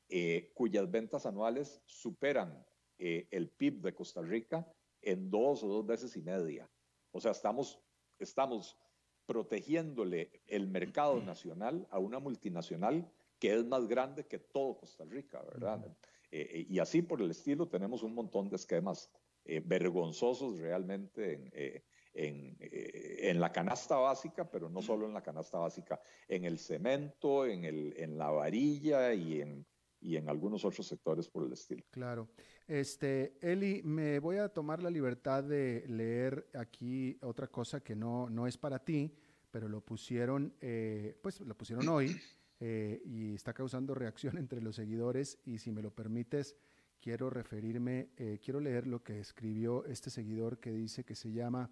eh, 0.10 0.51
cuyas 0.53 0.89
ventas 0.89 1.26
anuales 1.26 1.82
superan 1.86 2.66
eh, 2.97 3.28
el 3.32 3.49
PIB 3.49 3.82
de 3.82 3.93
Costa 3.93 4.22
Rica 4.22 4.72
en 5.01 5.30
dos 5.30 5.64
o 5.64 5.68
dos 5.68 5.86
veces 5.86 6.16
y 6.16 6.22
media. 6.22 6.70
O 7.12 7.20
sea, 7.20 7.32
estamos, 7.32 7.80
estamos 8.20 8.78
protegiéndole 9.26 10.41
el 10.45 10.68
mercado 10.68 11.22
nacional 11.22 11.88
a 11.89 11.99
una 11.99 12.20
multinacional 12.20 13.10
que 13.39 13.53
es 13.53 13.66
más 13.66 13.88
grande 13.88 14.26
que 14.26 14.39
todo 14.39 14.78
Costa 14.78 15.03
Rica, 15.06 15.41
¿verdad? 15.41 15.86
Eh, 16.32 16.47
eh, 16.51 16.66
y 16.70 16.80
así 16.80 17.01
por 17.01 17.22
el 17.22 17.32
estilo 17.32 17.68
tenemos 17.68 18.03
un 18.03 18.14
montón 18.14 18.49
de 18.49 18.56
esquemas 18.56 19.12
eh, 19.43 19.62
vergonzosos 19.64 20.60
realmente 20.60 21.34
en, 21.34 21.84
en, 22.16 23.39
la 23.39 23.51
canasta 23.51 23.97
básica, 23.97 24.49
pero 24.49 24.70
no 24.70 24.82
solo 24.82 25.05
en 25.05 25.13
la 25.13 25.22
canasta 25.22 25.57
básica, 25.57 25.99
en 26.28 26.45
el 26.45 26.57
cemento, 26.57 27.45
en, 27.45 27.66
el, 27.66 27.93
en 27.97 28.18
la 28.18 28.30
varilla 28.30 29.13
y 29.13 29.41
en, 29.41 29.66
y 29.99 30.16
en 30.16 30.30
algunos 30.30 30.63
otros 30.63 30.88
sectores 30.88 31.28
por 31.28 31.45
el 31.45 31.53
estilo. 31.53 31.84
Claro. 31.91 32.30
Este, 32.68 33.38
Eli, 33.41 33.82
me 33.84 34.20
voy 34.20 34.38
a 34.38 34.49
tomar 34.49 34.82
la 34.82 34.89
libertad 34.89 35.43
de 35.43 35.84
leer 35.88 36.47
aquí 36.53 37.18
otra 37.22 37.47
cosa 37.47 37.82
que 37.82 37.95
no, 37.95 38.30
no 38.30 38.47
es 38.47 38.57
para 38.57 38.80
ti, 38.80 39.13
pero 39.51 39.68
lo 39.68 39.82
pusieron, 39.82 40.53
eh, 40.61 41.18
pues 41.22 41.41
lo 41.41 41.55
pusieron 41.55 41.88
hoy 41.88 42.16
eh, 42.59 43.01
y 43.05 43.34
está 43.36 43.53
causando 43.53 43.93
reacción 43.93 44.38
entre 44.38 44.61
los 44.61 44.76
seguidores 44.76 45.39
y 45.45 45.57
si 45.57 45.72
me 45.72 45.82
lo 45.82 45.91
permites, 45.91 46.55
quiero 46.99 47.30
referirme, 47.30 48.09
eh, 48.18 48.39
quiero 48.43 48.59
leer 48.59 48.88
lo 48.88 49.03
que 49.03 49.20
escribió 49.20 49.86
este 49.86 50.09
seguidor 50.09 50.59
que 50.59 50.72
dice 50.72 51.03
que 51.03 51.16
se 51.16 51.32
llama 51.32 51.70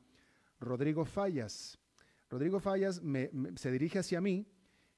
Rodrigo 0.64 1.05
Fallas. 1.05 1.78
Rodrigo 2.30 2.59
Fallas 2.59 3.01
se 3.55 3.72
dirige 3.72 3.99
hacia 3.99 4.22
mí 4.22 4.47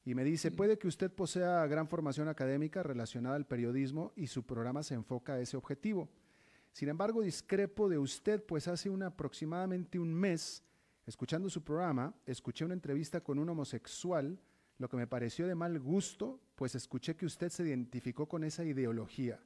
y 0.05 0.13
me 0.13 0.23
dice, 0.23 0.51
puede 0.51 0.77
que 0.77 0.87
usted 0.87 1.11
posea 1.11 1.65
gran 1.67 1.87
formación 1.87 2.27
académica 2.27 2.83
relacionada 2.83 3.35
al 3.35 3.47
periodismo 3.47 4.13
y 4.15 4.27
su 4.27 4.43
programa 4.43 4.83
se 4.83 4.93
enfoca 4.93 5.33
a 5.33 5.39
ese 5.39 5.57
objetivo. 5.57 6.09
Sin 6.71 6.89
embargo, 6.89 7.21
discrepo 7.21 7.89
de 7.89 7.97
usted, 7.97 8.43
pues 8.43 8.67
hace 8.67 8.89
un, 8.89 9.01
aproximadamente 9.01 9.97
un 9.97 10.13
mes, 10.13 10.63
escuchando 11.05 11.49
su 11.49 11.63
programa, 11.63 12.13
escuché 12.25 12.65
una 12.65 12.73
entrevista 12.73 13.21
con 13.21 13.39
un 13.39 13.49
homosexual, 13.49 14.39
lo 14.77 14.89
que 14.89 14.97
me 14.97 15.07
pareció 15.07 15.47
de 15.47 15.55
mal 15.55 15.79
gusto, 15.79 16.39
pues 16.55 16.75
escuché 16.75 17.15
que 17.15 17.25
usted 17.25 17.49
se 17.49 17.63
identificó 17.63 18.27
con 18.27 18.43
esa 18.43 18.63
ideología. 18.63 19.39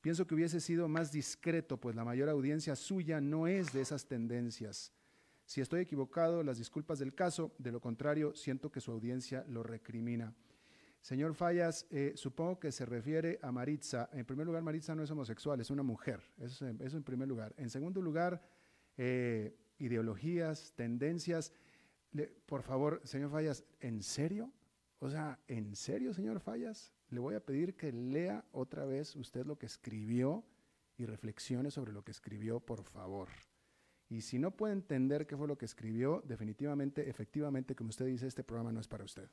Pienso 0.00 0.26
que 0.26 0.34
hubiese 0.34 0.60
sido 0.60 0.88
más 0.88 1.10
discreto, 1.10 1.78
pues 1.78 1.96
la 1.96 2.04
mayor 2.04 2.28
audiencia 2.28 2.76
suya 2.76 3.20
no 3.20 3.46
es 3.46 3.72
de 3.72 3.80
esas 3.80 4.06
tendencias. 4.06 4.92
Si 5.48 5.62
estoy 5.62 5.80
equivocado, 5.80 6.42
las 6.42 6.58
disculpas 6.58 6.98
del 6.98 7.14
caso, 7.14 7.54
de 7.56 7.72
lo 7.72 7.80
contrario, 7.80 8.34
siento 8.36 8.70
que 8.70 8.82
su 8.82 8.92
audiencia 8.92 9.46
lo 9.48 9.62
recrimina. 9.62 10.34
Señor 11.00 11.34
Fallas, 11.34 11.86
eh, 11.88 12.12
supongo 12.16 12.60
que 12.60 12.70
se 12.70 12.84
refiere 12.84 13.38
a 13.40 13.50
Maritza. 13.50 14.10
En 14.12 14.26
primer 14.26 14.46
lugar, 14.46 14.62
Maritza 14.62 14.94
no 14.94 15.02
es 15.02 15.10
homosexual, 15.10 15.58
es 15.58 15.70
una 15.70 15.82
mujer. 15.82 16.20
Eso, 16.38 16.66
en 16.66 17.02
primer 17.02 17.28
lugar. 17.28 17.54
En 17.56 17.70
segundo 17.70 18.02
lugar, 18.02 18.42
eh, 18.98 19.56
ideologías, 19.78 20.74
tendencias. 20.76 21.50
por 22.44 22.62
favor, 22.62 23.00
señor 23.04 23.30
Fallas, 23.30 23.64
¿en 23.80 24.02
serio? 24.02 24.52
O 24.98 25.08
sea, 25.08 25.38
¿en 25.48 25.74
serio, 25.74 26.12
señor 26.12 26.40
Fallas? 26.40 26.92
Le 27.08 27.20
voy 27.20 27.36
a 27.36 27.40
pedir 27.40 27.74
que 27.74 27.90
lea 27.90 28.44
otra 28.52 28.84
vez 28.84 29.16
usted 29.16 29.46
lo 29.46 29.56
que 29.56 29.64
escribió 29.64 30.44
y 30.98 31.06
reflexione 31.06 31.70
sobre 31.70 31.94
lo 31.94 32.04
que 32.04 32.10
escribió, 32.10 32.60
por 32.60 32.84
favor. 32.84 33.30
Y 34.10 34.22
si 34.22 34.38
no 34.38 34.50
puede 34.50 34.72
entender 34.72 35.26
qué 35.26 35.36
fue 35.36 35.46
lo 35.46 35.58
que 35.58 35.66
escribió, 35.66 36.22
definitivamente, 36.26 37.08
efectivamente, 37.08 37.74
como 37.74 37.90
usted 37.90 38.06
dice, 38.06 38.26
este 38.26 38.42
programa 38.42 38.72
no 38.72 38.80
es 38.80 38.88
para 38.88 39.04
usted. 39.04 39.28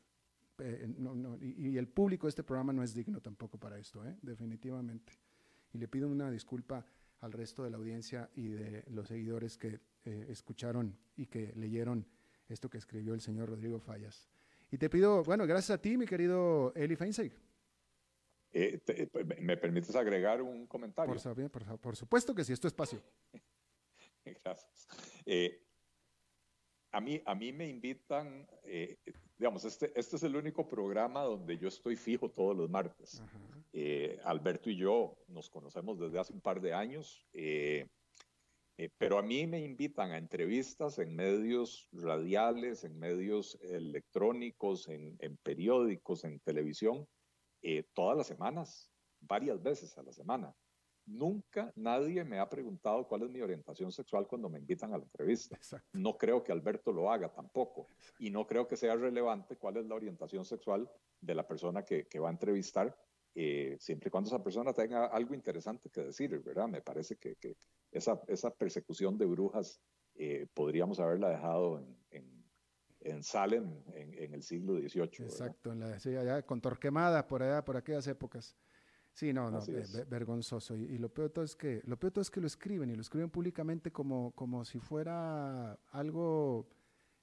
Eh, 0.59 0.87
y, 1.41 1.77
el 1.77 1.87
público 1.87 2.27
de 2.27 2.29
este 2.29 2.43
programa 2.43 2.73
no 2.73 2.83
es 2.83 2.93
digno 2.93 3.21
tampoco 3.21 3.57
para 3.57 3.77
esto, 3.77 4.05
¿eh? 4.05 4.15
definitivamente. 4.21 5.13
Y 5.73 5.77
le 5.77 5.87
pido 5.87 6.07
una 6.07 6.29
disculpa 6.29 6.85
al 7.21 7.31
resto 7.31 7.63
de 7.63 7.69
la 7.69 7.77
audiencia 7.77 8.29
y 8.35 8.47
de 8.49 8.83
los 8.89 9.07
seguidores 9.07 9.57
que 9.57 9.79
eh, 10.05 10.27
escucharon 10.29 10.97
y 11.15 11.25
que 11.25 11.53
leyeron 11.55 12.05
esto 12.49 12.69
que 12.69 12.77
escribió 12.77 13.13
el 13.13 13.21
señor 13.21 13.49
Rodrigo 13.49 13.79
Fallas. 13.79 14.29
Y 14.71 14.77
te 14.77 14.89
pido, 14.89 15.23
bueno, 15.23 15.47
gracias 15.47 15.77
a 15.77 15.81
ti, 15.81 15.97
mi 15.97 16.05
querido 16.05 16.73
Eli 16.75 16.95
Feinstein. 16.95 17.31
¿Me 19.41 19.57
permites 19.57 19.95
agregar 19.95 20.41
un 20.41 20.65
comentario? 20.67 21.13
Por, 21.49 21.79
por 21.79 21.95
supuesto 21.95 22.33
que 22.33 22.43
sí, 22.43 22.53
es 22.53 22.59
tu 22.59 22.67
espacio. 22.67 23.01
Gracias. 24.25 24.87
Eh, 25.25 25.61
a, 26.91 26.99
mí, 26.99 27.21
a 27.25 27.35
mí 27.35 27.53
me 27.53 27.67
invitan, 27.67 28.47
eh, 28.63 28.97
digamos, 29.37 29.65
este, 29.65 29.91
este 29.99 30.15
es 30.15 30.23
el 30.23 30.35
único 30.35 30.67
programa 30.67 31.23
donde 31.23 31.57
yo 31.57 31.67
estoy 31.67 31.95
fijo 31.95 32.29
todos 32.29 32.55
los 32.55 32.69
martes. 32.69 33.21
Eh, 33.73 34.19
Alberto 34.23 34.69
y 34.69 34.77
yo 34.77 35.17
nos 35.27 35.49
conocemos 35.49 35.99
desde 35.99 36.19
hace 36.19 36.33
un 36.33 36.41
par 36.41 36.61
de 36.61 36.73
años, 36.73 37.27
pero 38.97 39.17
a 39.17 39.21
mí 39.21 39.47
me 39.47 39.61
invitan 39.61 40.11
a 40.11 40.17
entrevistas 40.17 40.97
en 40.99 41.15
medios 41.15 41.87
radiales, 41.91 42.83
en 42.83 42.97
medios 42.97 43.57
electrónicos, 43.61 44.87
en, 44.87 45.15
en 45.19 45.37
periódicos, 45.37 46.23
en 46.23 46.39
televisión, 46.39 47.07
todas 47.93 48.17
las 48.17 48.27
semanas, 48.27 48.89
varias 49.19 49.61
veces 49.61 49.97
a 49.97 50.03
la 50.03 50.13
semana. 50.13 50.55
Nunca 51.07 51.71
nadie 51.75 52.23
me 52.23 52.39
ha 52.39 52.49
preguntado 52.49 53.07
cuál 53.07 53.23
es 53.23 53.29
mi 53.29 53.41
orientación 53.41 53.91
sexual 53.91 54.27
cuando 54.27 54.49
me 54.49 54.59
invitan 54.59 54.93
a 54.93 54.97
la 54.97 55.03
entrevista. 55.03 55.59
No 55.93 56.17
creo 56.17 56.43
que 56.43 56.51
Alberto 56.51 56.91
lo 56.91 57.11
haga 57.11 57.31
tampoco. 57.31 57.89
Y 58.17 58.31
no 58.31 58.47
creo 58.47 58.67
que 58.67 58.75
sea 58.75 58.95
relevante 58.95 59.57
cuál 59.57 59.77
es 59.77 59.85
la 59.85 59.95
orientación 59.95 60.45
sexual 60.45 60.89
de 61.21 61.35
la 61.35 61.47
persona 61.47 61.83
que, 61.83 62.07
va 62.19 62.29
a 62.29 62.31
entrevistar, 62.31 62.97
eh, 63.35 63.77
siempre 63.79 64.07
y 64.07 64.11
cuando 64.11 64.29
esa 64.29 64.43
persona 64.43 64.73
tenga 64.73 65.05
algo 65.05 65.33
interesante 65.35 65.89
que 65.89 66.01
decir, 66.01 66.39
¿verdad? 66.39 66.67
Me 66.67 66.81
parece 66.81 67.17
que, 67.17 67.35
esa, 67.91 68.21
esa, 68.27 68.53
persecución 68.53 69.17
de 69.17 69.25
brujas 69.25 69.79
eh, 70.15 70.47
podríamos 70.53 70.99
haberla 70.99 71.29
dejado 71.29 71.79
en, 72.11 72.45
en, 73.01 73.23
Salem 73.23 73.83
en, 73.93 74.33
el 74.33 74.41
siglo 74.41 74.73
XVIII. 74.77 75.25
Exacto, 75.25 75.71
en 75.71 75.79
la, 75.79 75.99
sí, 75.99 76.15
allá 76.15 76.41
con 76.41 76.59
Torquemada, 76.59 77.27
por 77.27 77.43
allá, 77.43 77.63
por 77.63 77.77
aquellas 77.77 78.07
épocas. 78.07 78.57
Sí, 79.15 79.31
no, 79.31 79.49
no, 79.49 79.61
vergonzoso. 80.09 80.75
Y, 80.75 80.97
lo 80.97 81.07
peor 81.07 81.29
todo 81.29 81.45
es 81.45 81.55
que 81.55 81.81
lo 81.85 81.97
peor 81.97 82.11
todo 82.11 82.21
es 82.21 82.29
que 82.29 82.41
lo 82.41 82.47
escriben 82.47 82.89
y 82.89 82.95
lo 82.95 83.01
escriben 83.01 83.29
públicamente 83.29 83.89
como, 83.89 84.31
como 84.35 84.65
si 84.65 84.77
fuera 84.77 85.71
algo 85.91 86.67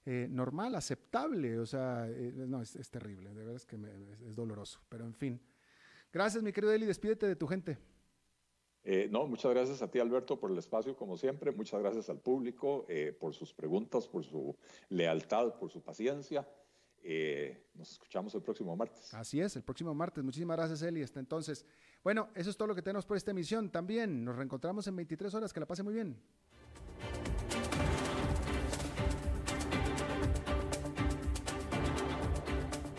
eh, 0.03 0.27
normal, 0.27 0.73
aceptable. 0.73 1.59
O 1.59 1.67
sea, 1.67 2.07
eh, 2.09 2.33
no, 2.33 2.63
es, 2.63 2.89
terrible. 2.89 3.29
De 3.29 3.35
verdad 3.35 3.57
es 3.57 3.67
que 3.67 3.77
es, 4.27 4.35
doloroso. 4.35 4.79
Pero 4.89 5.05
en 5.05 5.13
fin. 5.13 5.39
Gracias, 6.11 6.43
mi 6.43 6.51
querido 6.51 6.73
Eli. 6.73 6.87
Despídete 6.87 7.27
de 7.27 7.35
tu 7.35 7.45
gente. 7.45 7.77
Eh, 8.83 9.07
no, 9.11 9.27
muchas 9.27 9.51
gracias 9.51 9.83
a 9.83 9.91
ti, 9.91 9.99
Alberto, 9.99 10.39
por 10.39 10.49
el 10.49 10.57
espacio, 10.57 10.95
como 10.95 11.15
siempre. 11.15 11.51
Muchas 11.51 11.79
gracias 11.79 12.09
al 12.09 12.17
público 12.17 12.87
por 13.19 13.35
sus 13.35 13.53
preguntas, 13.53 14.07
por 14.07 14.23
su 14.23 14.57
lealtad, 14.89 15.59
por 15.59 15.69
su 15.69 15.83
paciencia. 15.83 16.43
Eh, 17.03 17.67
nos 17.73 17.91
escuchamos 17.91 18.33
el 18.33 18.41
próximo 18.41 18.75
martes. 18.75 19.13
Así 19.13 19.41
es, 19.41 19.55
el 19.55 19.63
próximo 19.63 19.93
martes. 19.93 20.23
Muchísimas 20.23 20.57
gracias, 20.57 20.81
Eli. 20.81 21.03
Hasta 21.03 21.19
entonces. 21.19 21.65
Bueno, 22.03 22.29
eso 22.33 22.49
es 22.49 22.57
todo 22.57 22.69
lo 22.69 22.75
que 22.75 22.81
tenemos 22.81 23.05
por 23.05 23.17
esta 23.17 23.31
emisión. 23.31 23.69
También 23.69 24.23
nos 24.23 24.35
reencontramos 24.35 24.87
en 24.87 24.95
23 24.95 25.33
horas. 25.33 25.53
Que 25.53 25.59
la 25.59 25.65
pase 25.65 25.83
muy 25.83 25.93
bien. 25.93 26.17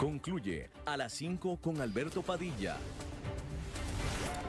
concluye 0.04 0.68
a 0.84 0.96
las 0.98 1.12
5 1.14 1.58
con 1.62 1.80
Alberto 1.80 2.22
Padilla. 2.22 2.76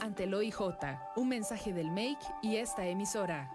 ante 0.00 0.24
el 0.24 0.34
OIJ. 0.34 0.60
Un 1.16 1.28
mensaje 1.28 1.72
del 1.72 1.90
MAKE 1.90 2.26
y 2.42 2.56
esta 2.56 2.86
emisora. 2.86 3.50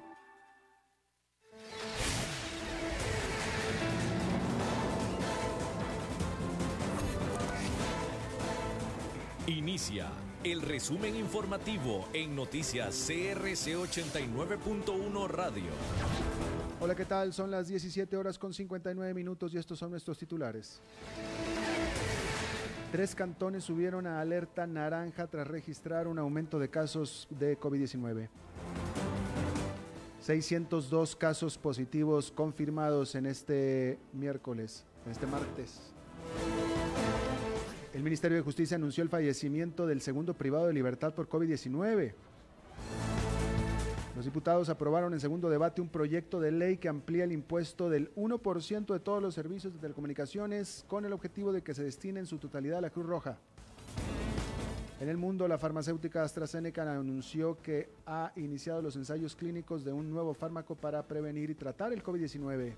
Inicia 9.48 10.08
el 10.44 10.62
resumen 10.62 11.16
informativo 11.16 12.08
en 12.14 12.36
noticias 12.36 12.96
CRC 13.08 13.76
89.1 13.76 15.28
Radio. 15.28 15.72
Hola, 16.80 16.96
¿qué 16.96 17.06
tal? 17.06 17.32
Son 17.32 17.52
las 17.52 17.68
17 17.68 18.18
horas 18.18 18.40
con 18.40 18.54
59 18.54 19.14
minutos 19.14 19.54
y 19.54 19.58
estos 19.58 19.78
son 19.78 19.92
nuestros 19.92 20.18
titulares. 20.18 20.82
Tres 22.92 23.16
cantones 23.16 23.64
subieron 23.64 24.06
a 24.06 24.20
alerta 24.20 24.68
naranja 24.68 25.26
tras 25.28 25.48
registrar 25.48 26.08
un 26.08 26.20
aumento 26.20 26.60
de 26.60 26.70
casos 26.70 27.26
de 27.30 27.58
COVID-19. 27.58 28.28
602 30.20 31.16
casos 31.16 31.58
positivos 31.58 32.32
confirmados 32.32 33.16
en 33.16 33.28
este 33.28 33.98
miércoles, 34.12 34.86
en 35.06 35.12
este 35.14 35.26
martes. 35.26 35.94
El 37.94 38.04
Ministerio 38.04 38.36
de 38.36 38.44
Justicia 38.44 38.76
anunció 38.76 39.04
el 39.04 39.10
fallecimiento 39.10 39.88
del 39.88 40.02
segundo 40.02 40.34
privado 40.34 40.68
de 40.68 40.74
libertad 40.74 41.14
por 41.14 41.30
COVID-19. 41.30 42.14
Los 44.22 44.26
diputados 44.28 44.69
aprobaron 44.69 45.13
en 45.13 45.19
segundo 45.19 45.49
debate 45.49 45.82
un 45.82 45.89
proyecto 45.89 46.39
de 46.39 46.51
ley 46.51 46.78
que 46.78 46.88
amplía 46.88 47.24
el 47.24 47.32
impuesto 47.32 47.89
del 47.89 48.13
1% 48.13 48.93
de 48.93 48.99
todos 48.99 49.19
los 49.19 49.34
servicios 49.34 49.74
de 49.74 49.80
telecomunicaciones 49.80 50.86
con 50.88 51.05
el 51.05 51.13
objetivo 51.13 51.51
de 51.51 51.63
que 51.63 51.74
se 51.74 51.84
destine 51.84 52.19
en 52.19 52.28
su 52.28 52.38
totalidad 52.38 52.78
a 52.78 52.82
la 52.82 52.91
Cruz 52.91 53.07
Roja. 53.07 53.39
En 54.99 55.09
el 55.09 55.17
mundo, 55.17 55.47
la 55.47 55.57
farmacéutica 55.57 56.22
AstraZeneca 56.22 56.84
anunció 56.84 57.59
que 57.63 57.89
ha 58.05 58.32
iniciado 58.36 58.84
los 58.84 58.95
ensayos 58.95 59.36
clínicos 59.36 59.84
de 59.84 59.91
un 59.91 60.11
nuevo 60.11 60.36
fármaco 60.36 60.76
para 60.76 61.01
prevenir 61.01 61.49
y 61.49 61.55
tratar 61.55 61.91
el 61.91 62.03
COVID-19. 62.03 62.76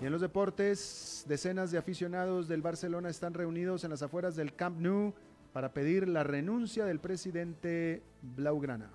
Y 0.00 0.06
en 0.06 0.12
los 0.12 0.20
deportes, 0.20 1.24
decenas 1.26 1.72
de 1.72 1.78
aficionados 1.78 2.46
del 2.46 2.62
Barcelona 2.62 3.08
están 3.08 3.34
reunidos 3.34 3.82
en 3.82 3.90
las 3.90 4.02
afueras 4.02 4.36
del 4.36 4.54
Camp 4.54 4.78
Nou 4.78 5.12
para 5.56 5.72
pedir 5.72 6.06
la 6.06 6.22
renuncia 6.22 6.84
del 6.84 7.00
presidente 7.00 8.02
Blaugrana. 8.20 8.90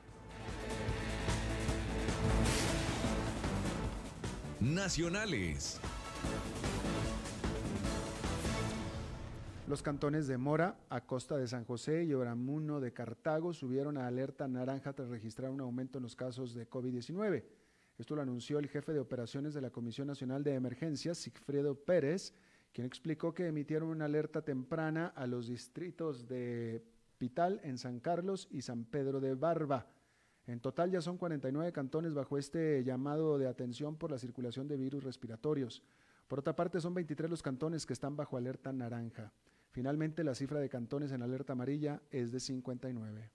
Nacionales. 4.59 5.79
Los 9.67 9.81
cantones 9.81 10.27
de 10.27 10.37
Mora, 10.37 10.77
Acosta 10.91 11.35
de 11.35 11.47
San 11.47 11.65
José 11.65 12.03
y 12.03 12.13
Oramuno 12.13 12.79
de 12.79 12.93
Cartago 12.93 13.53
subieron 13.53 13.97
a 13.97 14.05
alerta 14.05 14.47
naranja 14.47 14.93
tras 14.93 15.09
registrar 15.09 15.49
un 15.49 15.61
aumento 15.61 15.97
en 15.97 16.03
los 16.03 16.15
casos 16.15 16.53
de 16.53 16.69
COVID-19. 16.69 17.43
Esto 17.97 18.15
lo 18.15 18.21
anunció 18.21 18.59
el 18.59 18.69
jefe 18.69 18.93
de 18.93 18.99
operaciones 18.99 19.55
de 19.55 19.61
la 19.61 19.71
Comisión 19.71 20.05
Nacional 20.05 20.43
de 20.43 20.53
Emergencias, 20.53 21.17
Sigfredo 21.17 21.73
Pérez, 21.73 22.35
quien 22.73 22.87
explicó 22.87 23.33
que 23.33 23.47
emitieron 23.47 23.89
una 23.89 24.05
alerta 24.05 24.41
temprana 24.41 25.07
a 25.07 25.27
los 25.27 25.47
distritos 25.47 26.27
de 26.27 26.83
Pital 27.17 27.59
en 27.63 27.77
San 27.77 27.99
Carlos 27.99 28.47
y 28.49 28.61
San 28.61 28.85
Pedro 28.85 29.19
de 29.19 29.35
Barba. 29.35 29.87
En 30.47 30.59
total 30.59 30.91
ya 30.91 31.01
son 31.01 31.17
49 31.17 31.71
cantones 31.71 32.13
bajo 32.13 32.37
este 32.37 32.83
llamado 32.83 33.37
de 33.37 33.47
atención 33.47 33.95
por 33.95 34.11
la 34.11 34.17
circulación 34.17 34.67
de 34.67 34.77
virus 34.77 35.03
respiratorios. 35.03 35.83
Por 36.27 36.39
otra 36.39 36.55
parte, 36.55 36.79
son 36.79 36.93
23 36.93 37.29
los 37.29 37.43
cantones 37.43 37.85
que 37.85 37.93
están 37.93 38.15
bajo 38.15 38.37
alerta 38.37 38.71
naranja. 38.71 39.33
Finalmente, 39.71 40.23
la 40.23 40.33
cifra 40.33 40.59
de 40.59 40.69
cantones 40.69 41.11
en 41.11 41.21
alerta 41.21 41.53
amarilla 41.53 42.01
es 42.09 42.31
de 42.31 42.39
59. 42.39 43.31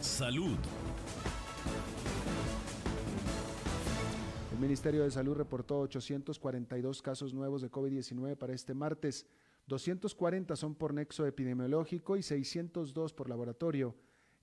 Salud. 0.00 0.56
El 4.56 4.62
Ministerio 4.62 5.04
de 5.04 5.10
Salud 5.10 5.34
reportó 5.34 5.80
842 5.80 7.02
casos 7.02 7.34
nuevos 7.34 7.60
de 7.60 7.70
COVID-19 7.70 8.38
para 8.38 8.54
este 8.54 8.72
martes. 8.72 9.26
240 9.66 10.56
son 10.56 10.74
por 10.74 10.94
nexo 10.94 11.26
epidemiológico 11.26 12.16
y 12.16 12.22
602 12.22 13.12
por 13.12 13.28
laboratorio. 13.28 13.94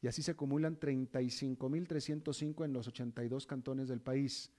Y 0.04 0.08
así 0.08 0.22
se 0.22 0.30
acumulan 0.30 0.80
35.305 0.80 2.64
en 2.64 2.74
los 2.74 2.88
82 2.88 3.48
cantones 3.48 3.88
del 3.88 4.02
país. 4.02 4.52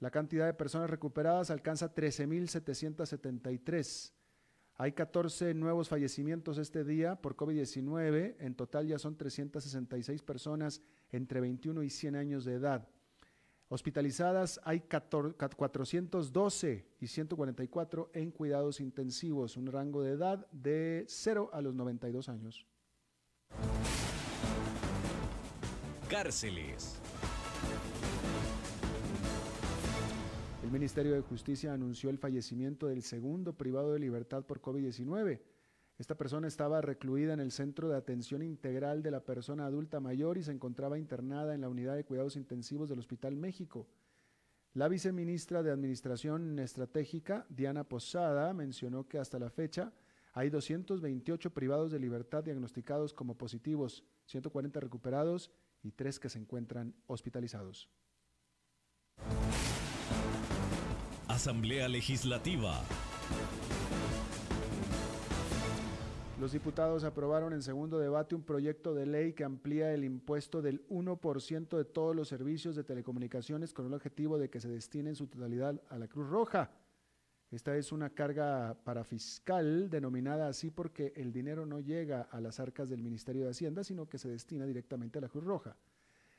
La 0.00 0.10
cantidad 0.10 0.44
de 0.44 0.52
personas 0.52 0.90
recuperadas 0.90 1.50
alcanza 1.50 1.94
13.773. 1.94 4.12
Hay 4.74 4.92
14 4.92 5.54
nuevos 5.54 5.88
fallecimientos 5.88 6.58
este 6.58 6.84
día 6.84 7.22
por 7.22 7.36
COVID-19. 7.36 8.36
En 8.38 8.54
total 8.54 8.86
ya 8.86 8.98
son 8.98 9.16
366 9.16 10.20
personas 10.20 10.82
entre 11.10 11.40
21 11.40 11.84
y 11.84 11.88
100 11.88 12.16
años 12.16 12.44
de 12.44 12.52
edad. 12.52 12.86
Hospitalizadas 13.72 14.60
hay 14.64 14.80
412 14.80 16.86
y 16.98 17.06
144 17.06 18.10
en 18.14 18.32
cuidados 18.32 18.80
intensivos, 18.80 19.56
un 19.56 19.68
rango 19.68 20.02
de 20.02 20.10
edad 20.10 20.44
de 20.50 21.04
0 21.06 21.50
a 21.52 21.60
los 21.60 21.72
92 21.76 22.28
años. 22.28 22.66
Cárceles. 26.08 27.00
El 30.64 30.72
Ministerio 30.72 31.12
de 31.12 31.20
Justicia 31.20 31.72
anunció 31.72 32.10
el 32.10 32.18
fallecimiento 32.18 32.88
del 32.88 33.02
segundo 33.02 33.52
privado 33.52 33.92
de 33.92 34.00
libertad 34.00 34.42
por 34.42 34.60
COVID-19. 34.60 35.38
Esta 36.00 36.14
persona 36.14 36.48
estaba 36.48 36.80
recluida 36.80 37.34
en 37.34 37.40
el 37.40 37.52
Centro 37.52 37.90
de 37.90 37.96
Atención 37.98 38.40
Integral 38.40 39.02
de 39.02 39.10
la 39.10 39.22
Persona 39.22 39.66
Adulta 39.66 40.00
Mayor 40.00 40.38
y 40.38 40.42
se 40.42 40.50
encontraba 40.50 40.98
internada 40.98 41.54
en 41.54 41.60
la 41.60 41.68
Unidad 41.68 41.94
de 41.94 42.06
Cuidados 42.06 42.36
Intensivos 42.36 42.88
del 42.88 43.00
Hospital 43.00 43.36
México. 43.36 43.86
La 44.72 44.88
viceministra 44.88 45.62
de 45.62 45.70
Administración 45.70 46.58
Estratégica, 46.58 47.44
Diana 47.50 47.84
Posada, 47.84 48.54
mencionó 48.54 49.08
que 49.08 49.18
hasta 49.18 49.38
la 49.38 49.50
fecha 49.50 49.92
hay 50.32 50.48
228 50.48 51.52
privados 51.52 51.92
de 51.92 51.98
libertad 51.98 52.44
diagnosticados 52.44 53.12
como 53.12 53.36
positivos, 53.36 54.02
140 54.24 54.80
recuperados 54.80 55.50
y 55.82 55.92
3 55.92 56.18
que 56.18 56.30
se 56.30 56.38
encuentran 56.38 56.94
hospitalizados. 57.08 57.90
Asamblea 61.28 61.88
Legislativa. 61.88 62.86
Los 66.40 66.52
diputados 66.52 67.04
aprobaron 67.04 67.52
en 67.52 67.60
segundo 67.60 67.98
debate 67.98 68.34
un 68.34 68.42
proyecto 68.42 68.94
de 68.94 69.04
ley 69.04 69.34
que 69.34 69.44
amplía 69.44 69.92
el 69.92 70.04
impuesto 70.04 70.62
del 70.62 70.88
1% 70.88 71.76
de 71.76 71.84
todos 71.84 72.16
los 72.16 72.28
servicios 72.28 72.74
de 72.74 72.82
telecomunicaciones 72.82 73.74
con 73.74 73.84
el 73.84 73.92
objetivo 73.92 74.38
de 74.38 74.48
que 74.48 74.58
se 74.58 74.70
destine 74.70 75.10
en 75.10 75.16
su 75.16 75.26
totalidad 75.26 75.78
a 75.90 75.98
la 75.98 76.08
Cruz 76.08 76.30
Roja. 76.30 76.70
Esta 77.50 77.76
es 77.76 77.92
una 77.92 78.08
carga 78.08 78.74
para 78.84 79.04
fiscal 79.04 79.90
denominada 79.90 80.48
así 80.48 80.70
porque 80.70 81.12
el 81.14 81.30
dinero 81.30 81.66
no 81.66 81.78
llega 81.78 82.22
a 82.22 82.40
las 82.40 82.58
arcas 82.58 82.88
del 82.88 83.02
Ministerio 83.02 83.44
de 83.44 83.50
Hacienda, 83.50 83.84
sino 83.84 84.08
que 84.08 84.16
se 84.16 84.30
destina 84.30 84.64
directamente 84.64 85.18
a 85.18 85.20
la 85.20 85.28
Cruz 85.28 85.44
Roja. 85.44 85.76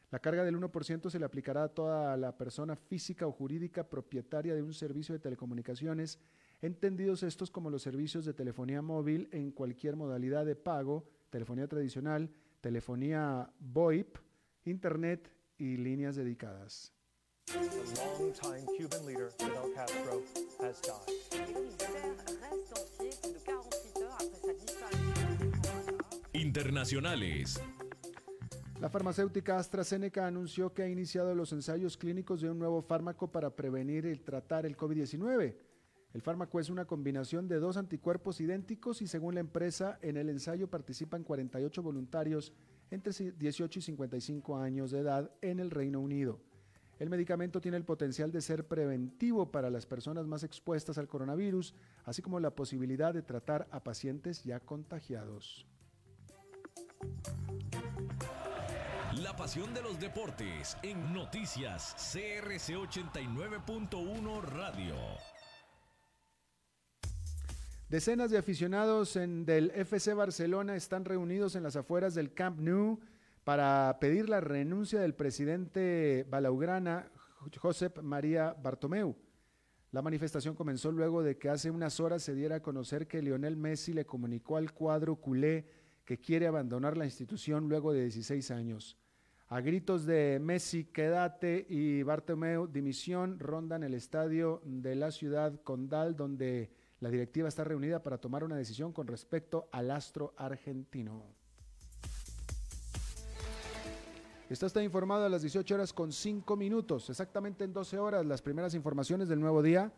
La 0.09 0.17
carga 0.17 0.43
del 0.43 0.57
1% 0.57 1.11
se 1.11 1.19
le 1.19 1.25
aplicará 1.25 1.65
a 1.65 1.69
toda 1.69 2.17
la 2.17 2.35
persona 2.35 2.75
física 2.75 3.27
o 3.27 3.31
jurídica 3.31 3.87
propietaria 3.87 4.55
de 4.55 4.63
un 4.63 4.73
servicio 4.73 5.13
de 5.13 5.19
telecomunicaciones 5.19 6.17
entendidos 6.61 7.23
estos 7.23 7.49
como 7.49 7.69
los 7.69 7.81
servicios 7.81 8.25
de 8.25 8.33
telefonía 8.33 8.81
móvil 8.81 9.27
en 9.31 9.51
cualquier 9.51 9.95
modalidad 9.95 10.45
de 10.45 10.55
pago, 10.55 11.07
telefonía 11.29 11.67
tradicional, 11.67 12.29
telefonía 12.61 13.51
VoIP, 13.59 14.17
Internet 14.65 15.31
y 15.57 15.77
líneas 15.77 16.15
dedicadas. 16.15 16.93
Internacionales. 26.33 27.61
La 28.79 28.89
farmacéutica 28.89 29.57
AstraZeneca 29.57 30.25
anunció 30.25 30.73
que 30.73 30.83
ha 30.83 30.89
iniciado 30.89 31.35
los 31.35 31.51
ensayos 31.53 31.97
clínicos 31.97 32.41
de 32.41 32.49
un 32.49 32.57
nuevo 32.57 32.81
fármaco 32.81 33.31
para 33.31 33.55
prevenir 33.55 34.05
y 34.05 34.15
tratar 34.15 34.65
el 34.65 34.75
COVID-19. 34.75 35.55
El 36.13 36.21
fármaco 36.21 36.59
es 36.59 36.69
una 36.69 36.85
combinación 36.85 37.47
de 37.47 37.59
dos 37.59 37.77
anticuerpos 37.77 38.41
idénticos 38.41 39.01
y 39.01 39.07
según 39.07 39.35
la 39.35 39.39
empresa, 39.39 39.97
en 40.01 40.17
el 40.17 40.29
ensayo 40.29 40.69
participan 40.69 41.23
48 41.23 41.81
voluntarios 41.81 42.51
entre 42.89 43.13
18 43.31 43.79
y 43.79 43.81
55 43.81 44.57
años 44.57 44.91
de 44.91 44.99
edad 44.99 45.31
en 45.41 45.59
el 45.61 45.71
Reino 45.71 46.01
Unido. 46.01 46.39
El 46.99 47.09
medicamento 47.09 47.61
tiene 47.61 47.77
el 47.77 47.85
potencial 47.85 48.31
de 48.31 48.41
ser 48.41 48.67
preventivo 48.67 49.51
para 49.51 49.69
las 49.69 49.85
personas 49.85 50.27
más 50.27 50.43
expuestas 50.43 50.97
al 50.97 51.07
coronavirus, 51.07 51.73
así 52.03 52.21
como 52.21 52.39
la 52.39 52.51
posibilidad 52.51 53.13
de 53.13 53.23
tratar 53.23 53.67
a 53.71 53.81
pacientes 53.81 54.43
ya 54.43 54.59
contagiados. 54.59 55.65
La 59.23 59.35
pasión 59.35 59.73
de 59.73 59.81
los 59.81 59.99
deportes 59.99 60.77
en 60.83 61.11
noticias 61.11 61.95
CRC 62.13 62.75
89.1 62.75 64.41
Radio. 64.43 64.95
Decenas 67.91 68.31
de 68.31 68.37
aficionados 68.37 69.15
del 69.15 69.69
FC 69.71 70.13
Barcelona 70.13 70.77
están 70.77 71.03
reunidos 71.03 71.57
en 71.57 71.63
las 71.63 71.75
afueras 71.75 72.15
del 72.15 72.33
Camp 72.33 72.61
Nou 72.61 73.01
para 73.43 73.97
pedir 73.99 74.29
la 74.29 74.39
renuncia 74.39 75.01
del 75.01 75.13
presidente 75.13 76.25
balaugrana 76.29 77.11
Josep 77.57 78.01
María 78.01 78.53
Bartomeu. 78.53 79.13
La 79.91 80.01
manifestación 80.01 80.55
comenzó 80.55 80.89
luego 80.93 81.21
de 81.21 81.37
que 81.37 81.49
hace 81.49 81.69
unas 81.69 81.99
horas 81.99 82.23
se 82.23 82.33
diera 82.33 82.55
a 82.55 82.61
conocer 82.61 83.07
que 83.07 83.21
Lionel 83.21 83.57
Messi 83.57 83.91
le 83.91 84.05
comunicó 84.05 84.55
al 84.55 84.71
cuadro 84.71 85.17
culé 85.17 85.67
que 86.05 86.17
quiere 86.17 86.47
abandonar 86.47 86.95
la 86.95 87.03
institución 87.03 87.67
luego 87.67 87.91
de 87.91 88.03
16 88.03 88.51
años. 88.51 88.97
A 89.49 89.59
gritos 89.59 90.05
de 90.05 90.39
Messi, 90.41 90.85
quédate 90.85 91.65
y 91.67 92.03
Bartomeu, 92.03 92.67
dimisión, 92.67 93.37
rondan 93.37 93.83
el 93.83 93.95
estadio 93.95 94.61
de 94.63 94.95
la 94.95 95.11
ciudad 95.11 95.61
condal 95.61 96.15
donde 96.15 96.71
la 97.01 97.09
directiva 97.09 97.49
está 97.49 97.63
reunida 97.63 98.01
para 98.01 98.19
tomar 98.19 98.43
una 98.43 98.55
decisión 98.55 98.93
con 98.93 99.07
respecto 99.07 99.67
al 99.71 99.91
astro 99.91 100.33
argentino. 100.37 101.23
Está 104.49 104.83
informado 104.83 105.25
a 105.25 105.29
las 105.29 105.41
18 105.41 105.75
horas 105.75 105.93
con 105.93 106.11
5 106.11 106.55
minutos, 106.57 107.09
exactamente 107.09 107.63
en 107.63 107.73
12 107.73 107.97
horas, 107.97 108.25
las 108.25 108.41
primeras 108.41 108.75
informaciones 108.75 109.29
del 109.29 109.39
nuevo 109.39 109.63
día. 109.63 109.91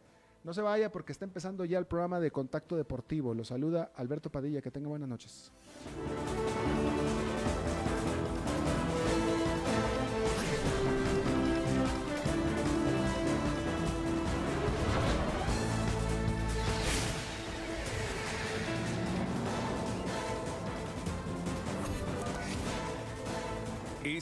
No 0.43 0.54
se 0.54 0.62
vaya 0.62 0.91
porque 0.91 1.12
está 1.12 1.26
empezando 1.26 1.66
ya 1.66 1.80
el 1.80 1.88
programa 1.88 2.20
de 2.20 2.32
Contacto 2.32 2.76
Deportivo. 2.76 3.34
Lo 3.34 3.43
saluda 3.43 3.91
Alberto 3.95 4.30
Padilla, 4.30 4.62
que 4.62 4.72
tenga 4.72 4.89
buenas 4.89 5.10
noches. 5.10 5.51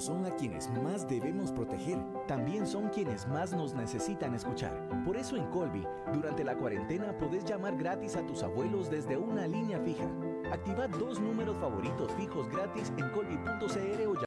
Son 0.00 0.24
a 0.24 0.30
quienes 0.30 0.70
más 0.82 1.06
debemos 1.06 1.52
proteger, 1.52 1.98
también 2.26 2.66
son 2.66 2.88
quienes 2.88 3.28
más 3.28 3.52
nos 3.52 3.74
necesitan 3.74 4.34
escuchar. 4.34 4.88
Por 5.04 5.14
eso 5.14 5.36
en 5.36 5.44
Colby, 5.50 5.86
durante 6.10 6.42
la 6.42 6.56
cuarentena 6.56 7.12
podés 7.18 7.44
llamar 7.44 7.76
gratis 7.76 8.16
a 8.16 8.26
tus 8.26 8.42
abuelos 8.42 8.88
desde 8.88 9.18
una 9.18 9.46
línea 9.46 9.78
fija. 9.80 10.08
Activa 10.50 10.88
dos 10.88 11.20
números 11.20 11.58
favoritos 11.58 12.10
fijos 12.14 12.48
gratis 12.48 12.90
en 12.96 13.10
colby.cr 13.10 14.06
o 14.08 14.16